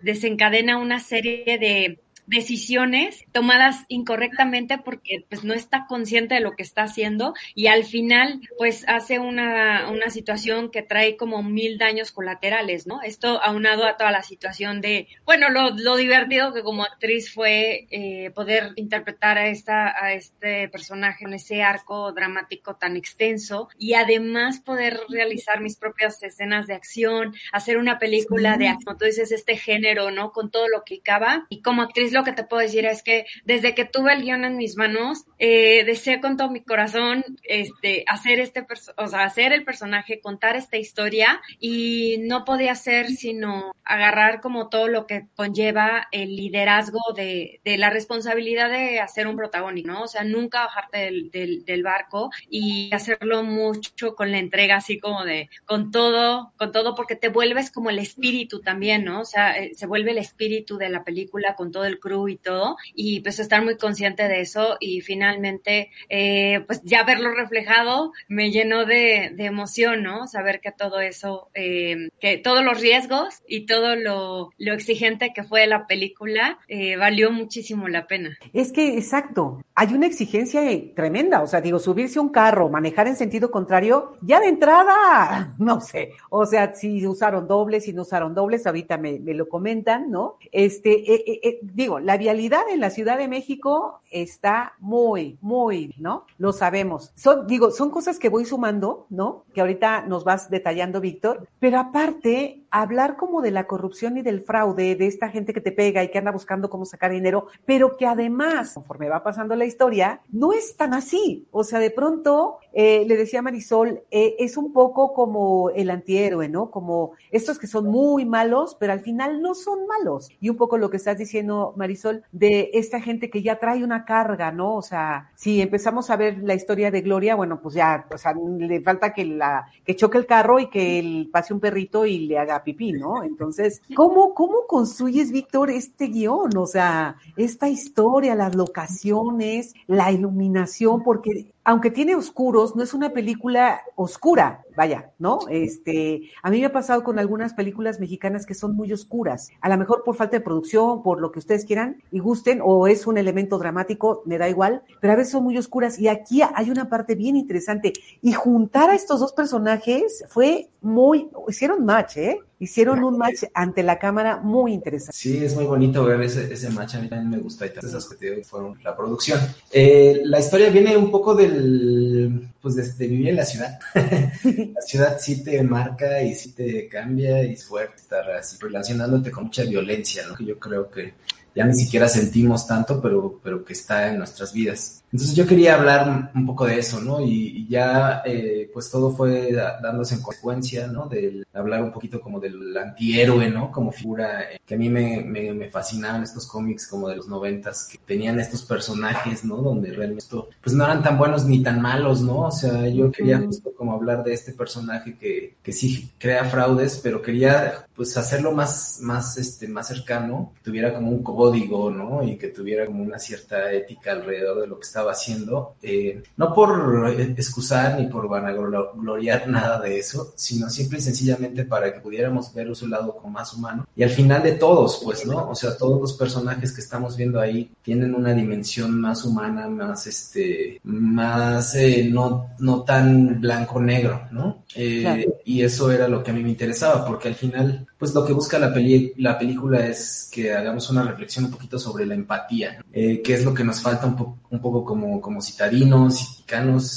desencadena 0.00 0.78
una 0.78 0.98
serie 0.98 1.58
de 1.58 1.98
decisiones 2.32 3.24
tomadas 3.30 3.84
incorrectamente 3.88 4.78
porque 4.78 5.24
pues 5.28 5.44
no 5.44 5.54
está 5.54 5.86
consciente 5.86 6.34
de 6.34 6.40
lo 6.40 6.56
que 6.56 6.62
está 6.62 6.82
haciendo 6.82 7.34
y 7.54 7.66
al 7.66 7.84
final 7.84 8.40
pues 8.58 8.84
hace 8.88 9.18
una, 9.18 9.90
una 9.90 10.10
situación 10.10 10.70
que 10.70 10.82
trae 10.82 11.16
como 11.16 11.42
mil 11.42 11.78
daños 11.78 12.10
colaterales, 12.10 12.86
¿no? 12.86 13.02
Esto 13.02 13.40
aunado 13.42 13.84
a 13.84 13.96
toda 13.96 14.10
la 14.10 14.22
situación 14.22 14.80
de, 14.80 15.08
bueno, 15.24 15.50
lo, 15.50 15.70
lo 15.70 15.96
divertido 15.96 16.52
que 16.52 16.62
como 16.62 16.84
actriz 16.84 17.32
fue 17.32 17.86
eh, 17.90 18.30
poder 18.34 18.72
interpretar 18.76 19.38
a 19.38 19.48
esta, 19.48 19.94
a 20.02 20.14
este 20.14 20.68
personaje 20.68 21.24
en 21.24 21.34
ese 21.34 21.62
arco 21.62 22.12
dramático 22.12 22.76
tan 22.76 22.96
extenso 22.96 23.68
y 23.78 23.94
además 23.94 24.60
poder 24.60 25.00
realizar 25.08 25.60
mis 25.60 25.76
propias 25.76 26.22
escenas 26.22 26.66
de 26.66 26.74
acción, 26.74 27.34
hacer 27.52 27.76
una 27.76 27.98
película 27.98 28.54
sí. 28.54 28.60
de, 28.60 28.76
como 28.84 28.96
tú 28.96 29.04
dices, 29.04 29.32
este 29.32 29.56
género, 29.56 30.10
¿no? 30.10 30.32
Con 30.32 30.50
todo 30.50 30.68
lo 30.68 30.82
que 30.84 31.00
acaba 31.00 31.46
y 31.48 31.60
como 31.60 31.82
actriz 31.82 32.12
lo 32.12 32.21
que 32.24 32.32
te 32.32 32.44
puedo 32.44 32.62
decir 32.62 32.84
es 32.86 33.02
que 33.02 33.26
desde 33.44 33.74
que 33.74 33.84
tuve 33.84 34.12
el 34.12 34.22
guion 34.22 34.44
en 34.44 34.56
mis 34.56 34.76
manos, 34.76 35.24
eh, 35.38 35.84
deseé 35.84 36.20
con 36.20 36.36
todo 36.36 36.50
mi 36.50 36.62
corazón 36.62 37.24
este, 37.42 38.04
hacer 38.06 38.40
este, 38.40 38.66
o 38.96 39.06
sea, 39.08 39.24
hacer 39.24 39.52
el 39.52 39.64
personaje, 39.64 40.20
contar 40.20 40.56
esta 40.56 40.76
historia 40.76 41.40
y 41.58 42.18
no 42.22 42.44
podía 42.44 42.74
ser 42.74 43.08
sino 43.08 43.72
agarrar 43.84 44.40
como 44.40 44.68
todo 44.68 44.88
lo 44.88 45.06
que 45.06 45.26
conlleva 45.34 46.08
el 46.12 46.36
liderazgo 46.36 47.00
de, 47.16 47.60
de 47.64 47.78
la 47.78 47.90
responsabilidad 47.90 48.70
de 48.70 49.00
hacer 49.00 49.26
un 49.26 49.36
protagónico, 49.36 49.88
¿no? 49.88 50.02
O 50.02 50.08
sea, 50.08 50.24
nunca 50.24 50.64
bajarte 50.64 50.98
del, 50.98 51.30
del, 51.30 51.64
del 51.64 51.82
barco 51.82 52.30
y 52.48 52.90
hacerlo 52.94 53.42
mucho 53.42 54.14
con 54.14 54.30
la 54.30 54.38
entrega 54.38 54.76
así 54.76 54.98
como 54.98 55.24
de, 55.24 55.50
con 55.64 55.90
todo, 55.90 56.52
con 56.56 56.72
todo 56.72 56.94
porque 56.94 57.16
te 57.16 57.28
vuelves 57.28 57.70
como 57.70 57.90
el 57.90 57.98
espíritu 57.98 58.60
también, 58.60 59.04
¿no? 59.04 59.20
O 59.20 59.24
sea, 59.24 59.56
eh, 59.58 59.72
se 59.74 59.86
vuelve 59.86 60.12
el 60.12 60.18
espíritu 60.18 60.76
de 60.76 60.88
la 60.88 61.04
película 61.04 61.54
con 61.54 61.72
todo 61.72 61.84
el 61.84 61.98
crew 62.02 62.28
y 62.28 62.36
todo, 62.36 62.76
y 62.94 63.20
pues 63.20 63.38
estar 63.38 63.62
muy 63.62 63.76
consciente 63.76 64.28
de 64.28 64.40
eso 64.40 64.76
y 64.80 65.00
finalmente, 65.00 65.90
eh, 66.08 66.64
pues 66.66 66.82
ya 66.82 67.04
verlo 67.04 67.32
reflejado 67.34 68.12
me 68.28 68.50
llenó 68.50 68.84
de, 68.84 69.34
emoción, 69.38 70.02
¿no? 70.02 70.28
Saber 70.28 70.60
que 70.60 70.72
todo 70.72 71.00
eso, 71.00 71.50
eh, 71.54 72.08
que 72.20 72.38
todos 72.38 72.64
los 72.64 72.80
riesgos 72.80 73.42
y 73.46 73.66
todo 73.66 73.96
lo, 73.96 74.50
exigente 74.58 75.32
que 75.34 75.42
fue 75.42 75.66
la 75.66 75.86
película, 75.86 76.58
eh, 76.68 76.96
valió 76.96 77.30
muchísimo 77.30 77.88
la 77.88 78.06
pena. 78.06 78.38
Es 78.52 78.72
que, 78.72 78.96
exacto, 78.96 79.62
hay 79.74 79.94
una 79.94 80.06
exigencia 80.06 80.62
tremenda, 80.94 81.42
o 81.42 81.46
sea, 81.46 81.60
digo, 81.60 81.78
subirse 81.78 82.18
a 82.18 82.22
un 82.22 82.30
carro, 82.30 82.68
manejar 82.68 83.08
en 83.08 83.16
sentido 83.16 83.50
contrario, 83.50 84.16
ya 84.22 84.40
de 84.40 84.48
entrada, 84.48 85.54
no 85.58 85.80
sé, 85.80 86.12
o 86.30 86.46
sea, 86.46 86.74
si 86.74 87.06
usaron 87.06 87.46
dobles, 87.46 87.84
si 87.84 87.92
no 87.92 88.02
usaron 88.02 88.34
dobles, 88.34 88.66
ahorita 88.66 88.98
me, 88.98 89.18
lo 89.18 89.48
comentan, 89.48 90.10
¿no? 90.10 90.36
Este, 90.50 91.14
eh, 91.14 91.40
eh, 91.42 91.60
la 91.98 92.16
vialidad 92.16 92.62
en 92.70 92.80
la 92.80 92.90
Ciudad 92.90 93.18
de 93.18 93.28
México 93.28 94.00
está 94.10 94.74
muy, 94.78 95.38
muy, 95.40 95.94
¿no? 95.98 96.26
Lo 96.38 96.52
sabemos. 96.52 97.12
Digo, 97.46 97.70
son 97.70 97.90
cosas 97.90 98.18
que 98.18 98.28
voy 98.28 98.44
sumando, 98.44 99.06
¿no? 99.10 99.44
Que 99.54 99.60
ahorita 99.60 100.06
nos 100.06 100.24
vas 100.24 100.50
detallando, 100.50 101.00
Víctor, 101.00 101.48
pero 101.58 101.78
aparte, 101.78 102.61
hablar 102.72 103.16
como 103.16 103.42
de 103.42 103.50
la 103.50 103.66
corrupción 103.66 104.16
y 104.16 104.22
del 104.22 104.40
fraude, 104.40 104.96
de 104.96 105.06
esta 105.06 105.28
gente 105.28 105.52
que 105.52 105.60
te 105.60 105.72
pega 105.72 106.02
y 106.02 106.10
que 106.10 106.18
anda 106.18 106.32
buscando 106.32 106.70
cómo 106.70 106.86
sacar 106.86 107.12
dinero, 107.12 107.46
pero 107.66 107.96
que 107.96 108.06
además, 108.06 108.72
conforme 108.74 109.10
va 109.10 109.22
pasando 109.22 109.54
la 109.54 109.66
historia, 109.66 110.22
no 110.30 110.52
es 110.52 110.76
tan 110.76 110.94
así. 110.94 111.46
O 111.50 111.64
sea, 111.64 111.78
de 111.78 111.90
pronto, 111.90 112.58
eh, 112.72 113.04
le 113.06 113.16
decía 113.16 113.42
Marisol, 113.42 114.02
eh, 114.10 114.36
es 114.38 114.56
un 114.56 114.72
poco 114.72 115.12
como 115.12 115.70
el 115.70 115.90
antihéroe, 115.90 116.48
¿no? 116.48 116.70
Como 116.70 117.12
estos 117.30 117.58
que 117.58 117.66
son 117.66 117.86
muy 117.86 118.24
malos, 118.24 118.76
pero 118.80 118.94
al 118.94 119.00
final 119.00 119.42
no 119.42 119.54
son 119.54 119.86
malos. 119.86 120.30
Y 120.40 120.48
un 120.48 120.56
poco 120.56 120.78
lo 120.78 120.88
que 120.88 120.96
estás 120.96 121.18
diciendo, 121.18 121.74
Marisol, 121.76 122.24
de 122.32 122.70
esta 122.72 123.00
gente 123.00 123.28
que 123.28 123.42
ya 123.42 123.58
trae 123.58 123.84
una 123.84 124.06
carga, 124.06 124.50
¿no? 124.50 124.76
O 124.76 124.82
sea, 124.82 125.30
si 125.34 125.60
empezamos 125.60 126.08
a 126.08 126.16
ver 126.16 126.38
la 126.42 126.54
historia 126.54 126.90
de 126.90 127.02
Gloria, 127.02 127.34
bueno, 127.34 127.60
pues 127.60 127.74
ya, 127.74 128.06
o 128.10 128.16
sea, 128.16 128.34
le 128.34 128.80
falta 128.80 129.12
que 129.12 129.26
la, 129.26 129.66
que 129.84 129.94
choque 129.94 130.16
el 130.16 130.26
carro 130.26 130.58
y 130.58 130.70
que 130.70 130.98
el, 130.98 131.28
pase 131.30 131.52
un 131.52 131.60
perrito 131.60 132.06
y 132.06 132.20
le 132.20 132.38
haga 132.38 132.61
pipí, 132.64 132.92
¿no? 132.92 133.22
Entonces, 133.24 133.82
¿cómo, 133.94 134.34
cómo 134.34 134.66
construyes, 134.66 135.30
Víctor, 135.30 135.70
este 135.70 136.06
guion? 136.06 136.56
O 136.56 136.66
sea, 136.66 137.16
esta 137.36 137.68
historia, 137.68 138.34
las 138.34 138.54
locaciones, 138.54 139.74
la 139.86 140.10
iluminación, 140.12 141.02
porque 141.02 141.52
aunque 141.64 141.90
tiene 141.90 142.16
oscuros, 142.16 142.74
no 142.74 142.82
es 142.82 142.92
una 142.92 143.10
película 143.10 143.82
oscura, 143.94 144.64
vaya, 144.76 145.12
¿no? 145.18 145.38
Este, 145.48 146.30
a 146.42 146.50
mí 146.50 146.58
me 146.58 146.66
ha 146.66 146.72
pasado 146.72 147.04
con 147.04 147.18
algunas 147.18 147.54
películas 147.54 148.00
mexicanas 148.00 148.46
que 148.46 148.54
son 148.54 148.74
muy 148.74 148.92
oscuras, 148.92 149.50
a 149.60 149.68
lo 149.68 149.78
mejor 149.78 150.02
por 150.04 150.16
falta 150.16 150.38
de 150.38 150.44
producción, 150.44 151.02
por 151.02 151.20
lo 151.20 151.30
que 151.30 151.38
ustedes 151.38 151.64
quieran 151.64 152.02
y 152.10 152.18
gusten, 152.18 152.60
o 152.62 152.88
es 152.88 153.06
un 153.06 153.16
elemento 153.16 153.58
dramático, 153.58 154.22
me 154.26 154.38
da 154.38 154.48
igual, 154.48 154.82
pero 155.00 155.12
a 155.12 155.16
veces 155.16 155.32
son 155.32 155.44
muy 155.44 155.56
oscuras 155.56 155.98
y 155.98 156.08
aquí 156.08 156.42
hay 156.42 156.70
una 156.70 156.88
parte 156.88 157.14
bien 157.14 157.36
interesante 157.36 157.92
y 158.20 158.32
juntar 158.32 158.90
a 158.90 158.94
estos 158.94 159.20
dos 159.20 159.32
personajes 159.32 160.24
fue 160.28 160.68
muy, 160.80 161.30
hicieron 161.48 161.84
match, 161.84 162.16
¿eh? 162.16 162.40
Hicieron 162.62 163.02
un 163.02 163.18
match 163.18 163.42
ante 163.54 163.82
la 163.82 163.98
cámara 163.98 164.36
muy 164.36 164.72
interesante. 164.72 165.16
Sí, 165.16 165.44
es 165.44 165.56
muy 165.56 165.64
bonito 165.64 166.04
ver 166.04 166.22
ese, 166.22 166.52
ese 166.52 166.70
match, 166.70 166.94
a 166.94 167.00
mí 167.00 167.08
también 167.08 167.28
me 167.28 167.38
gusta 167.38 167.66
y 167.66 167.70
todas 167.70 167.86
esas 167.86 168.08
que 168.08 168.14
te 168.14 168.30
digo 168.30 168.44
fueron 168.44 168.78
la 168.84 168.96
producción. 168.96 169.40
Eh, 169.72 170.20
la 170.26 170.38
historia 170.38 170.70
viene 170.70 170.96
un 170.96 171.10
poco 171.10 171.34
del, 171.34 172.50
pues 172.60 172.76
de, 172.76 172.84
de 172.84 173.08
vivir 173.08 173.30
en 173.30 173.34
la 173.34 173.44
ciudad. 173.44 173.80
la 173.94 174.80
ciudad 174.80 175.16
sí 175.18 175.42
te 175.42 175.60
marca 175.64 176.22
y 176.22 176.36
sí 176.36 176.52
te 176.52 176.86
cambia 176.86 177.42
y 177.42 177.54
es 177.54 177.64
fuerte 177.64 177.96
estar 177.96 178.30
así 178.30 178.56
relacionándote 178.60 179.32
con 179.32 179.46
mucha 179.46 179.64
violencia, 179.64 180.24
¿no? 180.28 180.36
Que 180.36 180.44
yo 180.44 180.56
creo 180.60 180.88
que 180.88 181.14
ya 181.56 181.64
ni 181.64 181.74
siquiera 181.74 182.08
sentimos 182.08 182.64
tanto, 182.68 183.02
pero, 183.02 183.40
pero 183.42 183.64
que 183.64 183.72
está 183.72 184.06
en 184.06 184.18
nuestras 184.18 184.52
vidas. 184.52 185.01
Entonces 185.12 185.36
yo 185.36 185.46
quería 185.46 185.74
hablar 185.74 186.30
un 186.34 186.46
poco 186.46 186.66
de 186.66 186.78
eso, 186.78 187.00
¿no? 187.00 187.20
Y, 187.20 187.66
ya 187.68 188.22
eh, 188.24 188.70
pues 188.72 188.90
todo 188.90 189.10
fue 189.10 189.52
dándose 189.52 190.14
en 190.14 190.22
consecuencia, 190.22 190.86
¿no? 190.86 191.06
De 191.06 191.44
hablar 191.54 191.82
un 191.82 191.92
poquito 191.92 192.20
como 192.20 192.40
del 192.40 192.76
antihéroe, 192.76 193.50
¿no? 193.50 193.70
Como 193.70 193.92
figura 193.92 194.42
eh, 194.42 194.60
que 194.64 194.74
a 194.74 194.78
mí 194.78 194.88
me, 194.88 195.22
me, 195.22 195.52
me, 195.52 195.70
fascinaban 195.70 196.22
estos 196.22 196.46
cómics 196.46 196.86
como 196.86 197.08
de 197.08 197.16
los 197.16 197.28
noventas, 197.28 197.88
que 197.90 197.98
tenían 197.98 198.40
estos 198.40 198.62
personajes, 198.62 199.44
¿no? 199.44 199.56
Donde 199.56 199.92
realmente 199.92 200.24
pues 200.62 200.74
no 200.74 200.84
eran 200.84 201.02
tan 201.02 201.18
buenos 201.18 201.44
ni 201.44 201.62
tan 201.62 201.80
malos, 201.80 202.20
¿no? 202.22 202.46
O 202.46 202.50
sea, 202.50 202.88
yo 202.88 203.10
quería 203.10 203.38
justo 203.38 203.72
como 203.74 203.94
hablar 203.94 204.22
de 204.24 204.32
este 204.32 204.52
personaje 204.52 205.16
que, 205.18 205.56
que 205.62 205.72
sí 205.72 206.10
crea 206.18 206.44
fraudes, 206.44 207.00
pero 207.02 207.22
quería 207.22 207.86
pues 207.94 208.16
hacerlo 208.16 208.52
más, 208.52 208.98
más, 209.02 209.36
este, 209.36 209.68
más 209.68 209.88
cercano, 209.88 210.52
que 210.56 210.62
tuviera 210.62 210.94
como 210.94 211.10
un 211.10 211.22
código, 211.22 211.90
¿no? 211.90 212.22
Y 212.22 212.36
que 212.36 212.48
tuviera 212.48 212.86
como 212.86 213.02
una 213.02 213.18
cierta 213.18 213.70
ética 213.72 214.12
alrededor 214.12 214.60
de 214.60 214.66
lo 214.66 214.78
que 214.78 214.86
estaba 214.86 215.01
haciendo. 215.10 215.74
Eh, 215.82 216.22
no 216.36 216.54
por 216.54 217.08
excusar 217.36 217.98
ni 217.98 218.06
por 218.06 218.28
vanagloriar 218.28 219.48
nada 219.48 219.80
de 219.80 219.98
eso, 219.98 220.32
sino 220.36 220.68
simple 220.70 220.98
y 220.98 221.02
sencillamente 221.02 221.64
para 221.64 221.92
que 221.92 222.00
pudiéramos 222.00 222.52
ver 222.54 222.72
su 222.74 222.86
lado 222.86 223.16
como 223.16 223.30
más 223.30 223.52
humano. 223.52 223.86
Y 223.96 224.02
al 224.02 224.10
final 224.10 224.42
de 224.42 224.52
todos, 224.52 225.00
pues, 225.04 225.26
¿no? 225.26 225.50
O 225.50 225.54
sea, 225.54 225.76
todos 225.76 226.00
los 226.00 226.12
personajes 226.14 226.72
que 226.72 226.80
estamos 226.80 227.16
viendo 227.16 227.40
ahí 227.40 227.70
tienen 227.82 228.14
una 228.14 228.32
dimensión 228.32 229.00
más 229.00 229.24
humana, 229.24 229.68
más, 229.68 230.06
este, 230.06 230.80
más, 230.84 231.74
eh, 231.74 232.08
no, 232.10 232.50
no 232.58 232.82
tan 232.82 233.40
blanco-negro, 233.40 234.28
¿no? 234.30 234.64
Eh, 234.74 235.26
y 235.44 235.62
eso 235.62 235.90
era 235.90 236.08
lo 236.08 236.22
que 236.22 236.30
a 236.30 236.34
mí 236.34 236.42
me 236.42 236.50
interesaba, 236.50 237.04
porque 237.04 237.28
al 237.28 237.34
final, 237.34 237.86
pues 237.98 238.14
lo 238.14 238.24
que 238.24 238.32
busca 238.32 238.58
la, 238.58 238.72
peli 238.72 239.12
la 239.16 239.38
película 239.38 239.86
es 239.86 240.30
que 240.32 240.52
hagamos 240.52 240.88
una 240.90 241.02
reflexión 241.02 241.46
un 241.46 241.50
poquito 241.50 241.78
sobre 241.78 242.06
la 242.06 242.14
empatía, 242.14 242.82
eh, 242.92 243.20
que 243.22 243.34
es 243.34 243.44
lo 243.44 243.52
que 243.52 243.64
nos 243.64 243.80
falta 243.80 244.06
un, 244.06 244.36
un 244.50 244.60
poco 244.60 244.84
como, 244.92 245.22
como 245.22 245.40
citadinos, 245.40 246.42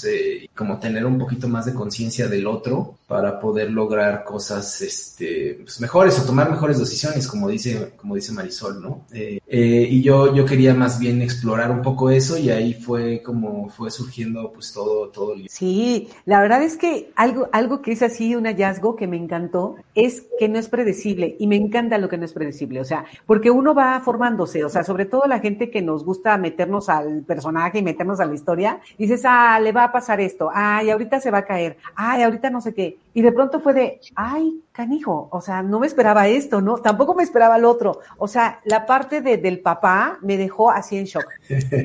eh, 0.06 0.50
como 0.54 0.80
tener 0.80 1.06
un 1.06 1.18
poquito 1.18 1.48
más 1.48 1.66
de 1.66 1.74
conciencia 1.74 2.28
del 2.28 2.46
otro 2.46 2.96
para 3.08 3.40
poder 3.40 3.72
lograr 3.72 4.24
cosas 4.24 4.82
este, 4.82 5.60
pues 5.62 5.80
mejores 5.80 6.20
o 6.20 6.26
tomar 6.26 6.50
mejores 6.50 6.80
decisiones, 6.80 7.28
como 7.28 7.48
dice, 7.48 7.94
como 7.96 8.16
dice 8.16 8.34
Marisol, 8.34 8.82
¿no? 8.82 9.06
Eh, 9.14 9.40
eh, 9.48 9.88
y 9.90 10.02
yo, 10.02 10.36
yo 10.36 10.44
quería 10.44 10.74
más 10.74 11.00
bien 11.00 11.22
explorar 11.22 11.72
un 11.72 11.82
poco 11.82 12.10
eso 12.10 12.38
y 12.38 12.50
ahí 12.50 12.74
fue 12.74 13.22
como 13.22 13.70
fue 13.70 13.92
surgiendo 13.92 14.52
pues 14.52 14.74
todo, 14.74 15.10
todo 15.10 15.34
el... 15.34 15.48
Sí, 15.50 16.10
la 16.26 16.42
verdad 16.42 16.64
es 16.64 16.78
que 16.78 17.12
algo, 17.16 17.48
algo 17.54 17.82
que 17.82 17.92
es 17.92 18.02
así 18.02 18.36
un 18.36 18.46
hallazgo 18.46 18.96
que 18.96 19.08
me 19.08 19.18
encantó 19.18 19.76
es 19.94 20.24
que 20.40 20.50
no 20.50 20.58
es 20.58 20.68
predecible 20.68 21.36
y 21.40 21.48
me 21.48 21.56
encanta 21.56 21.98
lo 21.98 22.10
que 22.10 22.18
no 22.18 22.26
es 22.26 22.34
predecible, 22.34 22.82
o 22.82 22.86
sea, 22.86 23.06
porque 23.26 23.52
uno 23.52 23.74
va 23.74 24.02
formándose, 24.02 24.66
o 24.66 24.70
sea, 24.70 24.84
sobre 24.84 25.06
todo 25.06 25.28
la 25.28 25.40
gente 25.40 25.70
que 25.70 25.82
nos 25.82 26.04
gusta 26.04 26.38
meternos 26.38 26.90
al 26.90 27.22
personaje 27.22 27.80
y 27.80 27.84
meternos 27.86 28.20
a 28.20 28.26
la 28.26 28.34
historia, 28.34 28.82
dices, 28.98 29.22
ah, 29.24 29.58
le 29.62 29.72
va 29.72 29.86
a 29.86 29.92
pasar 29.94 30.20
esto, 30.20 30.50
ay, 30.54 30.90
ahorita 30.90 31.22
se 31.22 31.32
va 31.32 31.38
a 31.38 31.46
caer, 31.46 31.78
ay, 31.96 32.24
ahorita 32.24 32.50
no 32.50 32.60
sé 32.60 32.74
qué, 32.74 32.98
y 33.14 33.22
de 33.22 33.32
pronto 33.32 33.62
fue 33.62 33.74
de, 33.74 34.02
ay, 34.16 34.62
canijo, 34.76 35.30
o 35.32 35.42
sea, 35.42 35.64
no 35.64 35.80
me 35.80 35.88
esperaba 35.88 36.28
esto, 36.28 36.62
¿no? 36.62 36.78
Tampoco 36.78 37.16
me 37.16 37.24
esperaba 37.24 37.56
el 37.56 37.66
otro. 37.66 38.02
O 38.18 38.28
sea, 38.28 38.60
la 38.66 38.86
parte 38.86 39.22
de, 39.22 39.38
del 39.38 39.62
papá 39.62 40.20
me 40.22 40.38
dejó 40.38 40.70
así 40.70 40.98
en 40.98 41.06
shock. 41.06 41.26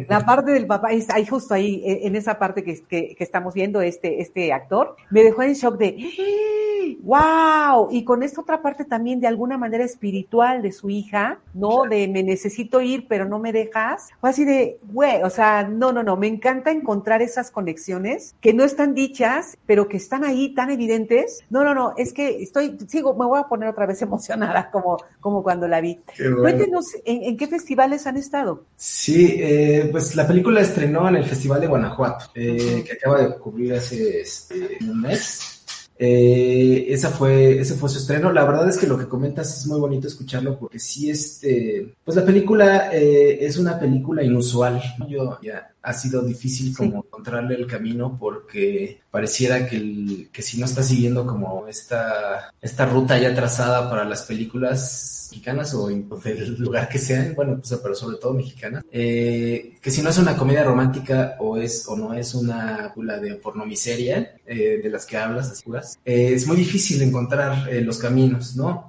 La 0.09 0.21
parte 0.27 0.51
del 0.51 0.67
papá, 0.67 0.93
es 0.93 1.09
ahí 1.11 1.25
justo 1.25 1.55
ahí, 1.55 1.83
e, 1.85 2.07
en 2.07 2.17
esa 2.17 2.39
parte 2.39 2.65
que, 2.65 2.83
que, 2.83 3.15
que 3.15 3.25
estamos 3.25 3.55
viendo 3.55 3.81
este, 3.81 4.21
este 4.21 4.53
actor, 4.53 4.97
me 5.11 5.23
dejó 5.23 5.43
en 5.43 5.55
shock 5.55 5.79
de, 5.79 5.97
wow, 7.03 7.89
y 7.91 8.05
con 8.05 8.23
esta 8.23 8.41
otra 8.41 8.63
parte 8.63 8.85
también 8.85 9.21
de 9.21 9.27
alguna 9.27 9.57
manera 9.57 9.85
espiritual 9.85 10.63
de 10.63 10.73
su 10.73 10.91
hija, 10.91 11.39
¿no? 11.55 11.85
De 11.85 12.09
me 12.09 12.23
necesito 12.23 12.81
ir, 12.81 13.07
pero 13.09 13.25
no 13.25 13.39
me 13.39 13.53
dejas. 13.53 14.09
Fue 14.21 14.31
así 14.31 14.45
de, 14.45 14.79
güey, 14.93 15.23
o 15.23 15.31
sea, 15.31 15.67
no, 15.69 15.93
no, 15.93 16.03
no, 16.03 16.17
me 16.17 16.27
encanta 16.27 16.71
encontrar 16.71 17.23
esas 17.23 17.51
conexiones 17.51 18.35
que 18.41 18.53
no 18.53 18.65
están 18.65 18.95
dichas, 18.95 19.57
pero 19.67 19.89
que 19.89 19.97
están 19.97 20.25
ahí 20.25 20.55
tan 20.55 20.71
evidentes. 20.71 21.45
No, 21.51 21.65
no, 21.65 21.75
no, 21.75 21.95
es 21.97 22.13
que 22.13 22.43
estoy 22.43 22.77
sigo, 22.89 23.15
me 23.15 23.27
voy 23.27 23.41
a 23.41 23.45
poner 23.45 23.69
otra 23.69 23.87
vez 23.87 24.01
emocionada 24.03 24.71
como, 24.71 24.99
como 25.21 25.43
cuando 25.43 25.69
la 25.69 25.81
vi. 25.81 26.01
Cuéntenos, 26.41 26.87
¿en, 27.05 27.37
qué 27.37 27.47
festivales 27.47 28.07
han 28.07 28.17
estado? 28.17 28.65
Sí, 28.77 29.37
eh, 29.39 29.89
pues 29.91 30.17
la 30.17 30.27
película 30.27 30.61
estrenó 30.61 31.09
en 31.09 31.17
el 31.17 31.25
Festival 31.25 31.61
de 31.61 31.67
Guanajuato, 31.67 32.27
eh, 32.35 32.85
que 32.87 32.93
acaba 32.93 33.21
de 33.21 33.27
ocurrir 33.29 33.75
hace 33.75 34.21
este, 34.21 34.79
un 34.83 35.03
mes. 35.03 35.60
Eh, 36.03 36.87
esa 36.89 37.11
fue, 37.11 37.61
ese 37.61 37.75
fue 37.75 37.91
su 37.91 37.99
estreno. 37.99 38.33
La 38.33 38.45
verdad 38.47 38.67
es 38.67 38.79
que 38.79 38.87
lo 38.87 38.97
que 38.97 39.07
comentas 39.07 39.59
es 39.59 39.67
muy 39.67 39.79
bonito 39.79 40.09
escucharlo 40.09 40.59
porque 40.59 40.79
sí, 40.79 41.11
este, 41.11 41.95
pues 42.03 42.17
la 42.17 42.25
película 42.25 42.91
es 42.91 43.59
una 43.59 43.79
película 43.79 44.25
inusual. 44.25 44.83
Yo 45.11 45.39
ya 45.43 45.75
ha 45.83 45.93
sido 45.93 46.23
difícil 46.23 46.75
como 46.75 47.05
encontrarle 47.05 47.55
el 47.55 47.67
camino 47.67 48.17
porque 48.19 49.01
pareciera 49.11 49.67
que, 49.67 49.77
el, 49.77 50.29
que 50.33 50.41
si 50.41 50.59
no 50.59 50.65
está 50.65 50.83
siguiendo 50.83 51.27
como 51.27 51.67
esta, 51.69 52.51
esta 52.63 52.87
ruta 52.87 53.19
ya 53.19 53.35
trazada 53.35 53.91
para 53.91 54.07
las 54.07 54.23
películas 54.23 55.20
mexicanas 55.31 55.75
o 55.75 55.89
del 55.89 56.57
lugar 56.59 56.89
que 56.89 56.99
sean, 56.99 57.35
bueno, 57.35 57.59
pues, 57.59 57.79
pero 57.83 57.95
sobre 57.95 58.19
todo 58.19 58.35
mexicanas, 58.35 58.85
eh, 58.91 59.77
que 59.81 59.91
si 59.91 60.03
no 60.03 60.11
es 60.11 60.19
una 60.19 60.37
comedia 60.37 60.65
romántica 60.65 61.37
o 61.39 61.57
es 61.57 61.87
o 61.89 61.97
no 61.97 62.13
es 62.15 62.35
una 62.35 62.77
película 62.95 63.19
de 63.19 63.35
pornomiseria 63.37 64.35
eh, 64.47 64.81
de 64.83 64.91
las 64.91 65.07
que 65.07 65.17
hablas, 65.17 65.51
así, 65.51 65.65
eh, 66.05 66.33
es 66.35 66.47
muy 66.47 66.57
difícil 66.57 67.01
encontrar 67.03 67.69
eh, 67.69 67.81
los 67.81 67.99
caminos, 67.99 68.57
¿no? 68.57 68.89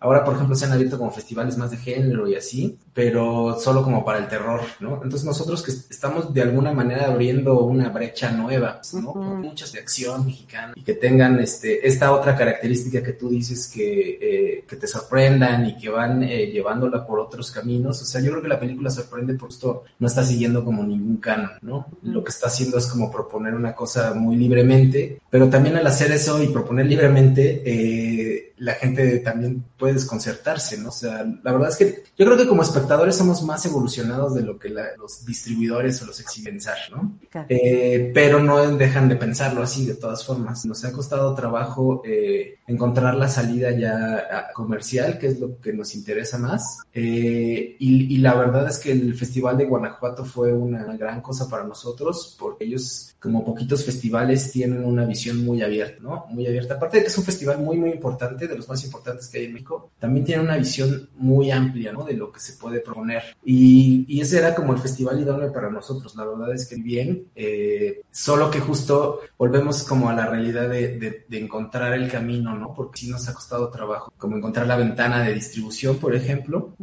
Ahora, 0.00 0.24
por 0.24 0.34
ejemplo, 0.34 0.56
se 0.56 0.64
han 0.64 0.72
abierto 0.72 0.98
como 0.98 1.10
festivales 1.10 1.56
más 1.56 1.70
de 1.70 1.76
género 1.76 2.28
y 2.28 2.34
así, 2.34 2.78
pero 2.96 3.58
solo 3.60 3.82
como 3.82 4.02
para 4.02 4.20
el 4.20 4.26
terror, 4.26 4.62
¿no? 4.80 4.94
Entonces 4.94 5.24
nosotros 5.24 5.62
que 5.62 5.70
estamos 5.70 6.32
de 6.32 6.40
alguna 6.40 6.72
manera 6.72 7.08
abriendo 7.08 7.60
una 7.60 7.90
brecha 7.90 8.30
nueva, 8.32 8.80
¿no? 8.94 9.12
Muchas 9.12 9.70
de 9.72 9.80
acción 9.80 10.24
mexicana 10.24 10.72
y 10.74 10.80
que 10.82 10.94
tengan 10.94 11.38
este, 11.38 11.86
esta 11.86 12.10
otra 12.10 12.34
característica 12.34 13.02
que 13.02 13.12
tú 13.12 13.28
dices 13.28 13.70
que, 13.70 14.18
eh, 14.18 14.64
que 14.66 14.76
te 14.76 14.86
sorprendan 14.86 15.66
y 15.66 15.76
que 15.76 15.90
van 15.90 16.22
eh, 16.22 16.46
llevándola 16.46 17.06
por 17.06 17.20
otros 17.20 17.50
caminos. 17.50 18.00
O 18.00 18.04
sea, 18.06 18.22
yo 18.22 18.30
creo 18.30 18.42
que 18.42 18.48
la 18.48 18.58
película 18.58 18.88
sorprende 18.88 19.34
por 19.34 19.50
esto 19.50 19.84
no 19.98 20.06
está 20.06 20.24
siguiendo 20.24 20.64
como 20.64 20.82
ningún 20.82 21.18
canon, 21.18 21.50
¿no? 21.60 21.88
Lo 22.02 22.24
que 22.24 22.30
está 22.30 22.46
haciendo 22.46 22.78
es 22.78 22.86
como 22.86 23.12
proponer 23.12 23.52
una 23.52 23.74
cosa 23.74 24.14
muy 24.14 24.36
libremente, 24.36 25.20
pero 25.28 25.50
también 25.50 25.76
al 25.76 25.86
hacer 25.86 26.12
eso 26.12 26.42
y 26.42 26.48
proponer 26.48 26.86
libremente, 26.86 27.62
eh, 27.62 28.54
la 28.58 28.72
gente 28.72 29.18
también 29.18 29.64
puede 29.76 29.94
desconcertarse, 29.94 30.78
¿no? 30.78 30.88
O 30.88 30.92
sea, 30.92 31.26
la 31.42 31.52
verdad 31.52 31.68
es 31.68 31.76
que 31.76 32.04
yo 32.16 32.24
creo 32.24 32.38
que 32.38 32.46
como 32.46 32.62
espectadores 32.86 33.16
somos 33.16 33.42
más 33.42 33.64
evolucionados 33.66 34.34
de 34.34 34.42
lo 34.42 34.58
que 34.58 34.68
los 34.68 35.24
distribuidores 35.24 36.00
o 36.02 36.06
los 36.06 36.20
exhiben 36.20 36.56
pensar, 36.56 36.76
¿no? 36.90 37.18
Eh, 37.48 38.10
pero 38.14 38.40
no 38.40 38.64
dejan 38.76 39.08
de 39.08 39.16
pensarlo 39.16 39.62
así 39.62 39.84
de 39.84 39.94
todas 39.94 40.24
formas. 40.24 40.64
Nos 40.64 40.84
ha 40.84 40.92
costado 40.92 41.34
trabajo 41.34 42.02
eh, 42.04 42.58
encontrar 42.66 43.14
la 43.14 43.28
salida 43.28 43.70
ya 43.72 44.48
comercial, 44.54 45.18
que 45.18 45.26
es 45.28 45.40
lo 45.40 45.60
que 45.60 45.72
nos 45.72 45.94
interesa 45.94 46.38
más. 46.38 46.78
Eh, 46.94 47.76
y, 47.78 48.14
y 48.14 48.18
la 48.18 48.34
verdad 48.34 48.68
es 48.68 48.78
que 48.78 48.92
el 48.92 49.14
Festival 49.14 49.58
de 49.58 49.66
Guanajuato 49.66 50.24
fue 50.24 50.52
una 50.52 50.84
gran 50.96 51.20
cosa 51.20 51.48
para 51.48 51.64
nosotros, 51.64 52.36
porque 52.38 52.64
ellos, 52.64 53.14
como 53.20 53.44
poquitos 53.44 53.84
festivales, 53.84 54.50
tienen 54.52 54.84
una 54.84 55.04
visión 55.04 55.44
muy 55.44 55.62
abierta, 55.62 55.98
¿no? 56.00 56.26
Muy 56.30 56.46
abierta. 56.46 56.74
Aparte 56.74 56.98
de 56.98 57.02
que 57.02 57.08
es 57.08 57.18
un 57.18 57.24
festival 57.24 57.58
muy, 57.60 57.76
muy 57.76 57.90
importante, 57.90 58.48
de 58.48 58.56
los 58.56 58.68
más 58.68 58.82
importantes 58.84 59.28
que 59.28 59.38
hay 59.38 59.44
en 59.46 59.54
México, 59.54 59.90
también 59.98 60.24
tiene 60.24 60.42
una 60.42 60.56
visión 60.56 61.10
muy 61.16 61.50
amplia, 61.50 61.92
¿no? 61.92 62.04
De 62.04 62.14
lo 62.14 62.32
que 62.32 62.40
se 62.40 62.54
puede 62.54 62.75
proponer. 62.80 63.22
Y, 63.44 64.04
y 64.08 64.20
ese 64.20 64.38
era 64.38 64.54
como 64.54 64.72
el 64.72 64.78
festival 64.78 65.20
idóneo 65.20 65.52
para 65.52 65.70
nosotros. 65.70 66.14
La 66.16 66.24
verdad 66.24 66.54
es 66.54 66.66
que 66.66 66.76
bien, 66.76 67.28
eh, 67.34 68.02
solo 68.10 68.50
que 68.50 68.60
justo 68.60 69.20
volvemos 69.38 69.82
como 69.84 70.08
a 70.08 70.14
la 70.14 70.26
realidad 70.26 70.68
de, 70.68 70.98
de, 70.98 71.24
de 71.28 71.38
encontrar 71.38 71.92
el 71.94 72.10
camino, 72.10 72.56
¿no? 72.56 72.74
Porque 72.74 73.00
sí 73.00 73.10
nos 73.10 73.28
ha 73.28 73.34
costado 73.34 73.70
trabajo, 73.70 74.12
como 74.16 74.36
encontrar 74.36 74.66
la 74.66 74.76
ventana 74.76 75.22
de 75.22 75.34
distribución, 75.34 75.98
por 75.98 76.14
ejemplo, 76.14 76.74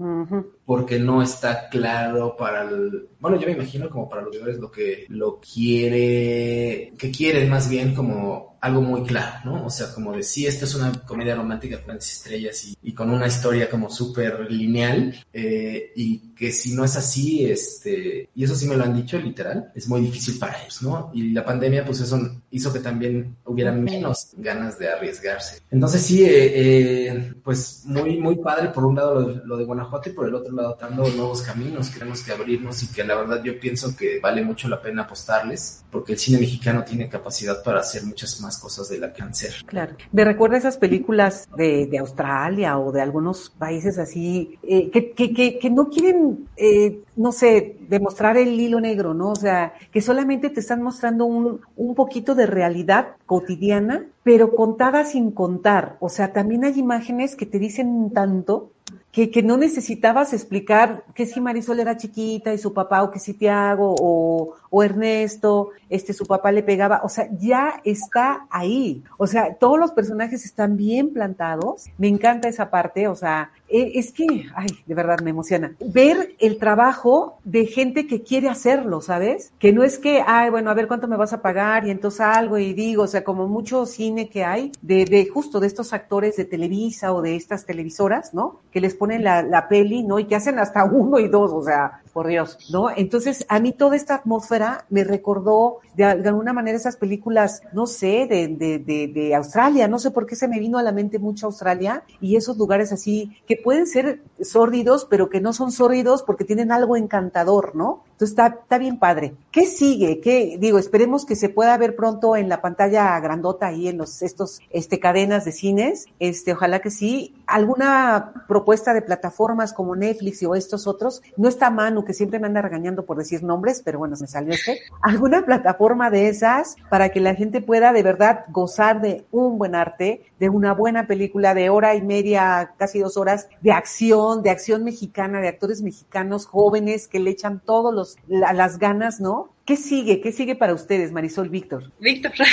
porque 0.66 1.00
no 1.00 1.22
está 1.22 1.70
claro 1.70 2.36
para 2.38 2.64
el, 2.64 3.08
bueno, 3.20 3.40
yo 3.40 3.48
me 3.48 3.54
imagino 3.54 3.90
como 3.90 4.08
para 4.08 4.22
los 4.22 4.32
jugadores 4.32 4.60
lo 4.60 4.72
que 4.72 5.06
lo 5.10 5.40
quiere, 5.40 6.94
que 6.98 7.12
quieren 7.12 7.50
más 7.50 7.70
bien 7.70 7.94
como 7.96 8.53
algo 8.64 8.82
muy 8.82 9.04
claro, 9.04 9.40
¿no? 9.44 9.66
O 9.66 9.70
sea, 9.70 9.94
como 9.94 10.16
de 10.16 10.24
sí, 10.24 10.48
esta 10.48 10.64
es 10.64 10.74
una 10.74 10.94
comedia 11.06 11.36
romántica 11.36 11.84
con 11.84 11.98
estrellas 11.98 12.64
y, 12.64 12.78
y, 12.82 12.94
con 12.94 13.10
una 13.10 13.28
historia 13.28 13.70
como 13.70 13.90
súper 13.90 14.50
lineal, 14.50 15.14
eh, 15.34 15.92
y 15.98 16.33
que 16.44 16.52
si 16.52 16.76
no 16.76 16.84
es 16.84 16.98
así, 16.98 17.46
este, 17.50 18.30
y 18.36 18.44
eso 18.44 18.54
sí 18.54 18.68
me 18.68 18.76
lo 18.76 18.84
han 18.84 18.94
dicho 18.94 19.18
literal, 19.18 19.72
es 19.74 19.88
muy 19.88 20.02
difícil 20.02 20.38
para 20.38 20.62
ellos, 20.62 20.84
¿no? 20.84 21.10
Y 21.14 21.30
la 21.30 21.46
pandemia, 21.46 21.86
pues 21.86 22.02
eso 22.02 22.20
hizo 22.52 22.74
que 22.74 22.80
también 22.80 23.38
hubiera 23.46 23.72
menos 23.72 24.32
ganas 24.36 24.78
de 24.78 24.90
arriesgarse. 24.90 25.62
Entonces 25.72 26.02
sí, 26.02 26.26
eh, 26.26 27.08
eh, 27.08 27.34
pues 27.42 27.84
muy, 27.86 28.20
muy 28.20 28.36
padre 28.36 28.68
por 28.70 28.86
un 28.86 28.96
lado 28.96 29.42
lo, 29.46 29.56
de 29.56 29.64
Guanajuato 29.64 30.10
y 30.10 30.12
por 30.12 30.28
el 30.28 30.36
otro 30.36 30.54
lado 30.54 30.78
dando 30.80 31.08
nuevos 31.12 31.44
caminos, 31.44 31.92
tenemos 31.92 32.22
que 32.22 32.34
abrirnos 32.34 32.84
y 32.84 32.88
que 32.88 33.06
la 33.06 33.16
verdad 33.16 33.42
yo 33.42 33.58
pienso 33.58 33.96
que 33.96 34.20
vale 34.20 34.44
mucho 34.44 34.68
la 34.68 34.82
pena 34.82 35.04
apostarles 35.04 35.86
porque 35.94 36.14
el 36.14 36.20
cine 36.20 36.40
mexicano 36.40 36.84
tiene 36.84 37.08
capacidad 37.08 37.64
para 37.64 37.80
hacer 37.80 38.04
muchas 38.04 38.42
más 38.42 38.58
cosas 38.58 38.90
de 38.90 39.00
la 39.00 39.14
que 39.14 39.24
ser. 39.32 39.54
Claro. 39.66 39.96
Me 40.12 40.26
recuerda 40.26 40.58
esas 40.58 40.78
películas 40.78 41.48
de, 41.56 41.88
de 41.88 41.98
Australia 42.00 42.78
o 42.78 42.92
de 42.92 43.02
algunos 43.02 43.50
países 43.50 43.98
así 43.98 44.60
eh, 44.64 44.90
que, 44.92 45.12
que, 45.12 45.34
que, 45.34 45.60
que, 45.60 45.70
no 45.70 45.90
quieren, 45.90 46.33
eh, 46.58 47.02
no 47.16 47.32
sé, 47.32 47.78
demostrar 47.90 48.38
el 48.38 48.60
hilo 48.60 48.80
negro, 48.80 49.14
¿no? 49.14 49.32
O 49.32 49.36
sea, 49.36 49.74
que 49.92 50.02
solamente 50.02 50.50
te 50.50 50.60
están 50.60 50.82
mostrando 50.82 51.26
un, 51.26 51.62
un 51.76 51.96
poquito 51.96 52.36
de 52.36 52.46
realidad 52.46 53.16
cotidiana, 53.26 54.06
pero 54.24 54.56
contada 54.56 55.06
sin 55.06 55.32
contar. 55.32 55.98
O 56.00 56.10
sea, 56.10 56.34
también 56.34 56.66
hay 56.66 56.80
imágenes 56.80 57.36
que 57.36 57.46
te 57.46 57.60
dicen 57.60 58.12
tanto 58.12 58.72
que, 59.12 59.30
que, 59.30 59.44
no 59.44 59.58
necesitabas 59.58 60.34
explicar 60.34 61.04
que 61.14 61.26
si 61.28 61.40
Marisol 61.40 61.80
era 61.80 61.98
chiquita 61.98 62.54
y 62.54 62.58
su 62.58 62.74
papá, 62.74 63.04
o 63.04 63.12
que 63.12 63.20
si 63.20 63.34
Tiago 63.36 63.96
o, 64.00 64.56
o, 64.76 64.82
Ernesto, 64.82 65.70
este, 65.88 66.14
su 66.14 66.26
papá 66.26 66.52
le 66.52 66.64
pegaba, 66.64 67.02
o 67.04 67.10
sea, 67.10 67.30
ya 67.38 67.80
está 67.84 68.48
ahí. 68.50 69.04
O 69.20 69.28
sea, 69.28 69.54
todos 69.54 69.78
los 69.78 69.92
personajes 69.92 70.46
están 70.46 70.78
bien 70.78 71.14
plantados. 71.14 71.86
Me 72.00 72.08
encanta 72.08 72.50
esa 72.50 72.72
parte, 72.72 73.08
o 73.08 73.14
sea, 73.14 73.52
e, 73.70 74.00
es 74.00 74.12
que, 74.12 74.48
ay, 74.56 74.68
de 74.88 74.96
verdad 74.96 75.20
me 75.20 75.30
emociona. 75.30 75.76
Ver 75.80 76.36
el 76.40 76.58
trabajo 76.58 77.38
de 77.44 77.68
gente 77.68 78.08
que 78.08 78.24
quiere 78.24 78.50
hacerlo, 78.50 79.00
¿sabes? 79.02 79.54
Que 79.60 79.74
no 79.74 79.84
es 79.84 80.00
que, 80.00 80.24
ay, 80.26 80.50
bueno, 80.50 80.72
a 80.72 80.74
ver 80.74 80.88
cuánto 80.88 81.08
me 81.08 81.18
vas 81.18 81.34
a 81.34 81.44
pagar 81.44 81.86
y 81.86 81.92
entonces 81.92 82.22
algo 82.22 82.58
y 82.58 82.74
digo, 82.74 83.04
o 83.04 83.08
sea, 83.08 83.24
como 83.24 83.48
mucho 83.48 83.86
cine 83.86 84.28
que 84.28 84.44
hay 84.44 84.72
de, 84.82 85.06
de 85.06 85.28
justo 85.28 85.60
de 85.60 85.68
estos 85.68 85.94
actores 85.94 86.36
de 86.36 86.46
Televisa 86.46 87.14
o 87.14 87.22
de 87.22 87.36
estas 87.36 87.68
televisoras, 87.68 88.34
¿no? 88.34 88.62
Que 88.72 88.82
les 88.82 88.96
ponen 88.96 89.24
la, 89.24 89.44
la 89.44 89.68
peli, 89.68 90.02
¿no? 90.02 90.18
Y 90.18 90.26
que 90.26 90.36
hacen 90.36 90.58
hasta 90.58 90.84
uno 90.84 91.20
y 91.20 91.28
dos, 91.28 91.52
o 91.54 91.62
sea, 91.62 92.02
por 92.14 92.28
Dios, 92.28 92.58
¿no? 92.72 92.90
Entonces, 92.96 93.46
a 93.50 93.60
mí 93.60 93.72
toda 93.72 93.96
esta 93.96 94.16
atmósfera 94.16 94.86
me 94.90 95.04
recordó 95.04 95.80
de, 95.96 96.06
alguna 96.06 96.54
manera 96.54 96.78
esas 96.78 96.96
películas, 96.96 97.62
no 97.74 97.88
sé, 97.88 98.28
de, 98.30 98.48
de, 98.48 98.80
de, 98.80 99.08
de, 99.08 99.36
Australia, 99.36 99.88
no 99.88 100.00
sé 100.00 100.12
por 100.12 100.26
qué 100.26 100.36
se 100.36 100.48
me 100.48 100.60
vino 100.60 100.78
a 100.78 100.84
la 100.84 100.92
mente 100.92 101.20
mucho 101.20 101.48
Australia 101.48 102.04
y 102.22 102.36
esos 102.36 102.58
lugares 102.58 102.92
así 102.92 103.36
que 103.48 103.58
pueden 103.58 103.88
ser 103.88 104.22
sórdidos, 104.42 105.06
pero 105.10 105.30
que 105.30 105.42
no 105.42 105.54
son 105.54 105.72
sórdidos 105.72 106.24
porque 106.24 106.46
tienen 106.46 106.72
algo 106.72 106.96
encantador, 106.96 107.76
¿no? 107.76 108.04
Entonces 108.12 108.30
está, 108.30 108.60
está 108.62 108.78
bien 108.78 109.00
padre. 109.00 109.34
¿Qué 109.52 109.66
sigue? 109.66 110.20
¿Qué, 110.22 110.58
digo, 110.60 110.78
esperemos 110.78 111.26
que 111.26 111.36
se 111.36 111.50
pueda 111.50 111.78
ver 111.78 111.96
pronto 111.96 112.36
en 112.36 112.50
la 112.50 112.62
pantalla 112.62 113.20
grandota 113.20 113.68
ahí 113.68 113.88
en 113.88 113.98
los, 113.98 114.22
estos, 114.22 114.62
este, 114.70 115.00
cadenas 115.00 115.46
de 115.46 115.52
cines, 115.52 116.06
este, 116.20 116.54
ojalá 116.54 116.80
que 116.80 116.92
sí. 116.92 117.36
¿Alguna 117.48 118.46
propuesta 118.48 118.94
de 118.94 119.02
plataformas 119.02 119.74
como 119.74 119.96
Netflix 119.96 120.44
o 120.44 120.56
estos 120.56 120.88
otros? 120.88 121.22
No 121.38 121.50
está 121.50 121.70
Manu, 121.70 122.06
que 122.06 122.14
siempre 122.14 122.40
me 122.40 122.48
anda 122.48 122.62
regañando 122.62 123.06
por 123.06 123.18
decir 123.18 123.44
nombres, 123.44 123.82
pero 123.84 124.00
bueno, 124.00 124.16
me 124.20 124.28
salió 124.28 124.54
este. 124.54 124.80
¿Alguna 125.02 125.46
plataforma 125.46 126.10
de 126.10 126.30
esas 126.30 126.76
para 126.90 127.10
que 127.10 127.20
la 127.20 127.36
gente 127.36 127.62
pueda 127.62 127.94
de 127.94 128.04
verdad 128.04 128.46
gozar 128.50 129.02
de 129.02 129.26
un 129.32 129.58
buen 129.58 129.76
arte, 129.76 130.26
de 130.40 130.50
una 130.50 130.74
buena 130.74 131.08
película 131.08 131.54
de 131.54 131.70
hora 131.70 131.96
y 131.96 132.02
media, 132.02 132.74
casi 132.78 133.00
dos 133.00 133.18
horas, 133.18 133.48
de 133.62 133.72
acción, 133.72 134.44
de 134.44 134.50
acción 134.50 134.84
mexicana, 134.84 135.42
de 135.42 135.50
actores 135.50 135.82
mexicanos 135.82 136.46
jóvenes 136.46 137.08
que 137.08 137.20
le 137.20 137.32
echan 137.32 137.60
todos 137.60 137.94
los, 137.94 138.18
la, 138.28 138.54
las 138.54 138.80
ganas, 138.80 139.20
¿no? 139.20 139.50
¿Qué 139.66 139.78
sigue? 139.78 140.20
¿Qué 140.20 140.32
sigue 140.32 140.56
para 140.56 140.74
ustedes, 140.74 141.12
Marisol 141.12 141.50
Víctor? 141.50 141.92
Víctor. 142.00 142.32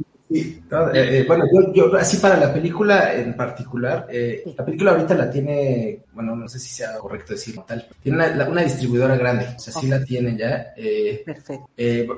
Sí, 0.30 0.62
no, 0.70 0.94
eh, 0.94 1.24
bueno, 1.26 1.44
yo, 1.52 1.72
yo, 1.72 1.96
así 1.96 2.18
para 2.18 2.36
la 2.36 2.52
película 2.54 3.14
en 3.14 3.34
particular, 3.36 4.06
eh, 4.08 4.44
la 4.56 4.64
película 4.64 4.92
ahorita 4.92 5.14
la 5.16 5.28
tiene, 5.28 6.04
bueno, 6.12 6.36
no 6.36 6.48
sé 6.48 6.60
si 6.60 6.68
sea 6.68 6.96
correcto 6.98 7.32
decirlo 7.32 7.64
tal, 7.66 7.88
tiene 8.00 8.16
una, 8.16 8.48
una 8.48 8.62
distribuidora 8.62 9.16
grande, 9.16 9.48
o 9.56 9.58
sea, 9.58 9.74
sí 9.74 9.88
la 9.88 10.04
tiene 10.04 10.36
ya. 10.36 10.72
Eh, 10.76 11.22
Perfecto. 11.26 11.68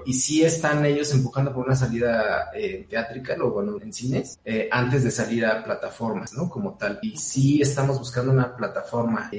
y 0.04 0.12
sí 0.12 0.42
están 0.44 0.84
ellos 0.84 1.10
empujando 1.14 1.54
por 1.54 1.64
una 1.64 1.74
salida 1.74 2.50
teátrica, 2.88 3.34
o 3.40 3.50
bueno, 3.50 3.78
en 3.80 3.92
cines, 3.92 4.38
antes 4.70 5.04
de 5.04 5.10
salir 5.10 5.46
a 5.46 5.64
plataformas, 5.64 6.34
¿no? 6.34 6.50
Como 6.50 6.74
tal. 6.74 6.98
Y 7.00 7.16
sí 7.16 7.62
estamos 7.62 7.98
buscando 7.98 8.30
una 8.30 8.54
plataforma 8.54 9.30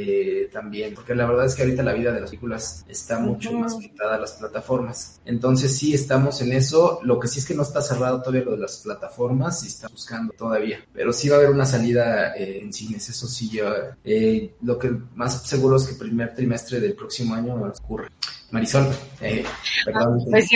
también, 0.51 0.95
porque 0.95 1.13
la 1.13 1.27
verdad 1.27 1.45
es 1.45 1.53
que 1.53 1.61
ahorita 1.61 1.83
la 1.83 1.93
vida 1.93 2.11
de 2.11 2.21
las 2.21 2.31
películas 2.31 2.83
está 2.87 3.19
mucho 3.19 3.51
uh 3.51 3.53
-huh. 3.53 3.59
más 3.59 3.73
orientada 3.73 4.15
a 4.15 4.19
las 4.19 4.31
plataformas. 4.33 5.21
Entonces 5.25 5.77
sí 5.77 5.93
estamos 5.93 6.41
en 6.41 6.53
eso, 6.53 6.99
lo 7.03 7.19
que 7.19 7.27
sí 7.27 7.37
es 7.37 7.45
que 7.45 7.53
no 7.53 7.61
está 7.61 7.79
cerrado 7.79 8.19
todavía 8.19 8.45
lo 8.45 8.51
de 8.53 8.62
las 8.63 8.77
plataformas 8.77 9.63
y 9.63 9.67
está 9.67 9.87
buscando 9.87 10.33
todavía. 10.33 10.79
Pero 10.93 11.13
sí 11.13 11.29
va 11.29 11.35
a 11.35 11.39
haber 11.39 11.51
una 11.51 11.65
salida 11.65 12.35
eh, 12.35 12.59
en 12.61 12.73
cines, 12.73 13.07
eso 13.09 13.27
sí. 13.27 13.49
Yo, 13.49 13.65
eh, 14.03 14.55
lo 14.61 14.79
que 14.79 14.91
más 15.15 15.43
seguro 15.47 15.77
es 15.77 15.83
que 15.83 15.91
el 15.91 15.97
primer 15.97 16.33
trimestre 16.33 16.79
del 16.79 16.93
próximo 16.93 17.35
año 17.35 17.55
ocurre. 17.55 18.09
Marisol, 18.51 18.87
eh, 19.21 19.43
perdón. 19.85 20.19
Ah, 20.21 20.25
pues 20.29 20.49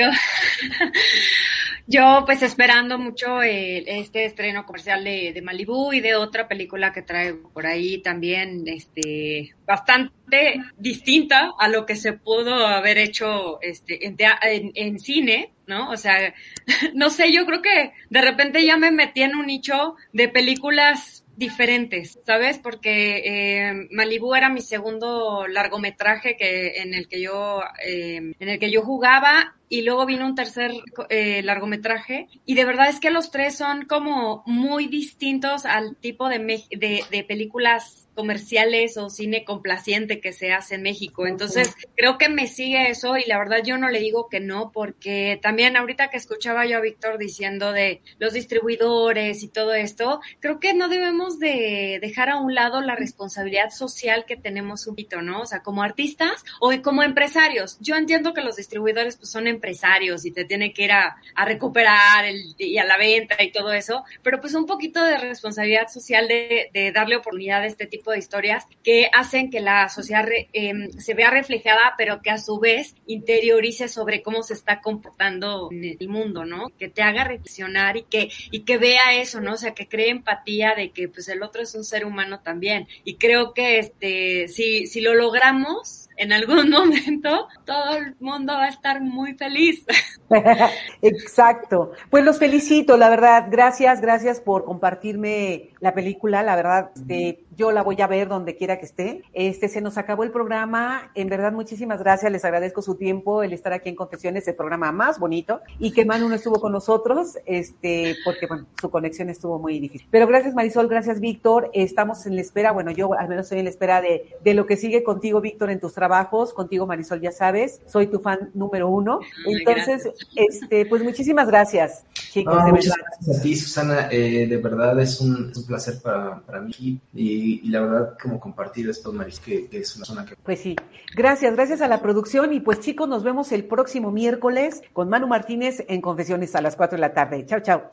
yo 1.88 2.24
pues 2.26 2.42
esperando 2.44 3.00
mucho 3.00 3.42
eh, 3.42 3.84
este 3.88 4.26
estreno 4.26 4.66
comercial 4.66 5.04
de, 5.04 5.42
Malibu 5.42 5.94
y 5.94 6.02
de 6.02 6.16
otra 6.16 6.48
película 6.48 6.92
que 6.92 7.02
trae 7.02 7.34
por 7.34 7.66
ahí 7.66 8.02
también, 8.02 8.64
este, 8.68 9.56
bastante 9.66 10.62
distinta 10.78 11.54
a 11.58 11.70
lo 11.70 11.86
que 11.86 11.96
se 11.96 12.14
pudo 12.14 12.68
haber 12.68 12.98
hecho 12.98 13.62
este, 13.62 14.06
en, 14.06 14.18
en, 14.42 14.72
en 14.76 15.00
cine, 15.00 15.54
¿no? 15.66 15.90
O 15.90 15.98
sea, 15.98 16.34
no 16.94 17.10
sé, 17.10 17.32
yo 17.32 17.46
creo 17.46 17.62
que 17.62 17.94
de 18.10 18.22
repente 18.22 18.66
ya 18.66 18.78
me 18.78 18.92
metí 18.92 19.22
en 19.22 19.36
un 19.36 19.48
nicho 19.48 19.96
de 20.12 20.28
películas 20.28 21.24
diferentes, 21.38 22.20
¿sabes? 22.26 22.58
Porque 22.58 23.22
eh, 23.24 23.88
Malibu 23.92 24.34
era 24.34 24.50
mi 24.50 24.62
segundo 24.62 25.48
largometraje 25.48 26.36
que 26.36 26.82
en 26.82 26.94
el 26.96 27.08
que 27.08 27.22
yo 27.22 27.62
eh, 27.86 28.34
en 28.40 28.50
el 28.50 28.60
que 28.60 28.72
yo 28.72 28.82
jugaba 28.82 29.57
y 29.70 29.82
luego 29.82 30.06
vino 30.06 30.26
un 30.26 30.36
tercer 30.36 30.72
eh, 31.10 31.42
largometraje 31.44 32.28
y 32.46 32.56
de 32.56 32.66
verdad 32.66 32.90
es 32.90 33.00
que 33.00 33.12
los 33.12 33.32
tres 33.32 33.58
son 33.58 33.86
como 33.86 34.44
muy 34.46 34.88
distintos 34.88 35.66
al 35.66 35.96
tipo 35.96 36.30
de, 36.30 36.40
de, 36.72 37.04
de 37.10 37.24
películas 37.24 38.08
comerciales 38.18 38.98
o 38.98 39.12
cine 39.12 39.46
complaciente 39.46 40.20
que 40.20 40.34
se 40.34 40.52
hace 40.52 40.74
en 40.74 40.82
México. 40.82 41.28
Entonces, 41.28 41.76
creo 41.96 42.18
que 42.18 42.30
me 42.30 42.48
sigue 42.48 42.90
eso 42.90 43.16
y 43.16 43.26
la 43.28 43.38
verdad 43.38 43.60
yo 43.64 43.78
no 43.78 43.90
le 43.90 44.00
digo 44.00 44.28
que 44.28 44.40
no, 44.40 44.72
porque 44.72 45.40
también 45.40 45.78
ahorita 45.78 46.10
que 46.10 46.18
escuchaba 46.18 46.66
yo 46.66 46.78
a 46.78 46.82
Víctor 46.82 47.20
diciendo 47.20 47.72
de 47.72 48.02
los 48.18 48.34
distribuidores 48.34 49.44
y 49.44 49.50
todo 49.50 49.76
esto, 49.76 50.20
creo 50.40 50.60
que 50.60 50.74
no 50.74 50.90
debemos 50.90 51.38
de 51.38 52.00
dejar 52.02 52.32
a 52.32 52.38
un 52.38 52.56
lado 52.56 52.82
la 52.82 52.96
responsabilidad 52.96 53.70
social 53.70 54.26
que 54.26 54.36
tenemos 54.36 54.88
un 54.88 54.96
poquito, 54.96 55.22
¿no? 55.22 55.42
O 55.42 55.46
sea, 55.46 55.62
como 55.62 55.84
artistas 55.84 56.44
o 56.60 56.72
como 56.82 57.04
empresarios. 57.04 57.78
Yo 57.82 57.96
entiendo 57.96 58.34
que 58.34 58.42
los 58.42 58.56
distribuidores 58.56 59.18
pues 59.18 59.30
son 59.30 59.46
empresarios 59.58 60.26
y 60.26 60.32
te 60.32 60.46
tienen 60.46 60.74
que 60.74 60.86
ir 60.86 60.92
a, 60.92 61.18
a 61.36 61.46
recuperar 61.46 62.26
el, 62.26 62.56
y 62.58 62.78
a 62.78 62.86
la 62.86 62.98
venta 62.98 63.42
y 63.44 63.52
todo 63.52 63.74
eso, 63.74 64.04
pero 64.24 64.40
pues 64.40 64.54
un 64.54 64.66
poquito 64.66 65.04
de 65.04 65.18
responsabilidad 65.18 65.88
social 65.90 66.28
de, 66.28 66.70
de 66.74 66.92
darle 66.92 67.18
oportunidad 67.18 67.62
a 67.62 67.66
este 67.66 67.88
tipo 67.88 68.12
de 68.12 68.20
historias 68.20 68.66
que 68.84 69.10
hacen 69.14 69.50
que 69.50 69.60
la 69.60 69.90
sociedad 69.90 70.26
re, 70.26 70.50
eh, 70.54 70.74
se 70.98 71.14
vea 71.14 71.32
reflejada, 71.32 71.96
pero 71.98 72.22
que 72.22 72.30
a 72.30 72.38
su 72.38 72.60
vez 72.60 72.96
interiorice 73.06 73.88
sobre 73.88 74.22
cómo 74.22 74.44
se 74.44 74.54
está 74.54 74.82
comportando 74.82 75.70
en 75.72 75.98
el 76.00 76.10
mundo, 76.10 76.46
¿no? 76.46 76.70
Que 76.78 76.88
te 76.88 77.02
haga 77.02 77.24
reflexionar 77.24 77.98
y 77.98 78.04
que, 78.04 78.30
y 78.52 78.62
que 78.62 78.78
vea 78.78 79.14
eso, 79.16 79.42
¿no? 79.42 79.54
O 79.54 79.58
sea, 79.58 79.74
que 79.74 79.88
cree 79.88 80.10
empatía 80.10 80.76
de 80.76 80.92
que 80.92 81.08
pues 81.08 81.28
el 81.30 81.44
otro 81.44 81.62
es 81.62 81.74
un 81.76 81.84
ser 81.84 82.06
humano 82.06 82.40
también. 82.42 82.88
Y 83.04 83.16
creo 83.16 83.54
que 83.54 83.80
este, 83.80 84.48
si, 84.48 84.88
si 84.88 85.02
lo 85.02 85.16
logramos, 85.16 86.07
en 86.18 86.34
algún 86.34 86.70
momento 86.70 87.48
todo 87.66 87.98
el 87.98 88.16
mundo 88.20 88.54
va 88.54 88.66
a 88.66 88.70
estar 88.70 89.02
muy 89.02 89.36
feliz. 89.36 89.86
Exacto. 91.02 91.94
Pues 92.10 92.26
los 92.26 92.40
felicito, 92.40 92.98
la 92.98 93.10
verdad. 93.10 93.48
Gracias, 93.50 94.02
gracias 94.02 94.42
por 94.42 94.66
compartirme 94.66 95.70
la 95.80 95.94
película. 95.94 96.44
La 96.44 96.56
verdad, 96.56 96.92
este, 96.96 97.46
yo 97.58 97.72
la 97.72 97.82
voy 97.82 98.00
a 98.02 98.08
ver 98.08 98.28
donde 98.28 98.56
quiera 98.56 98.78
que 98.80 98.86
esté. 98.86 99.24
Este, 99.34 99.68
se 99.68 99.82
nos 99.82 99.98
acabó 99.98 100.24
el 100.24 100.32
programa. 100.32 101.12
En 101.16 101.28
verdad, 101.28 101.52
muchísimas 101.52 102.00
gracias. 102.00 102.32
Les 102.32 102.46
agradezco 102.46 102.82
su 102.82 102.96
tiempo, 102.96 103.42
el 103.44 103.52
estar 103.52 103.74
aquí 103.74 103.90
en 103.90 103.96
Confesiones, 103.96 104.48
el 104.48 104.56
programa 104.56 104.92
más 104.92 105.20
bonito. 105.20 105.62
Y 105.80 105.92
que 105.92 106.06
Manu 106.06 106.30
no 106.30 106.36
estuvo 106.36 106.62
con 106.62 106.72
nosotros, 106.72 107.38
este, 107.46 108.16
porque, 108.24 108.46
bueno, 108.48 108.68
su 108.80 108.90
conexión 108.90 109.30
estuvo 109.30 109.58
muy 109.60 109.80
difícil. 109.80 110.08
Pero 110.12 110.28
gracias, 110.28 110.54
Marisol. 110.54 110.88
Gracias, 110.88 111.20
Víctor. 111.20 111.72
Estamos 111.74 112.26
en 112.28 112.36
la 112.36 112.42
espera. 112.42 112.72
Bueno, 112.72 112.92
yo 112.92 113.14
al 113.14 113.28
menos 113.28 113.46
estoy 113.46 113.60
en 113.60 113.66
la 113.66 113.72
espera 113.72 114.02
de, 114.02 114.36
de 114.44 114.54
lo 114.54 114.66
que 114.68 114.78
sigue 114.78 115.04
contigo, 115.04 115.42
Víctor, 115.42 115.72
en 115.72 115.80
tus 115.80 115.94
trabajos. 115.94 116.54
Contigo, 116.54 116.86
Marisol, 116.86 117.22
ya 117.22 117.32
sabes. 117.32 117.82
Soy 117.88 118.08
tu 118.08 118.20
fan 118.20 118.52
número 118.54 118.88
uno. 118.88 119.20
Entonces, 119.48 120.10
este, 120.36 120.86
pues 120.86 121.04
muchísimas 121.04 121.48
gracias, 121.48 122.06
chicos, 122.14 122.56
No, 122.56 122.66
de 122.66 122.72
muchas 122.72 122.96
verdad. 122.96 123.06
gracias 123.12 123.40
a 123.40 123.42
ti, 123.42 123.56
Susana. 123.56 124.10
Eh, 124.12 124.46
de 124.48 124.58
verdad 124.58 125.00
es 125.00 125.20
un, 125.20 125.50
es 125.52 125.58
un 125.58 125.66
placer 125.66 125.96
para, 126.04 126.40
para 126.42 126.62
mí 126.62 127.00
y, 127.14 127.47
y 127.48 127.70
la 127.70 127.82
verdad 127.82 128.18
como 128.22 128.40
compartir 128.40 128.90
esto, 128.90 129.14
Maris, 129.14 129.40
que, 129.40 129.68
que 129.68 129.80
es 129.80 129.96
una 129.96 130.06
zona 130.06 130.26
que... 130.26 130.36
Pues 130.36 130.60
sí, 130.60 130.76
gracias, 131.16 131.56
gracias 131.56 131.82
a 131.82 131.88
la 131.88 132.02
producción 132.02 132.54
y 132.54 132.60
pues 132.60 132.80
chicos, 132.80 133.08
nos 133.08 133.24
vemos 133.24 133.52
el 133.52 133.66
próximo 133.66 134.12
miércoles 134.12 134.82
con 134.94 135.10
Manu 135.10 135.28
Martínez 135.28 135.84
en 135.88 136.02
Confesiones 136.02 136.56
a 136.56 136.62
las 136.62 136.76
4 136.76 136.98
de 136.98 137.02
la 137.02 137.14
tarde. 137.14 137.46
Chao, 137.46 137.62
chao. 137.62 137.92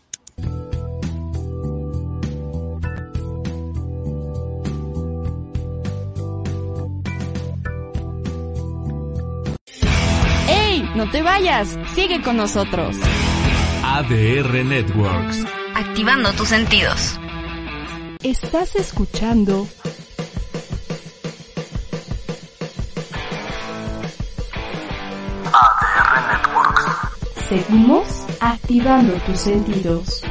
¡Ey! 10.48 10.90
No 10.96 11.10
te 11.10 11.22
vayas, 11.22 11.78
sigue 11.94 12.22
con 12.22 12.36
nosotros. 12.36 12.96
ADR 13.84 14.64
Networks. 14.64 15.44
Activando 15.74 16.32
tus 16.32 16.48
sentidos. 16.48 17.18
Estás 18.24 18.74
escuchando 18.74 19.68
ADR 25.52 26.32
Networks. 26.32 26.84
Seguimos 27.46 28.24
activando 28.40 29.12
tus 29.26 29.40
sentidos. 29.40 30.22